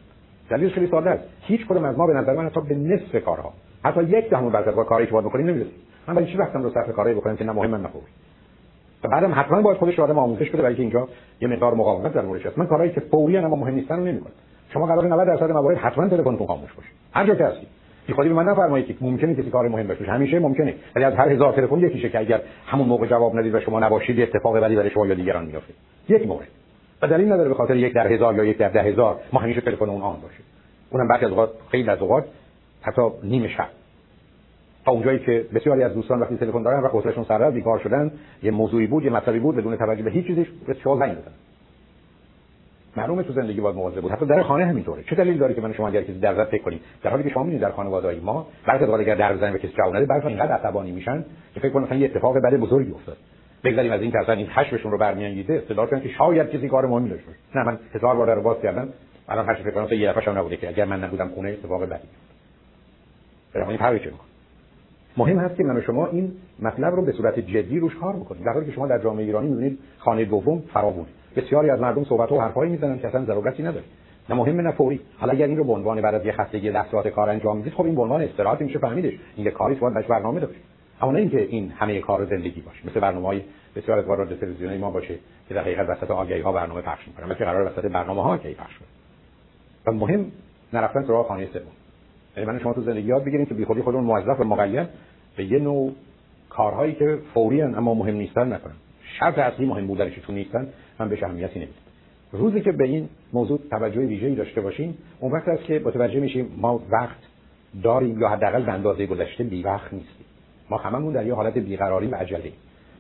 دلیلش 0.50 0.74
خیلی 0.74 0.88
ساده 0.88 1.10
است. 1.10 1.24
هیچ 1.42 1.66
کدوم 1.66 1.84
از 1.84 1.98
ما 1.98 2.08
به 2.08 2.14
نظر 2.14 2.34
من 2.34 2.46
حتی 2.46 2.62
به 2.62 2.76
نصف 2.76 3.24
کارها 3.26 3.54
حتی 3.84 4.04
یک 4.04 4.30
دهم 4.30 4.50
درصد 4.50 4.76
کاری 4.76 5.06
که 5.06 5.12
باید 5.12 5.26
بکنیم 5.26 5.48
نمی‌رسیم 5.48 5.74
من 6.08 6.16
برای 6.16 6.28
چی 6.32 6.38
وقتم 6.38 6.64
رو 6.64 6.70
صرف 6.70 6.92
کارایی 6.92 7.16
بکنم 7.16 7.36
که 7.36 7.44
نه 7.44 7.52
مهم 7.52 7.76
نه 7.76 7.88
فوری؟ 7.88 8.06
بعدم 9.08 9.34
حتما 9.36 9.62
باید 9.62 9.78
خودش 9.78 10.00
آدم 10.00 10.20
آموزش 10.20 10.50
بده 10.50 10.62
برای 10.62 10.76
اینجا 10.76 11.08
یه 11.42 11.48
مقدار 11.48 11.74
مقاومت 11.74 12.14
در 12.14 12.22
موردش 12.22 12.58
من 12.58 12.66
کارهایی 12.68 12.92
که 12.92 13.00
فوری 13.00 13.38
اما 13.38 13.56
مهم 13.56 13.74
نیستن 13.74 13.96
رو 13.96 14.04
نمی‌کنم. 14.04 14.34
شما 14.74 14.86
قرار 14.86 15.08
90 15.08 15.28
درصد 15.28 15.52
موارد 15.52 15.78
حتما 15.78 16.08
تلفنتون 16.08 16.48
خاموش 16.48 16.74
باشه. 16.74 16.90
هر 17.14 17.28
جا 17.28 17.36
که 17.36 17.44
هستی 17.44 17.68
بی 18.08 18.14
خودی 18.14 18.30
به 18.30 18.36
من 18.36 18.46
نفرمایید 18.46 18.88
که 18.88 18.96
ممکنه 19.02 19.36
کسی 19.36 19.50
کار 19.50 19.68
مهم 19.68 19.88
باشه. 19.88 20.06
همیشه 20.06 20.40
ممکنه. 20.40 20.74
ولی 20.96 21.06
از 21.06 21.14
هر 21.14 21.30
هزار 21.30 21.54
تلفن 21.54 21.80
یکیشه 21.80 22.10
که 22.10 22.20
اگر 22.20 22.42
همون 22.66 22.88
موقع 22.88 23.08
جواب 23.08 23.38
ندید 23.38 23.56
و 23.56 23.60
شما 23.60 23.80
نباشید 23.80 24.22
اتفاق 24.22 24.58
بدی 24.58 24.76
برای 24.76 24.90
شما 24.90 25.08
یا 25.08 25.14
دیگران 25.14 25.46
میافته. 25.46 25.74
یک 26.10 26.28
مورد. 26.28 26.48
و 27.02 27.08
دلیل 27.08 27.32
نداره 27.32 27.50
به 27.50 27.56
خاطر 27.56 27.76
یک 27.76 27.94
در 27.94 28.08
هزار 28.08 28.36
یا 28.36 28.44
یک 28.44 28.58
در 28.58 28.70
ده 28.70 28.82
هزار 28.82 29.20
ما 29.34 29.40
همیشه 29.40 29.62
تلفن 29.62 29.90
اون 29.90 30.02
آن 30.02 30.22
باشه. 30.22 30.40
اونم 30.90 31.08
بعضی 31.08 31.26
از 31.26 31.32
اوقات 31.32 31.50
خیلی 31.72 31.90
از 31.90 32.00
اوقات 32.00 32.26
حتی 32.82 33.02
نیمه 33.24 33.48
شب. 33.48 33.68
تا 34.88 34.94
اونجایی 34.94 35.20
که 35.20 35.46
بسیاری 35.54 35.84
از 35.84 35.94
دوستان 35.94 36.20
وقتی 36.20 36.38
تلفن 36.38 36.64
دارن 36.64 36.84
و 36.84 36.88
حوصله‌شون 36.88 37.24
سر 37.24 37.38
رفت 37.38 37.54
بیکار 37.54 37.80
شدن 37.80 38.12
یه 38.44 38.52
موضوعی 38.52 38.88
بود 38.88 39.04
یه 39.04 39.10
مطلبی 39.10 39.40
بود 39.40 39.56
بدون 39.56 39.76
توجه 39.76 40.04
به 40.04 40.12
هیچ 40.12 40.28
چیزیش 40.28 40.48
به 40.68 40.74
شما 40.74 40.98
زنگ 40.98 41.12
بزنن 41.12 41.34
معلومه 42.98 43.24
تو 43.24 43.34
زندگی 43.34 43.62
باید 43.62 43.76
مواظب 43.76 44.02
بود. 44.02 44.12
حتی 44.12 44.26
در 44.26 44.44
خانه 44.44 44.66
همینطوره. 44.66 45.04
چه 45.04 45.16
دلیل 45.16 45.38
داره 45.38 45.54
که 45.54 45.62
من 45.62 45.74
شما 45.74 45.88
اگر 45.88 46.02
کسی 46.02 46.20
در 46.20 46.46
فکر 46.46 46.64
کنید؟ 46.64 46.82
در 47.04 47.10
حالی 47.10 47.24
که 47.24 47.30
شما 47.30 47.44
می‌دونید 47.44 47.62
در 47.62 47.72
خانواده‌ای 47.72 48.20
ما 48.20 48.48
بعضی 48.68 48.84
از 48.84 48.90
اگر 48.90 49.16
در 49.16 49.34
بزنید 49.34 49.54
به 49.54 49.60
کسی 49.60 49.74
جواب 49.78 49.96
نده 49.96 50.06
بعضی 50.06 50.28
اینقدر 50.28 50.52
عصبانی 50.52 50.92
میشن 50.92 51.26
که 51.54 51.60
فکر 51.60 51.70
کنن 51.70 51.84
مثلا 51.84 51.98
یه 51.98 52.06
اتفاق 52.06 52.38
بد 52.38 52.54
بزرگی 52.54 52.92
افتاد. 52.92 53.18
بگذاریم 53.64 53.92
از 53.92 54.02
این 54.02 54.12
که 54.12 54.20
اصلا 54.20 54.36
این 54.36 54.48
خشمشون 54.48 54.92
رو 54.92 54.98
برمیانگیزه 54.98 55.54
استدلال 55.54 55.88
کنن 55.88 56.02
که 56.02 56.10
شاید 56.10 56.50
کسی 56.50 56.70
کار 56.70 56.86
مهمی 56.86 57.10
داشته 57.10 57.32
نه 57.56 57.64
من 57.64 57.80
هزار 57.94 58.16
بار 58.16 58.36
رو 58.36 58.42
باز 58.42 58.58
کردم. 58.64 58.90
الان 59.30 59.46
خشم 59.46 59.64
فکر 59.64 59.72
کنم 59.72 59.98
یه 59.98 60.14
دفعه 60.14 60.38
نبوده 60.38 60.58
که 60.58 60.68
اگر 60.68 60.86
من 60.86 61.04
نبودم 61.04 61.28
خونه 61.28 61.50
اتفاق 61.50 61.90
بدی. 61.90 62.08
برای 63.54 63.68
این 63.68 64.00
چه 64.00 64.12
مهم 65.18 65.40
هست 65.40 65.56
که 65.56 65.64
من 65.64 65.78
و 65.78 65.82
شما 65.82 66.08
این 66.08 66.32
مطلب 66.60 66.96
رو 66.96 67.06
به 67.06 67.12
صورت 67.12 67.40
جدی 67.40 67.80
روش 67.80 67.96
کار 67.96 68.16
بکنیم. 68.16 68.44
در 68.44 68.54
حالی 68.54 68.66
که 68.66 68.72
شما 68.72 68.88
در 68.88 69.00
جامعه 69.00 69.26
ایرانی 69.26 69.50
می‌بینید 69.50 69.80
خانه 69.98 70.26
دوم 70.26 70.64
فراوون 70.74 71.06
بسیاری 71.36 71.70
از 71.70 71.82
مردم 71.82 72.04
صحبت 72.04 72.32
و 72.32 72.40
حرفایی 72.40 72.72
می‌زنن 72.72 73.00
که 73.00 73.08
اصلا 73.08 73.26
ضرورتی 73.26 73.64
نداره. 73.64 73.84
نه 74.30 74.36
مهم 74.36 74.62
نه 74.62 74.72
فوری. 74.72 75.00
حالا 75.18 75.34
اگر 75.34 75.46
این 75.46 75.58
رو 75.58 75.64
به 75.64 75.72
عنوان 75.74 76.02
بعد 76.02 76.16
از 76.16 76.26
یه 76.26 76.32
خستگی 76.32 76.70
لحظات 76.70 77.08
کار 77.08 77.30
انجام 77.30 77.58
می‌دید 77.58 77.74
خب 77.74 77.86
این 77.86 77.96
به 77.96 78.02
عنوان 78.02 78.22
استراحت 78.22 78.62
میشه 78.62 78.80
فهمیدش. 78.80 79.14
این 79.36 79.46
یه 79.46 79.52
کاری 79.52 79.76
باید 79.76 79.94
باش 79.94 80.06
برنامه 80.06 80.40
داشت. 80.40 80.60
اما 81.02 81.12
نه 81.12 81.20
اینکه 81.20 81.42
این 81.42 81.72
همه 81.78 82.00
کار 82.00 82.26
زندگی 82.26 82.62
باشه. 82.62 82.88
مثل 82.88 83.00
برنامه‌های 83.00 83.42
بسیار 83.76 84.00
از 84.00 84.06
رادیو 84.08 84.38
تلویزیونی 84.38 84.78
ما 84.78 84.92
باشه 84.92 85.16
که 85.48 85.54
در 85.54 85.62
حقیقت 85.62 85.90
وسط 85.90 86.12
آگهی 86.12 86.42
ها 86.42 86.52
برنامه 86.52 86.82
پخش 86.82 87.08
می‌کنن 87.08 87.26
مثل 87.26 87.46
قرار 87.46 87.72
وسط 87.72 87.86
برنامه 87.86 88.24
ها 88.24 88.34
آگهی 88.34 88.54
پخش 88.54 88.78
کنه. 88.78 88.88
و 89.88 89.92
مهم 89.92 90.26
نرفتن 90.74 91.04
سراغ 91.04 91.28
خانه 91.28 91.46
سوم. 91.54 91.62
یعنی 92.38 92.50
من 92.50 92.60
شما 92.60 92.74
تو 92.74 92.82
زندگی 92.82 93.08
یاد 93.08 93.24
بگیرید 93.24 93.48
که 93.48 93.54
بیخودی 93.54 93.82
خودمون 93.82 94.04
موظف 94.04 94.40
و 94.40 94.44
مقید 94.44 94.88
به 95.38 95.46
یه 95.46 95.60
نوع 95.60 95.94
کارهایی 96.50 96.94
که 96.94 97.20
فوری 97.34 97.62
اما 97.62 97.94
مهم 97.94 98.16
نیستن 98.16 98.54
نکنن. 98.54 98.74
شرط 99.20 99.38
اصلی 99.38 99.66
مهم 99.66 99.88
بودنش 99.88 100.14
تو 100.16 100.34
نیستن 100.34 100.68
من 101.00 101.10
بهش 101.10 101.24
اهمیتی 101.24 101.60
نمیدم 101.60 101.74
روزی 102.32 102.62
که 102.62 102.72
به 102.72 102.84
این 102.84 103.10
موضوع 103.34 103.60
توجه 103.70 104.02
ویژه‌ای 104.02 104.36
داشته 104.36 104.62
باشیم 104.62 104.98
اون 105.20 105.32
وقت 105.32 105.48
است 105.48 105.64
که 105.64 105.82
متوجه 105.86 106.20
میشیم 106.20 106.56
ما 106.58 106.82
وقت 106.90 107.18
داریم 107.84 108.22
یا 108.22 108.30
حداقل 108.30 108.64
به 108.64 108.72
اندازه 108.72 109.06
گذشته 109.06 109.44
بی 109.44 109.64
وقت 109.64 109.94
نیستیم. 109.94 110.26
ما 110.70 110.78
هممون 110.78 111.14
در 111.14 111.26
یه 111.26 111.34
حالت 111.34 111.58
بیقراری 111.58 112.08
و 112.08 112.16
عجله 112.16 112.52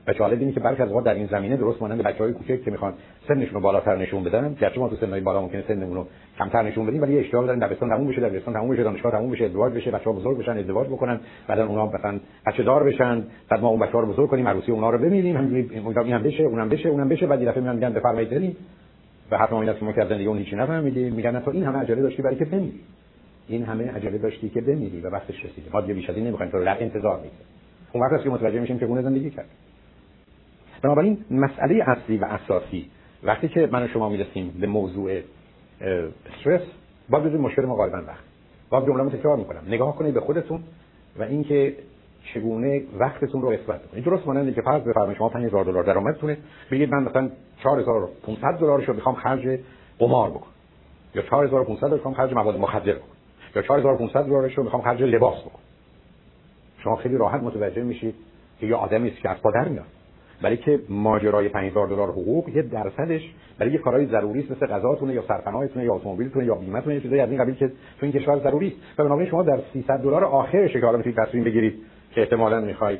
و 0.07 0.13
جالب 0.13 0.39
اینه 0.39 0.51
که 0.51 0.59
برخی 0.59 0.83
از 0.83 1.03
در 1.03 1.13
این 1.13 1.27
زمینه 1.27 1.57
درست 1.57 1.81
مانند 1.81 2.03
بچهای 2.03 2.33
کوچک 2.33 2.63
که 2.63 2.71
می‌خوان 2.71 2.93
سنشون 3.27 3.53
رو 3.53 3.59
بالاتر 3.59 3.95
نشون 3.95 4.23
بدن 4.23 4.53
گرچه 4.61 4.79
ما 4.79 4.89
تو 4.89 4.95
سنای 4.95 5.21
بالا 5.21 5.41
ممکنه 5.41 5.63
سنمون 5.67 5.95
رو 5.95 6.07
کمتر 6.39 6.61
نشون 6.61 6.85
بدیم 6.85 7.01
ولی 7.01 7.19
اشتیاق 7.19 7.45
دارن 7.45 7.59
دبستان 7.59 7.89
تموم 7.89 8.07
بشه 8.07 8.21
دبستان 8.21 8.53
تموم 8.53 8.69
بشه 8.69 8.83
دانشگاه 8.83 9.11
تموم 9.11 9.31
بشه 9.31 9.45
ازدواج 9.45 9.73
بشه 9.73 9.91
بچه‌ها 9.91 10.11
بزرگ 10.11 10.37
بشن 10.37 10.57
ازدواج 10.57 10.87
بکنن 10.87 11.19
بعد 11.47 11.59
اونها 11.59 11.85
مثلا 11.85 12.19
بچه 12.47 12.63
دار 12.63 12.83
بشن 12.83 13.23
بعد 13.49 13.61
ما 13.61 13.67
اون 13.67 13.79
بچه‌ها 13.79 13.99
رو 13.99 14.07
بزرگ 14.07 14.29
کنیم 14.29 14.47
عروسی 14.47 14.71
اونها 14.71 14.89
رو 14.89 14.97
ببینیم 14.97 15.37
همینجوری 15.37 16.11
هم 16.11 16.23
بشه 16.23 16.43
اونم 16.43 16.69
بشه 16.69 16.89
اونم 16.89 17.09
بشه 17.09 17.27
بعد 17.27 17.45
دفعه 17.45 17.63
میان 17.63 17.75
میگن 17.75 17.93
بفرمایید 17.93 18.29
بریم. 18.29 18.55
و 19.31 19.37
حرف 19.37 19.51
ما 19.51 19.61
این 19.61 19.69
است 19.69 19.79
که 19.79 19.85
ما 19.85 19.91
کردن 19.91 20.17
دیگه 20.17 20.29
اون 20.29 20.37
هیچی 20.37 20.55
نفهمیدیم. 20.55 21.13
میگن 21.13 21.39
تو 21.39 21.51
این 21.51 21.63
همه 21.63 21.79
عجله 21.79 22.01
داشتی 22.01 22.21
برای 22.21 22.35
که 22.35 22.45
بمیری. 22.45 22.79
این 23.47 23.63
همه 23.63 23.91
عجله 23.91 24.17
داشتی 24.17 24.49
که 24.49 24.61
بمیری 24.61 25.01
و 25.01 25.09
وقتش 25.09 25.45
رسیده. 25.45 25.69
ما 25.73 25.81
دیگه 25.81 25.93
بیش 25.93 26.09
از 26.09 26.15
این 26.15 26.27
نمی‌خوایم. 26.27 26.51
تو 26.51 26.63
در 26.63 26.83
انتظار 26.83 27.15
میگیم 27.17 27.31
اون 27.93 28.03
وقت 28.03 28.13
است 28.13 28.23
که 28.23 28.29
متوجه 28.29 28.59
میشیم 28.59 28.79
که 28.79 28.85
گونه 28.85 29.01
زندگی 29.01 29.29
کرد 29.29 29.45
بنابراین 30.81 31.25
مسئله 31.31 31.83
اصلی 31.87 32.17
و 32.17 32.25
اساسی 32.25 32.89
وقتی 33.23 33.47
که 33.47 33.69
من 33.71 33.83
و 33.83 33.87
شما 33.87 34.09
می‌رسیم 34.09 34.57
به 34.61 34.67
موضوع 34.67 35.21
استرس 35.81 36.61
باید 37.09 37.23
بدون 37.23 37.41
مشکل 37.41 37.65
ما 37.65 37.75
غالبا 37.75 37.97
وقت. 37.97 38.23
باید 38.69 38.85
جمله 38.85 39.09
تکرار 39.09 39.37
می‌کنم. 39.37 39.61
نگاه 39.67 39.95
کنید 39.95 40.13
به 40.13 40.19
خودتون 40.19 40.63
و 41.19 41.23
اینکه 41.23 41.75
چگونه 42.33 42.81
وقتتون 42.99 43.41
رو 43.41 43.47
اثبات 43.47 43.87
کنید. 43.91 44.03
درست 44.03 44.27
مانند 44.27 44.55
که 44.55 44.61
فرض 44.61 44.81
بفرمایید 44.81 45.17
شما 45.17 45.29
5000 45.29 45.65
دلار 45.65 45.83
درآمدتونه 45.83 46.37
بگید 46.71 46.91
من 46.91 47.03
مثلا 47.03 47.29
4500 47.63 48.57
دلار 48.59 48.81
رو 48.81 48.93
می‌خوام 48.93 49.15
خرج 49.15 49.59
قمار 49.99 50.29
بکنم. 50.29 50.51
یا 51.15 51.21
4500 51.21 51.83
رو 51.83 51.95
می‌خوام 51.95 52.13
خرج 52.13 52.33
مواد 52.33 52.59
مخدر 52.59 52.93
بکنم. 52.93 53.17
یا 53.55 53.61
4500 53.61 54.25
دلار 54.25 54.49
رو 54.49 54.63
می‌خوام 54.63 54.81
خرج 54.81 55.03
لباس 55.03 55.41
بکنم. 55.41 55.63
شما 56.83 56.95
خیلی 56.95 57.17
راحت 57.17 57.43
متوجه 57.43 57.83
میشید 57.83 58.15
که 58.59 58.67
یه 58.67 58.75
آدمی 58.75 59.09
است 59.09 59.21
که 59.21 59.29
از 59.29 59.37
پادر 59.41 59.67
میاد. 59.67 59.85
ولی 60.43 60.57
که 60.57 60.79
ماجرای 60.89 61.49
5000 61.49 61.87
دلار 61.87 62.09
حقوق 62.09 62.49
یه 62.49 62.61
درصدش 62.61 63.21
برای 63.59 63.71
یه 63.71 63.77
کارهای 63.77 64.05
ضروری 64.05 64.39
است 64.39 64.51
مثل 64.51 64.67
غذاتونه 64.67 65.13
یا 65.13 65.23
سرپناهتونه 65.27 65.85
یا 65.85 65.93
اتومبیلتونه 65.93 66.45
یا 66.45 66.55
بیمهتونه 66.55 66.95
یه 66.95 67.01
چیزایی 67.01 67.21
از 67.21 67.29
این 67.29 67.43
قبیل 67.43 67.55
که 67.55 67.67
تو 67.67 67.73
این 68.05 68.11
کشور 68.11 68.39
ضروری 68.39 68.67
است. 68.67 68.99
و 68.99 69.03
بنابراین 69.03 69.29
شما 69.29 69.43
در 69.43 69.59
300 69.73 69.99
دلار 69.99 70.23
آخرش 70.23 70.73
که 70.73 70.79
حالا 70.79 70.97
می‌تونید 70.97 71.19
تصمیم 71.19 71.43
بگیرید 71.43 71.75
که 72.11 72.21
احتمالاً 72.21 72.61
می‌خواید 72.61 72.99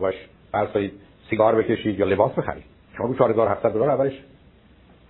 باش 0.00 0.14
فرض 0.52 0.68
سیگار 1.30 1.54
بکشید 1.54 1.98
یا 1.98 2.06
لباس 2.06 2.32
بخرید. 2.32 2.64
شما 2.96 3.06
رو 3.06 3.14
4700 3.14 3.72
دلار 3.72 3.90
اولش 3.90 4.24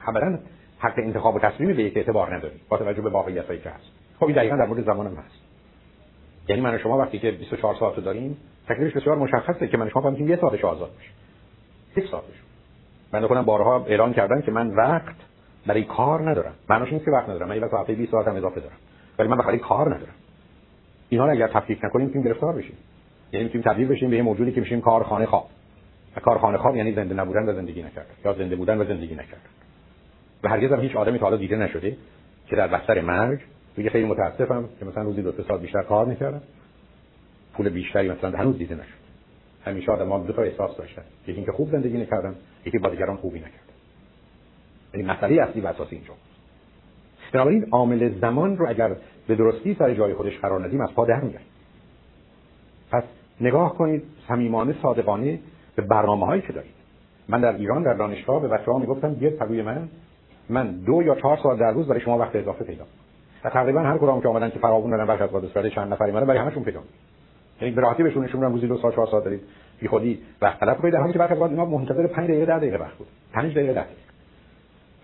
ابدا 0.07 0.39
حق 0.79 0.99
انتخاب 0.99 1.35
و 1.35 1.39
تصمیم 1.39 1.77
به 1.77 1.83
یک 1.83 1.97
اعتبار 1.97 2.35
ندارید 2.35 2.61
با 2.69 2.77
توجه 2.77 3.03
به 3.03 3.11
واقعیتایی 3.11 3.61
که 3.61 3.71
هست. 3.71 3.85
خب 4.21 4.27
این 4.27 4.37
دقیقاً 4.37 4.57
در 4.57 4.67
مورد 4.67 4.85
زمانم 4.85 5.15
هست. 5.15 5.35
یعنی 6.49 6.63
من 6.63 6.79
شما 6.79 6.99
وقتی 6.99 7.19
که 7.19 7.31
24 7.31 7.75
ساعت 7.81 8.01
داریم 8.05 8.37
تکلیفش 8.69 8.97
بسیار 8.97 9.17
مشخصه 9.17 9.69
که 9.69 9.77
من 9.77 9.89
شما 9.89 10.03
فهمیدیم 10.03 10.29
یه 10.29 10.37
ساعتش 10.37 10.65
آزاد 10.65 10.91
بشه 10.99 11.11
یک 11.97 12.11
ساعتش. 12.11 12.35
من 13.13 13.27
کنم 13.27 13.43
بارها 13.43 13.85
اعلان 13.85 14.13
کردن 14.13 14.41
که 14.41 14.51
من 14.51 14.71
وقت 14.71 15.17
برای 15.67 15.85
کار 15.85 16.31
ندارم. 16.31 16.55
معنیش 16.71 16.93
نیست 16.93 17.05
که 17.05 17.11
وقت 17.11 17.29
ندارم. 17.29 17.49
من 17.49 17.57
یه 17.57 17.63
هفته 17.65 17.93
20 17.93 18.11
ساعت 18.13 18.29
هم 18.29 18.37
اضافه 18.37 18.61
دارم. 18.61 18.77
ولی 19.19 19.29
من 19.29 19.37
برای 19.37 19.59
کار 19.59 19.95
ندارم. 19.95 20.15
اینا 21.09 21.27
رو 21.27 21.33
اگر 21.33 21.49
تفکیک 21.49 21.85
نکنیم 21.85 22.07
می‌تونیم 22.07 22.29
گرفتار 22.29 22.53
بشیم. 22.53 22.77
یعنی 23.33 23.45
می‌تونیم 23.45 23.65
تبدیل 23.71 23.89
بشیم 23.89 24.11
به 24.11 24.17
یه 24.17 24.23
موجودی 24.23 24.53
که 24.53 24.61
میشیم 24.61 24.81
کارخانه 24.81 25.27
خواب. 25.27 25.51
و 26.17 26.21
کارخانه 26.21 26.59
خواب 26.59 26.77
یعنی 26.77 26.93
زنده 26.93 27.15
نبودن 27.15 27.49
و 27.49 27.55
زندگی 27.55 27.83
نکردن 27.83 28.11
یا 28.25 28.33
زنده 28.33 28.57
بودن 28.57 28.79
و 28.79 28.85
زندگی 28.85 29.15
نکردن 29.15 29.49
و 30.43 30.49
هرگز 30.49 30.73
هم 30.73 30.81
هیچ 30.81 30.97
آدمی 30.97 31.19
تا 31.19 31.25
حالا 31.25 31.37
دیده 31.37 31.57
نشده 31.57 31.97
که 32.47 32.57
در 32.57 32.69
بستر 32.69 33.01
مرگ 33.01 33.41
بگه 33.79 33.91
خیلی 33.91 34.05
متاسفم 34.05 34.65
که 34.81 34.85
مثلا 34.85 35.03
روزی 35.03 35.23
دو 35.23 35.33
سه 35.33 35.57
بیشتر 35.57 35.83
کار 35.83 36.07
می‌کردم. 36.07 36.43
پول 37.55 37.69
بیشتری 37.69 38.09
مثلا 38.09 38.39
هنوز 38.39 38.59
دیده 38.59 38.75
نشد 38.75 39.08
همیشه 39.69 39.93
آدم 39.93 40.27
دو 40.27 40.33
تا 40.33 40.43
احساس 40.43 40.77
داشتن. 40.77 41.03
یکی 41.23 41.33
اینکه 41.33 41.53
خوب 41.53 41.71
زندگی 41.71 41.99
نکردن 41.99 42.35
یکی 42.67 42.79
با 42.79 42.91
دیگران 42.91 43.17
خوبی 43.17 43.39
نکردن. 43.39 43.53
این 44.95 45.07
مسئله 45.07 45.43
اصلی 45.43 45.61
و 45.61 45.67
اساسی 45.67 45.97
اینجا. 45.97 46.13
بنابراین 47.33 47.67
عامل 47.71 48.19
زمان 48.21 48.57
رو 48.57 48.69
اگر 48.69 48.97
به 49.27 49.35
درستی 49.35 49.75
سر 49.75 49.95
جای 49.95 50.15
خودش 50.15 50.39
قرار 50.39 50.67
ندیم 50.67 50.81
از 50.81 50.95
پا 50.95 51.05
در 51.05 51.21
میاد 51.21 51.41
پس 52.91 53.03
نگاه 53.41 53.75
کنید 53.75 54.03
صمیمانه 54.29 54.75
صادقانه 54.83 55.39
به 55.77 55.83
برنامه 55.83 56.27
هایی 56.27 56.43
که 56.43 56.53
دارید. 56.53 56.75
من 57.29 57.41
در 57.41 57.57
ایران 57.57 57.83
در 57.83 57.95
دانشگاه 57.95 58.43
به 58.43 58.49
بچه‌ها 58.49 58.79
می‌گفتم 58.79 59.15
بیاید 59.15 59.37
پروی 59.37 59.63
من 59.63 59.89
من 60.49 60.71
دو 60.73 61.03
یا 61.03 61.15
چهار 61.15 61.39
ساعت 61.43 61.59
در 61.59 61.73
روز 61.73 61.87
برای 61.89 62.01
شما 62.01 62.19
وقت 62.19 62.37
اضافه 62.37 62.65
پیدا 62.65 62.85
و 63.45 63.51
تقریبا 63.51 63.81
هر 63.81 63.99
کدام 63.99 64.21
که 64.21 64.29
آمدن 64.29 64.51
که 64.51 64.59
فراوون 64.59 64.91
دادن 64.91 65.07
بخش 65.07 65.21
از 65.21 65.73
چند 65.75 65.93
نفری 65.93 66.13
من 66.13 66.25
برای 66.25 66.39
همشون 66.39 66.65
پیدا 66.65 66.81
یعنی 67.61 67.75
به 67.75 67.81
راحتی 67.81 68.03
بهشون 68.03 68.25
نشون 68.25 68.43
روزی 68.43 68.67
دو 68.67 68.79
ساعت 68.79 68.95
چهار 68.95 69.07
ساعت 69.07 69.25
دارید 69.25 69.41
بی 69.81 69.89
خودی 69.89 70.21
وقت 70.43 70.61
طلب 70.61 70.79
کنید. 70.79 70.95
در 70.95 71.01
حالی 71.01 71.13
که 71.13 71.33
اوقات 71.33 71.51
اینا 71.51 71.65
منتظر 71.65 72.07
5 72.07 72.29
دقیقه 72.29 72.47
10 72.47 72.59
دقیقه 72.59 72.77
وقت 72.77 72.95
بود. 72.95 73.07
5 73.33 73.53
دقیقه 73.53 73.73
10 73.73 73.81
دقیقه. 73.81 74.01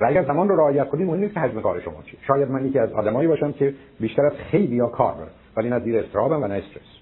و 0.01 0.05
اگر 0.05 0.25
زمان 0.25 0.49
رو 0.49 0.57
رعایت 0.57 0.89
کنید 0.89 1.07
مهم 1.07 1.19
نیست 1.19 1.35
که 1.35 1.41
حجم 1.41 1.61
کار 1.61 1.81
شما 1.81 2.03
چیه. 2.03 2.21
شاید 2.27 2.51
من 2.51 2.67
یکی 2.67 2.79
از 2.79 2.93
آدمایی 2.93 3.29
باشم 3.29 3.53
که 3.53 3.75
بیشتر 4.01 4.27
از 4.27 4.33
خیلی 4.33 4.77
یا 4.77 4.87
کار 4.87 5.15
دارم 5.15 5.31
ولی 5.57 5.71
نه 5.71 5.81
زیر 5.81 5.99
استرابم 5.99 6.43
و 6.43 6.47
نه 6.47 6.55
استرس. 6.55 6.99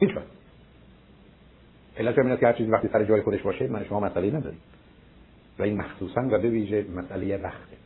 هیچ 0.00 0.16
وقت. 0.16 0.26
علت 1.96 2.18
همین 2.18 2.36
که 2.36 2.46
هر 2.46 2.52
چیزی 2.52 2.70
وقتی 2.70 2.88
سر 2.88 3.04
جای 3.04 3.20
خودش 3.20 3.42
باشه 3.42 3.68
من 3.68 3.84
شما 3.84 4.00
مسئله 4.00 4.36
نداریم. 4.36 4.60
و 5.58 5.62
این 5.62 5.76
مخصوصا 5.76 6.20
و 6.20 6.38
به 6.38 6.48
ویژه 6.48 6.84
مسئله 6.96 7.36
وقته 7.36 7.76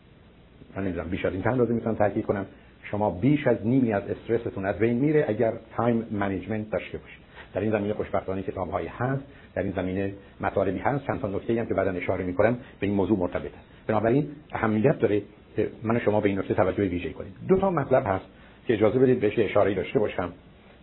من 0.76 0.84
نمی‌دونم 0.84 1.08
بیش 1.08 1.24
از 1.24 1.32
این 1.32 1.42
چند 1.42 1.70
می‌تونم 1.70 1.94
تاکید 1.94 2.26
کنم. 2.26 2.46
شما 2.90 3.10
بیش 3.10 3.46
از 3.46 3.66
نیمی 3.66 3.92
از 3.92 4.02
استرستون 4.02 4.66
از 4.66 4.78
بین 4.78 4.96
میره 4.96 5.24
اگر 5.28 5.52
time 5.76 6.06
management 6.10 6.70
داشته 6.70 6.98
باشید. 6.98 7.26
در 7.54 7.60
این 7.60 7.70
زمینه 7.70 7.94
خوشبختانه 7.94 8.42
کتاب 8.42 8.70
هایی 8.70 8.88
هست 8.88 9.22
در 9.54 9.62
این 9.62 9.72
زمینه 9.72 10.12
مطالبی 10.40 10.78
هست. 10.78 11.06
چند 11.06 11.20
تا 11.20 11.28
نکته 11.28 11.60
هم 11.60 11.66
که 11.66 11.74
بعدا 11.74 11.90
اشاره 11.90 12.24
می‌کنم 12.24 12.58
به 12.80 12.86
این 12.86 12.94
موضوع 12.96 13.18
مرتبط 13.18 13.54
است. 13.54 13.86
بنابراین 13.86 14.28
اهمیت 14.52 14.98
داره 14.98 15.22
که 15.56 15.68
من 15.82 15.98
شما 15.98 16.20
به 16.20 16.28
این 16.28 16.38
نکته 16.38 16.54
توجه 16.54 16.84
ویژه 16.84 17.10
کنید 17.10 17.32
دو 17.48 17.56
تا 17.56 17.70
مطلب 17.70 18.02
هست 18.06 18.24
که 18.66 18.74
اجازه 18.74 18.98
بدید 18.98 19.20
بهش 19.20 19.38
اشاره 19.38 19.74
داشته 19.74 19.98
باشم. 19.98 20.32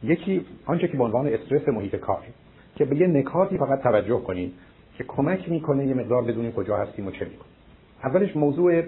یکی 0.04 0.46
آنچه 0.66 0.88
که 0.88 0.98
به 0.98 1.04
عنوان 1.04 1.28
استرس 1.28 1.68
محیط 1.68 1.96
کار 1.96 2.24
که 2.76 2.86
به 2.86 2.96
یه 2.96 3.08
نکاتی 3.08 3.58
فقط 3.58 3.82
توجه 3.82 4.20
کنید 4.20 4.54
که 4.98 5.04
کمک 5.04 5.50
می‌کنه 5.50 5.88
یه 5.88 5.94
مقدار 5.94 6.24
بدونیم 6.24 6.52
کجا 6.52 6.78
هستیم 6.78 7.08
و 7.08 7.12
چه 7.12 7.26
می‌کنیم. 7.26 7.54
اولش 8.04 8.36
موضوع 8.36 8.82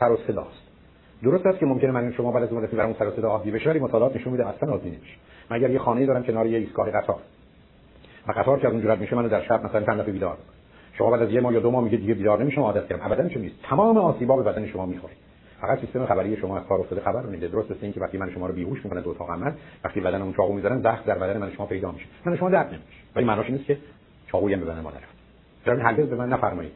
سر 0.00 0.10
و 0.10 0.16
صداست 0.26 0.67
درست 1.22 1.46
است 1.46 1.58
که 1.58 1.66
ممکنه 1.66 1.90
من 1.90 2.12
شما 2.12 2.32
بعد 2.32 2.42
از 2.42 2.52
مدتی 2.52 2.76
برام 2.76 2.94
سر 2.98 3.10
صدا 3.10 3.28
عادی 3.28 3.50
بشه 3.50 3.70
ولی 3.70 3.78
مطالعات 3.78 4.16
نشون 4.16 4.32
میده 4.32 4.48
اصلا 4.48 4.70
عادی 4.70 4.88
نمیشه. 4.88 5.14
مگر 5.50 5.70
یه 5.70 5.78
خانه 5.78 6.06
دارم 6.06 6.22
کنار 6.22 6.46
یه 6.46 6.58
ایستگاه 6.58 6.90
قطار. 6.90 7.18
و 8.28 8.32
قطار 8.32 8.58
که 8.58 8.66
از 8.66 8.72
اونجوری 8.72 9.00
میشه 9.00 9.16
من 9.16 9.26
در 9.26 9.42
شب 9.42 9.64
مثلا 9.64 9.86
چند 9.86 10.00
دفعه 10.00 10.12
بیدار 10.12 10.36
شما 10.92 11.10
بعد 11.10 11.22
از 11.22 11.30
یه 11.30 11.40
ماه 11.40 11.54
یا 11.54 11.60
دو 11.60 11.70
ماه 11.70 11.84
میگه 11.84 11.96
دیگه 11.96 12.14
بیدار 12.14 12.42
نمیشم 12.42 12.60
عادت 12.60 12.88
کردم. 12.88 13.06
ابدا 13.06 13.28
چه 13.28 13.40
نیست 13.40 13.54
تمام 13.62 13.98
آسیبا 13.98 14.36
به 14.36 14.42
بدن 14.42 14.66
شما 14.66 14.86
می‌خوره. 14.86 15.12
فقط 15.60 15.80
سیستم 15.80 16.06
خبری 16.06 16.36
شما 16.36 16.58
از 16.58 16.64
کار 16.64 16.80
افتاده 16.80 17.00
خبر 17.00 17.22
میده. 17.22 17.48
درست 17.48 17.70
مثل 17.70 17.80
اینکه 17.82 18.00
وقتی 18.00 18.18
من 18.18 18.30
شما 18.30 18.46
رو 18.46 18.54
بیهوش 18.54 18.84
می‌کنه 18.84 19.00
دو 19.00 19.14
تا 19.14 19.24
عمل 19.24 19.52
وقتی 19.84 20.00
بدن 20.00 20.22
اون 20.22 20.32
چاقو 20.32 20.52
می‌ذارن 20.52 20.80
زخم 20.80 21.02
در 21.06 21.18
بدن 21.18 21.38
من 21.38 21.50
شما 21.50 21.66
پیدا 21.66 21.92
میشه. 21.92 22.06
من 22.24 22.36
شما 22.36 22.50
درد 22.50 22.66
نمیشه 22.66 23.02
ولی 23.16 23.24
معناش 23.24 23.50
نیست 23.50 23.64
که 23.64 23.78
چاقوی 24.26 24.54
هم 24.54 24.60
به 24.60 24.66
بدن 24.66 24.80
ما 24.80 24.90
نرفت. 24.90 25.18
در 25.64 25.76
هرگز 25.76 26.06
به 26.06 26.16
من 26.16 26.28
نفرمایید 26.28 26.72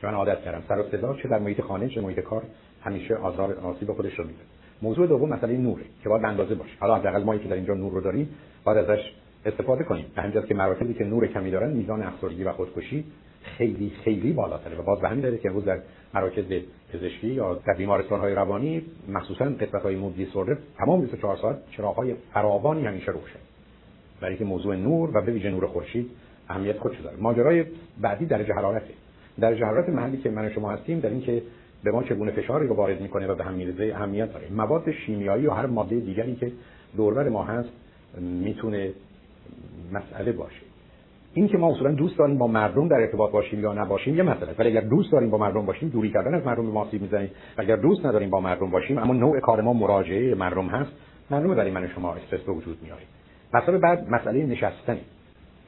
که 0.00 0.06
من 0.06 0.14
عادت 0.14 0.40
کردم. 0.40 0.62
سر 0.68 0.78
و 0.78 0.82
صدا 0.82 1.14
چه 1.14 1.28
در 1.28 1.38
محیط 1.38 1.60
خانه 1.60 1.88
چه 1.88 2.00
محیط 2.00 2.20
کار 2.20 2.42
همیشه 2.88 3.14
آزار 3.14 3.54
آسیب 3.54 3.92
خودش 3.92 4.14
رو 4.18 4.24
میده. 4.24 4.40
موضوع 4.82 5.06
دوم 5.06 5.28
مسئله 5.28 5.56
نوره 5.56 5.84
که 6.02 6.08
باید 6.08 6.24
اندازه 6.24 6.54
باشه. 6.54 6.72
حالا 6.80 6.94
حداقل 6.94 7.24
ما 7.24 7.38
که 7.38 7.48
در 7.48 7.54
اینجا 7.54 7.74
نور 7.74 7.92
رو 7.92 8.00
داریم 8.00 8.28
باید 8.64 8.78
ازش 8.78 9.12
استفاده 9.46 9.84
کنیم. 9.84 10.06
به 10.16 10.22
همین 10.22 10.42
که 10.42 10.54
مراکزی 10.54 10.94
که 10.94 11.04
نور 11.04 11.26
کمی 11.26 11.50
دارن 11.50 11.70
میزان 11.70 12.02
افسردگی 12.02 12.44
و 12.44 12.52
خودکشی 12.52 13.04
خیلی 13.42 13.92
خیلی 14.04 14.32
بالاتره 14.32 14.78
و 14.78 14.82
باز 14.82 15.00
به 15.00 15.08
همین 15.08 15.20
دلیل 15.20 15.38
که 15.38 15.48
امروز 15.48 15.64
در 15.64 15.78
مراکز 16.14 16.44
پزشکی 16.92 17.28
یا 17.28 17.54
در 17.54 17.74
بیمارستان 17.74 18.20
های 18.20 18.34
روانی 18.34 18.82
مخصوصا 19.08 19.44
قسمت 19.44 19.82
های 19.82 19.96
مودی 19.96 20.26
سورده 20.26 20.58
تمام 20.78 21.00
24 21.00 21.36
ساعت 21.36 21.56
چراغ 21.70 21.96
های 21.96 22.14
فراوانی 22.32 22.86
همیشه 22.86 23.12
روشن. 23.12 23.38
برای 24.20 24.36
که 24.36 24.44
موضوع 24.44 24.76
نور 24.76 25.16
و 25.16 25.22
به 25.22 25.32
ویژه 25.32 25.50
نور 25.50 25.66
خورشید 25.66 26.10
اهمیت 26.48 26.78
خودش 26.78 27.00
داره. 27.00 27.16
ماجرای 27.16 27.64
بعدی 28.00 28.26
درجه 28.26 28.54
حرارته. 28.54 28.94
درجه 29.40 29.64
حرارت 29.64 29.88
محلی 29.88 30.16
که 30.16 30.30
من 30.30 30.50
شما 30.50 30.70
هستیم 30.70 31.00
در 31.00 31.08
اینکه 31.08 31.42
به 31.84 31.90
ما 31.90 32.02
چگونه 32.02 32.30
فشاری 32.30 32.66
رو 32.66 32.74
وارد 32.74 33.00
می‌کنه 33.00 33.26
و 33.26 33.34
به 33.34 33.44
هم 33.44 33.54
میرزه 33.54 33.92
اهمیت 33.94 34.32
داره. 34.32 34.46
مواد 34.56 34.90
شیمیایی 34.92 35.46
و 35.46 35.50
هر 35.50 35.66
ماده 35.66 35.96
دیگری 35.96 36.36
که 36.36 36.52
دوربر 36.96 37.28
ما 37.28 37.44
هست 37.44 37.68
می‌تونه 38.20 38.90
مسئله 39.92 40.32
باشه. 40.32 40.60
این 41.34 41.48
که 41.48 41.58
ما 41.58 41.70
اصولا 41.70 41.92
دوست 41.92 42.18
داریم 42.18 42.38
با 42.38 42.46
مردم 42.46 42.88
در 42.88 42.96
ارتباط 42.96 43.30
باشیم 43.30 43.60
یا 43.60 43.72
نباشیم 43.72 44.16
یه 44.16 44.22
مسئله. 44.22 44.54
ولی 44.58 44.68
اگر 44.68 44.80
دوست 44.80 45.12
داریم 45.12 45.30
با 45.30 45.38
مردم 45.38 45.66
باشیم 45.66 45.88
دوری 45.88 46.10
کردن 46.10 46.34
از 46.34 46.46
مردم 46.46 46.62
به 46.62 46.72
ما 46.72 46.80
آسیب 46.80 47.14
و 47.14 47.26
اگر 47.56 47.76
دوست 47.76 48.06
نداریم 48.06 48.30
با 48.30 48.40
مردم 48.40 48.70
باشیم 48.70 48.98
اما 48.98 49.14
نوع 49.14 49.40
کار 49.40 49.60
ما 49.60 49.72
مراجعه 49.72 50.34
مردم 50.34 50.66
هست 50.66 50.90
معلومه 51.30 51.54
برای 51.54 51.70
من 51.70 51.88
شما 51.88 52.14
استرس 52.14 52.40
به 52.40 52.52
وجود 52.52 52.78
میاره. 52.82 53.02
مسئله 53.54 53.78
بعد 53.78 54.10
مسئله 54.10 54.46
نشستنی. 54.46 55.00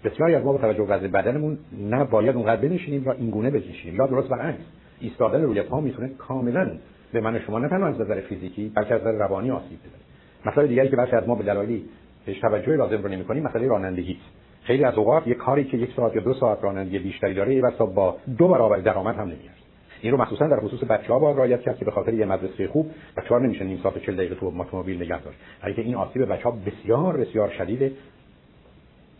بسیاری 0.04 0.34
از 0.34 0.44
ما 0.44 0.52
با 0.52 0.58
توجه 0.58 0.84
به 0.84 1.08
بدنمون 1.08 1.58
نه 1.90 2.04
باید 2.04 2.36
اونقدر 2.36 2.60
بنشینیم 2.60 3.04
یا 3.04 3.12
اینگونه 3.12 3.50
بنشینیم 3.50 3.96
یا 3.96 4.06
درست 4.06 4.28
برعکس. 4.28 4.60
ایستادن 5.00 5.42
روی 5.42 5.62
پا 5.62 5.80
می‌تونه 5.80 6.08
کاملا 6.08 6.70
به 7.12 7.20
من 7.20 7.40
شما 7.40 7.58
نه 7.58 7.68
تنها 7.68 7.88
از 7.88 8.00
نظر 8.00 8.20
فیزیکی 8.20 8.72
بلکه 8.76 8.94
از 8.94 9.00
نظر 9.00 9.12
روانی 9.12 9.50
آسیب 9.50 9.78
بزنه 9.78 10.52
مسئله 10.52 10.66
دیگری 10.66 10.88
که 10.88 10.96
برخی 10.96 11.16
از 11.16 11.28
ما 11.28 11.34
به 11.34 11.44
دلایلی 11.44 11.84
بهش 12.26 12.40
توجه 12.40 12.76
لازم 12.76 13.02
رو 13.02 13.08
نمی‌کنیم 13.08 13.42
مسئله 13.42 13.68
رانندگی 13.68 14.16
خیلی 14.62 14.84
از 14.84 14.94
اوقات 14.94 15.26
یه 15.26 15.34
کاری 15.34 15.64
که 15.64 15.76
یک 15.76 15.90
ساعت 15.96 16.16
یا 16.16 16.22
دو 16.22 16.34
ساعت 16.34 16.58
رانندگی 16.62 16.98
بیشتری 16.98 17.34
داره 17.34 17.54
یه 17.54 17.62
با 17.94 18.16
دو 18.38 18.48
برابر 18.48 18.76
درآمد 18.76 19.14
هم 19.14 19.24
نمیاد 19.24 19.60
این 20.02 20.12
رو 20.12 20.20
مخصوصا 20.20 20.46
در 20.46 20.60
خصوص 20.60 20.84
بچه‌ها 20.84 21.18
با 21.18 21.32
رعایت 21.32 21.60
کرد 21.60 21.78
که 21.78 21.84
به 21.84 21.90
خاطر 21.90 22.14
یه 22.14 22.26
مدرسه 22.26 22.68
خوب 22.68 22.90
بچه‌ها 23.16 23.38
نمیشه 23.38 23.64
نیم 23.64 23.80
ساعت 23.82 23.98
40 23.98 24.16
دقیقه 24.16 24.34
تو 24.34 24.46
اتومبیل 24.60 25.02
نگه 25.02 25.22
داشت. 25.22 25.38
که 25.76 25.82
این 25.82 25.94
آسیب 25.94 26.32
بچه‌ها 26.32 26.50
بسیار 26.66 27.16
بسیار 27.16 27.50
شدیده 27.50 27.92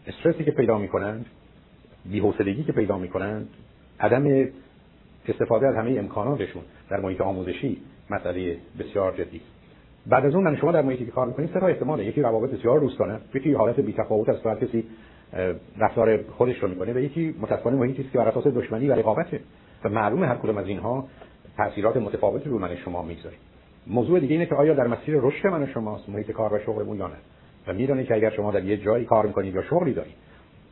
استرسی 0.07 0.45
که 0.45 0.51
پیدا 0.51 0.79
می‌کنند 0.79 1.27
بی‌حوصلگی 2.05 2.65
که 2.65 2.73
پیدا 2.73 2.99
می‌کنند 2.99 3.49
عدم 4.01 4.49
استفاده 5.29 5.69
از 5.69 5.77
همه 5.77 5.99
امکاناتشون 5.99 6.63
در 6.91 7.01
محیط 7.01 7.21
آموزشی 7.21 7.83
مسئله 8.11 8.57
بسیار 8.79 9.13
جدی. 9.13 9.41
بعد 10.07 10.27
از 10.27 10.35
اون 10.35 10.45
من 10.45 10.57
شما 10.57 10.73
در 10.73 10.83
محیطی 10.83 11.05
که 11.05 11.11
کار 11.11 11.27
می‌کنید 11.27 11.51
سه 11.55 11.61
تا 11.61 11.67
احتماله 11.67 12.05
یکی 12.05 12.23
روابط 12.23 12.51
بسیار 12.51 12.81
دوستانه 12.81 13.21
یکی 13.35 13.53
حالت 13.53 13.81
بی‌تفاوت 13.81 14.29
است 14.29 14.47
هر 14.47 14.55
کسی 14.55 14.85
رفتار 15.79 16.23
خودش 16.23 16.59
رو 16.59 16.69
می‌کنه 16.69 16.93
و 16.93 16.99
یکی 16.99 17.35
متأسفانه 17.41 17.77
محیطی 17.77 18.03
که 18.13 18.19
بر 18.19 18.29
اساس 18.29 18.47
دشمنی 18.47 18.89
و 18.89 18.95
رقابته 18.95 19.41
و 19.85 19.89
معلومه 19.89 20.27
هر 20.27 20.37
کدوم 20.37 20.57
از 20.57 20.67
اینها 20.67 21.09
تاثیرات 21.57 21.97
متفاوتی 21.97 22.51
رو 22.51 22.59
من 22.59 22.77
شما 22.77 23.03
می‌گذاره 23.03 23.37
موضوع 23.87 24.21
دیگه 24.21 24.33
اینه 24.33 24.47
که 24.47 24.55
آیا 24.55 24.75
در 24.75 24.87
مسیر 24.87 25.19
رشد 25.21 25.47
من 25.47 25.67
شماست 25.67 26.09
محیط 26.09 26.31
کار 26.31 26.55
و 26.55 26.59
شغلمون 26.59 26.99
یا 26.99 27.07
نه؟ 27.07 27.17
و 27.67 27.73
می‌دونید 27.73 28.07
که 28.07 28.15
اگر 28.15 28.31
شما 28.31 28.51
در 28.51 28.65
یه 28.65 28.77
جایی 28.77 29.05
کار 29.05 29.27
می‌کنید 29.27 29.55
یا 29.55 29.63
شغلی 29.63 29.93
دارید 29.93 30.15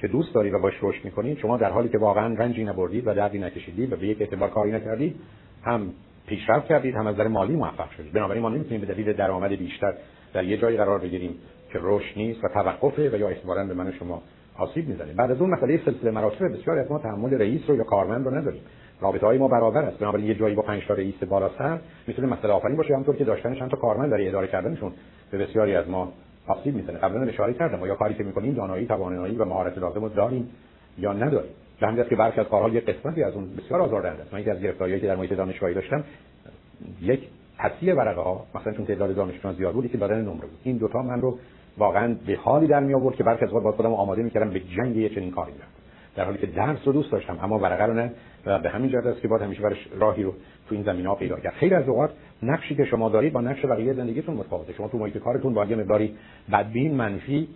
که 0.00 0.08
دوست 0.08 0.34
دارید 0.34 0.54
و 0.54 0.58
باش 0.58 0.74
رشد 0.82 1.04
می‌کنید 1.04 1.38
شما 1.38 1.56
در 1.56 1.70
حالی 1.70 1.88
که 1.88 1.98
واقعا 1.98 2.34
رنجی 2.34 2.64
نبردید 2.64 3.06
و 3.06 3.14
دردی 3.14 3.38
نکشیدید 3.38 3.92
و 3.92 3.96
به 3.96 4.06
یک 4.06 4.20
اعتبار 4.20 4.50
کاری 4.50 4.72
نکردید 4.72 5.16
هم 5.64 5.92
پیشرفت 6.26 6.66
کردید 6.66 6.94
هم 6.94 7.06
از 7.06 7.14
نظر 7.14 7.28
مالی 7.28 7.56
موفق 7.56 7.90
شدید. 7.90 8.12
بنابراین 8.12 8.42
ما 8.42 8.48
نمی‌تونیم 8.48 8.80
به 8.80 8.86
دلیل 8.86 9.12
درآمد 9.12 9.50
بیشتر 9.50 9.94
در 10.34 10.44
یه 10.44 10.56
جایی 10.56 10.76
قرار 10.76 10.98
بگیریم 10.98 11.34
که 11.72 11.78
رشد 11.82 12.16
نیست 12.16 12.44
و 12.44 12.48
توقفه 12.48 13.10
و 13.10 13.16
یا 13.16 13.28
احتمالاً 13.28 13.64
به 13.64 13.74
من 13.74 13.92
شما 13.92 14.22
آسیب 14.58 14.88
می‌زنه. 14.88 15.12
بعد 15.12 15.30
از 15.30 15.40
اون 15.40 15.50
مسئله 15.50 15.80
سلسله 15.84 16.10
مراتب 16.10 16.52
بسیار 16.52 16.78
از 16.78 16.90
ما 16.90 16.98
تحمل 16.98 17.34
رئیس 17.34 17.62
رو 17.68 17.76
یا 17.76 17.84
کارمند 17.84 18.26
رو 18.26 18.34
نداریم. 18.34 18.60
رابطه 19.00 19.26
های 19.26 19.38
ما 19.38 19.48
برابر 19.48 19.82
است. 19.82 19.98
بنابراین 19.98 20.26
یه 20.26 20.34
جایی 20.34 20.54
با 20.54 20.62
پنج 20.62 20.82
تا 20.88 20.94
رئیس 20.94 21.14
بالا 21.14 21.50
سر 21.58 21.78
می‌تونه 22.06 22.28
مسئله 22.28 22.52
آفرین 22.52 22.76
باشه. 22.76 22.92
همونطور 22.94 23.16
که 23.16 23.24
داشتن 23.24 23.54
چند 23.54 23.70
تا 23.70 23.76
کارمند 23.76 24.10
در 24.10 24.28
اداره 24.28 24.46
کردنشون 24.46 24.92
به 25.30 25.38
بسیاری 25.38 25.74
از 25.74 25.88
ما 25.88 26.12
آسیب 26.48 26.74
می‌زنه. 26.74 26.98
قبلا 26.98 27.22
اشاره 27.22 27.54
کردم. 27.54 27.86
یا 27.86 27.94
کاری 27.94 28.14
که 28.14 28.24
می‌کنیم 28.24 28.54
دانایی 28.54 28.86
توانایی 28.86 29.36
و 29.36 29.44
مهارت 29.44 29.78
لازم 29.78 30.00
رو 30.00 30.08
داریم 30.08 30.50
یا 30.98 31.12
نداریم. 31.12 31.50
به 31.80 31.86
همین 31.86 32.04
که 32.04 32.16
برخی 32.16 32.40
از 32.40 32.46
کارها 32.46 32.68
یه 32.68 32.80
قسمتی 32.80 33.22
از 33.22 33.34
اون 33.34 33.48
بسیار 33.56 33.80
آزاردهنده 33.80 34.22
است. 34.22 34.34
من 34.34 34.40
یکی 34.40 34.50
از 34.50 34.60
گرفتاریایی 34.60 35.00
که 35.00 35.06
در 35.06 35.16
محیط 35.16 35.32
دانشگاهی 35.32 35.74
داشتم 35.74 36.04
یک 37.02 37.20
تصحیح 37.58 37.94
ورقه 37.94 38.20
ها 38.20 38.46
مثلا 38.54 38.72
چون 38.72 38.86
تعداد 38.86 39.14
دانشجویان 39.14 39.56
زیاد 39.56 39.74
بود 39.74 39.90
که 39.90 39.98
دادن 39.98 40.20
نمره 40.20 40.46
بود. 40.46 40.58
این 40.64 40.76
دوتا 40.76 41.02
من 41.02 41.20
رو 41.20 41.38
واقعا 41.78 42.16
به 42.26 42.36
حالی 42.36 42.66
در 42.66 42.80
می 42.80 42.94
آورد 42.94 43.16
که 43.16 43.24
برخی 43.24 43.44
از 43.44 43.50
با 43.50 43.72
خودم 43.72 43.92
آماده 43.92 44.22
می‌کردم 44.22 44.50
به 44.50 44.60
جنگ 44.60 44.96
یه 44.96 45.08
چنین 45.08 45.30
کاری 45.30 45.52
می‌کردم 45.52 45.72
در 46.16 46.24
حالی 46.24 46.38
که 46.38 46.46
درس 46.46 46.78
رو 46.84 46.92
دوست 46.92 47.12
داشتم 47.12 47.38
اما 47.42 47.58
ورقه 47.58 47.84
رو 47.84 47.94
نه. 47.94 48.12
و 48.46 48.58
به 48.58 48.70
همین 48.70 48.90
جهت 48.90 49.06
است 49.06 49.20
که 49.20 49.28
باید 49.28 49.42
همیشه 49.42 49.62
برش 49.62 49.88
راهی 49.98 50.22
رو 50.22 50.34
تو 50.68 50.74
این 50.74 50.84
زمینه 50.84 51.08
ها 51.08 51.14
پیدا 51.14 51.36
کرد. 51.36 51.52
خیلی 51.52 51.74
از 51.74 51.88
اوقات 51.88 52.10
نقشی 52.42 52.74
که 52.74 52.84
شما 52.84 53.08
دارید 53.08 53.32
با 53.32 53.40
نقش 53.40 53.64
بقیه 53.64 53.92
زندگیتون 53.92 54.34
متفاوته. 54.34 54.72
شما 54.72 54.88
تو 54.88 54.98
محیط 54.98 55.18
کارتون 55.18 55.54
با 55.54 55.64
یه 55.64 55.76
مقداری 55.76 56.14
بدبین 56.52 56.94
منفی 56.94 57.48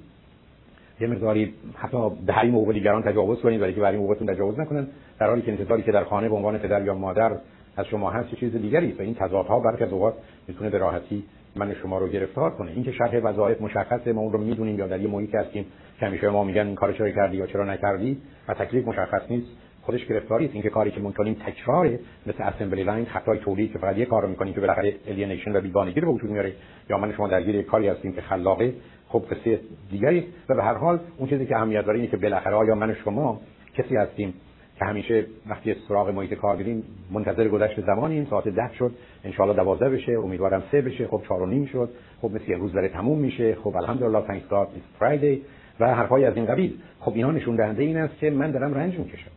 یه 1.00 1.06
مقداری 1.06 1.54
حتی 1.74 2.10
به 2.26 2.32
حریم 2.32 2.54
حقوق 2.54 2.72
دیگران 2.72 3.02
تجاوز 3.02 3.40
کنید 3.40 3.62
ولی 3.62 3.74
که 3.74 3.80
برای 3.80 3.96
حقوقتون 3.96 4.34
تجاوز 4.34 4.60
نکنن. 4.60 4.86
در 5.18 5.26
حالی 5.26 5.42
که 5.42 5.52
انتظاری 5.52 5.82
که 5.82 5.92
در 5.92 6.04
خانه 6.04 6.28
به 6.28 6.34
عنوان 6.34 6.58
پدر 6.58 6.82
یا 6.82 6.94
مادر 6.94 7.36
از 7.76 7.86
شما 7.86 8.10
هست 8.10 8.34
چیز 8.34 8.56
دیگری 8.56 8.92
و 8.92 9.02
این 9.02 9.14
تضادها 9.14 9.60
برخی 9.60 9.84
از 9.84 9.92
اوقات 9.92 10.14
می‌تونه 10.48 10.70
به 10.70 10.78
راحتی 10.78 11.24
من 11.56 11.74
شما 11.74 11.98
رو 11.98 12.08
گرفتار 12.08 12.50
کنه. 12.50 12.70
اینکه 12.70 12.92
شرح 12.92 13.18
وظایف 13.18 13.60
مشخصه 13.60 14.12
ما 14.12 14.20
اون 14.20 14.32
رو 14.32 14.38
می‌دونیم 14.38 14.78
یا 14.78 14.86
در 14.86 15.00
یه 15.00 15.08
محیطی 15.08 15.36
هستیم 15.36 15.66
که 16.00 16.06
همیشه 16.06 16.28
ما 16.28 16.44
میگن 16.44 16.66
این 16.66 16.74
کارو 16.74 16.92
چرا 16.92 17.10
کردی 17.10 17.36
یا 17.36 17.46
چرا 17.46 17.64
نکردی 17.64 18.18
و 18.48 18.54
تکلیف 18.54 18.86
مشخص 18.86 19.22
نیست. 19.30 19.46
خودش 19.82 20.06
گرفتاری 20.06 20.44
است. 20.44 20.54
اینکه 20.54 20.70
کاری 20.70 20.90
که 20.90 21.00
می‌کنیم 21.00 21.34
تکراره. 21.34 21.98
مثل 22.26 22.42
اسمبلی 22.42 22.84
لاین 22.84 23.04
خطای 23.04 23.38
تولید 23.38 23.72
که 23.72 23.78
فقط 23.78 23.98
یه 23.98 24.04
کارو 24.04 24.28
می‌کنیم 24.28 24.54
که 24.54 24.60
بالاخره 24.60 24.94
alienation 25.06 25.56
و 25.56 25.60
بیگانگی 25.60 26.00
رو 26.00 26.06
به 26.08 26.14
وجود 26.14 26.30
میاره. 26.30 26.52
یا 26.90 26.98
من 26.98 27.12
شما 27.12 27.28
درگیر 27.28 27.62
کاری 27.62 27.88
هستیم 27.88 28.12
که 28.12 28.20
خلاقه 28.20 28.74
خب 29.08 29.24
قصه 29.30 29.60
دیگری 29.90 30.26
و 30.48 30.54
به 30.54 30.62
هر 30.62 30.74
حال 30.74 31.00
اون 31.18 31.28
چیزی 31.28 31.46
که 31.46 31.56
اهمیت 31.56 31.86
داره 31.86 31.98
اینه 31.98 32.10
که 32.10 32.16
بالاخره 32.16 32.54
آیا 32.54 32.74
من 32.74 32.94
شما 32.94 33.40
کسی 33.74 33.96
هستیم 33.96 34.34
که 34.78 34.84
همیشه 34.84 35.26
وقتی 35.48 35.74
سراغ 35.88 36.08
محیط 36.08 36.34
کار 36.34 36.56
بریم 36.56 36.84
منتظر 37.10 37.48
گذشت 37.48 37.80
زمانیم. 37.86 38.26
ساعت 38.30 38.48
ده 38.48 38.70
شد. 38.78 38.92
ان 39.24 39.52
دوازده 39.52 39.88
بشه. 39.88 40.12
امیدوارم 40.12 40.62
سه 40.72 40.80
بشه. 40.80 41.06
خب 41.06 41.22
چهار 41.28 41.42
و 41.42 41.46
نیم 41.46 41.66
شد. 41.66 41.90
خب 42.22 42.30
مثل 42.30 42.50
یه 42.50 42.56
روز 42.56 42.72
داره 42.72 42.88
تموم 42.88 43.18
میشه. 43.18 43.54
خب 43.54 43.76
الحمدلله 43.76 44.40
God 44.50 44.66
it's 44.66 45.02
Friday. 45.02 45.38
و 45.80 45.94
حرفای 45.94 46.24
از 46.24 46.36
این 46.36 46.46
قبیل. 46.46 46.74
خب 47.00 47.12
اینا 47.14 47.30
نشون 47.30 47.56
دهنده 47.56 47.82
این 47.82 47.96
است 47.96 48.18
که 48.18 48.30
من 48.30 48.50
دارم 48.50 48.74
رنج 48.74 48.98
می‌کشم. 48.98 49.30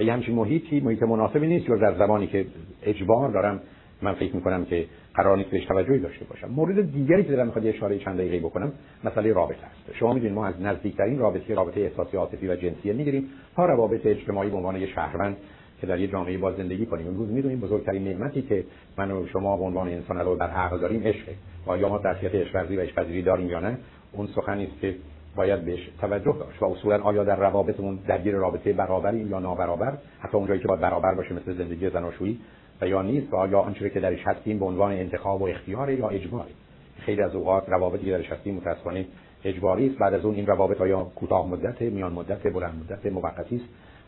یه 0.00 0.12
همچین 0.12 0.34
محیطی 0.34 0.80
محیط 0.80 1.02
مناسبی 1.02 1.46
نیست 1.46 1.66
جز 1.66 1.80
در 1.80 1.94
زمانی 1.98 2.26
که 2.26 2.46
اجبار 2.82 3.30
دارم 3.30 3.60
من 4.02 4.14
فکر 4.14 4.36
می‌کنم 4.36 4.64
که 4.64 4.86
قرار 5.14 5.36
نیست 5.36 5.50
بهش 5.50 5.64
توجهی 5.64 5.98
داشته 5.98 6.24
باشم. 6.24 6.48
مورد 6.48 6.92
دیگری 6.92 7.24
که 7.24 7.32
دارم 7.32 7.46
می‌خواد 7.46 7.66
اشاره 7.66 7.98
چند 7.98 8.18
دقیقه 8.18 8.38
بکنم 8.38 8.72
مسئله 9.04 9.32
رابطه 9.32 9.66
است. 9.66 9.96
شما 9.98 10.12
می‌دونید 10.12 10.34
ما 10.34 10.46
از 10.46 10.54
نزدیکترین 10.62 11.18
رابطه 11.18 11.54
رابطه 11.54 11.80
احساسی 11.80 12.16
عاطفی 12.16 12.48
و 12.48 12.56
جنسی 12.56 12.92
می‌گیریم. 12.92 13.28
تا 13.56 13.66
روابط 13.66 14.06
اجتماعی 14.06 14.50
به 14.50 14.56
عنوان 14.56 14.76
یه 14.76 14.86
شهروند 14.86 15.36
که 15.80 15.86
در 15.86 16.00
یه 16.00 16.06
جامعه 16.06 16.38
با 16.38 16.52
زندگی 16.52 16.86
کنیم. 16.86 17.06
امروز 17.06 17.30
می‌دونیم 17.30 17.60
بزرگترین 17.60 18.04
نعمتی 18.04 18.42
که 18.42 18.64
من 18.98 19.10
و 19.10 19.26
شما 19.26 19.56
به 19.56 19.64
عنوان 19.64 19.88
انسان 19.88 20.18
رو 20.18 20.36
در 20.36 20.50
حق 20.50 20.80
داریم 20.80 21.02
عشقه. 21.02 21.32
و 21.66 21.78
یا 21.78 21.88
ما 21.88 21.98
درسیت 21.98 22.34
عشق 22.34 22.56
و 22.56 22.80
عشق 22.80 23.24
داریم 23.24 23.48
یا 23.48 23.60
نه؟ 23.60 23.78
اون 24.12 24.26
سخنی 24.26 24.64
است 24.64 24.80
که 24.80 24.94
باید 25.36 25.64
بهش 25.64 25.90
توجه 26.00 26.36
داشت 26.38 26.62
و 26.62 26.64
اصولا 26.64 27.02
آیا 27.02 27.24
در 27.24 27.36
روابطمون 27.36 27.98
درگیر 28.06 28.34
رابطه 28.34 28.72
برابری 28.72 29.18
یا 29.18 29.38
نابرابر 29.38 29.92
حتی 30.20 30.36
اونجایی 30.36 30.60
که 30.60 30.68
باید 30.68 30.80
برابر 30.80 31.14
باشه 31.14 31.34
مثل 31.34 31.54
زندگی 31.54 31.90
زناشویی 31.90 32.38
و 32.80 32.88
یا 32.88 33.02
نیست 33.02 33.32
و 33.32 33.36
آیا 33.36 33.60
آنچه 33.60 33.90
که 33.90 34.00
درش 34.00 34.26
هستیم 34.26 34.58
به 34.58 34.64
عنوان 34.64 34.92
انتخاب 34.92 35.42
و 35.42 35.48
اختیار 35.48 35.90
یا 35.90 36.08
اجباری؟ 36.08 36.52
خیلی 36.98 37.22
از 37.22 37.34
اوقات 37.34 37.68
روابطی 37.68 38.04
که 38.04 38.10
درش 38.10 38.32
هستیم 38.32 38.54
متأسفانه 38.54 39.06
اجباری 39.44 39.86
است. 39.86 39.98
بعد 39.98 40.14
از 40.14 40.24
اون 40.24 40.34
این 40.34 40.46
روابط 40.46 40.80
آیا 40.80 41.04
کوتاه 41.16 41.48
مدت 41.48 41.82
میان 41.82 42.12
مدت 42.12 42.52
بلند 42.52 42.84
مدت 42.84 43.12
موقتی 43.12 43.56
است 43.56 43.64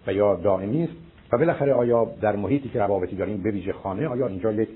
و 0.07 0.12
یا 0.12 0.35
دائمی 0.35 0.85
است؟ 0.85 0.93
و 1.33 1.39
بالاخره 1.39 1.72
آیا 1.72 2.11
در 2.20 2.37
محیطی 2.37 2.68
که 2.68 2.79
روابطی 2.79 3.16
داریم 3.16 3.43
به 3.43 3.51
ویژه 3.51 3.72
خانه 3.72 4.09
آیا 4.09 4.27
اینجا 4.27 4.53
یک 4.53 4.68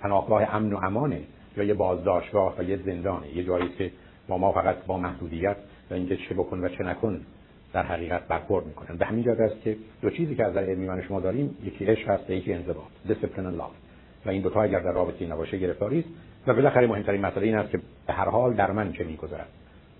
پناهگاه 0.00 0.54
امن 0.54 0.72
و 0.72 0.76
امانه 0.82 1.20
یا 1.56 1.64
یه 1.64 1.74
بازداشتگاه 1.74 2.54
و 2.58 2.62
یه 2.62 2.76
زندانه؟ 2.76 3.36
یه 3.36 3.44
جایی 3.44 3.68
که 3.68 3.90
با 4.28 4.38
ما 4.38 4.52
فقط 4.52 4.76
با 4.86 4.98
محدودیت 4.98 5.56
و 5.90 5.94
اینکه 5.94 6.16
چه 6.16 6.34
بکن 6.34 6.64
و 6.64 6.68
چه 6.68 6.84
نکن 6.84 7.20
در 7.72 7.82
حقیقت 7.82 8.28
برخورد 8.28 8.66
می‌کنن. 8.66 8.96
به 8.96 9.06
همین 9.06 9.24
جهت 9.24 9.40
است 9.40 9.62
که 9.62 9.76
دو 10.02 10.10
چیزی 10.10 10.34
که 10.34 10.44
از 10.44 10.52
نظر 10.52 10.60
علمی 10.60 10.86
من 10.86 11.02
شما 11.02 11.20
داریم 11.20 11.56
یکی 11.64 11.84
عشق 11.84 12.08
هست 12.08 12.30
و 12.30 12.32
یکی 12.32 12.52
انضباط 12.52 12.86
دیسپلین 13.08 13.50
لاف 13.50 13.70
و 14.26 14.30
این 14.30 14.42
دو 14.42 14.50
تا 14.50 14.62
اگر 14.62 14.80
در 14.80 14.92
رابطه 14.92 15.26
نباشه 15.26 15.58
گرفتاری 15.58 15.98
است. 15.98 16.08
و 16.46 16.54
بالاخره 16.54 16.86
مهمترین 16.86 17.26
مسئله 17.26 17.46
این 17.46 17.56
است 17.56 17.70
که 17.70 17.80
به 18.06 18.12
هر 18.12 18.28
حال 18.28 18.54
در 18.54 18.70
من 18.70 18.92
چه 18.92 19.04
میگذرد. 19.04 19.48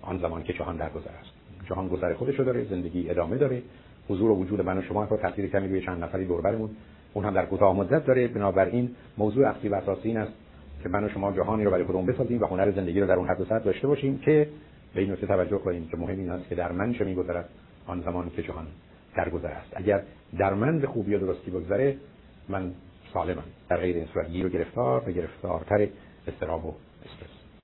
آن 0.01 0.19
زمان 0.19 0.43
که 0.43 0.53
جهان 0.53 0.77
درگذر 0.77 1.11
است. 1.21 1.29
جهان 1.69 1.87
گذر 1.87 2.13
خودشو 2.13 2.43
داره 2.43 2.65
زندگی 2.65 3.09
ادامه 3.09 3.37
داره. 3.37 3.61
حضور 4.09 4.31
و 4.31 4.35
وجود 4.35 4.61
من 4.61 4.77
و 4.77 4.81
شما 4.81 5.03
رو 5.03 5.17
تاثیر 5.17 5.47
کمی 5.47 5.67
روی 5.67 5.81
چند 5.81 6.03
نفری 6.03 6.25
دور 6.25 6.41
برمون. 6.41 6.69
اون 7.13 7.25
هم 7.25 7.33
در 7.33 7.45
کوتاه 7.45 7.75
مدت 7.75 8.05
داره. 8.05 8.27
بنابراین 8.27 8.95
موضوع 9.17 9.47
اصلی 9.47 9.69
و 9.69 9.75
اساسی 9.75 10.07
این 10.07 10.17
است 10.17 10.33
که 10.83 10.89
من 10.89 11.03
و 11.03 11.09
شما 11.09 11.31
جهانی 11.31 11.63
رو 11.63 11.71
برای 11.71 11.83
خودمون 11.83 12.05
بسازیم 12.05 12.41
و 12.41 12.45
هنر 12.45 12.71
زندگی 12.71 12.99
رو 12.99 13.07
در 13.07 13.13
اون 13.13 13.27
حد 13.27 13.41
و 13.41 13.45
سطح 13.45 13.63
داشته 13.63 13.87
باشیم 13.87 14.19
که 14.19 14.49
به 14.95 15.01
این 15.01 15.11
نکته 15.11 15.27
توجه 15.27 15.57
کنیم 15.57 15.87
که 15.87 15.97
مهم 15.97 16.19
این 16.19 16.29
است 16.29 16.49
که 16.49 16.55
در 16.55 16.71
من 16.71 16.93
چه 16.93 17.05
میگذرد 17.05 17.49
آن 17.87 18.01
زمان 18.01 18.29
که 18.29 18.43
جهان 18.43 18.67
درگذر 19.15 19.47
است. 19.47 19.71
اگر 19.75 20.03
در 20.37 20.53
من 20.53 20.79
به 20.79 20.87
خوبی 20.87 21.15
و 21.15 21.19
درستی 21.19 21.51
بگذره 21.51 21.97
من 22.49 22.71
سالمم. 23.13 23.43
در 23.69 23.77
غیر 23.77 23.95
این 23.95 24.05
صورت 24.13 24.29
گیر 24.29 24.45
و 24.45 24.49
گرفتار 24.49 25.09
و 25.09 25.11
گرفتارتر 25.11 25.87
استراب 26.27 26.65
و 26.65 26.73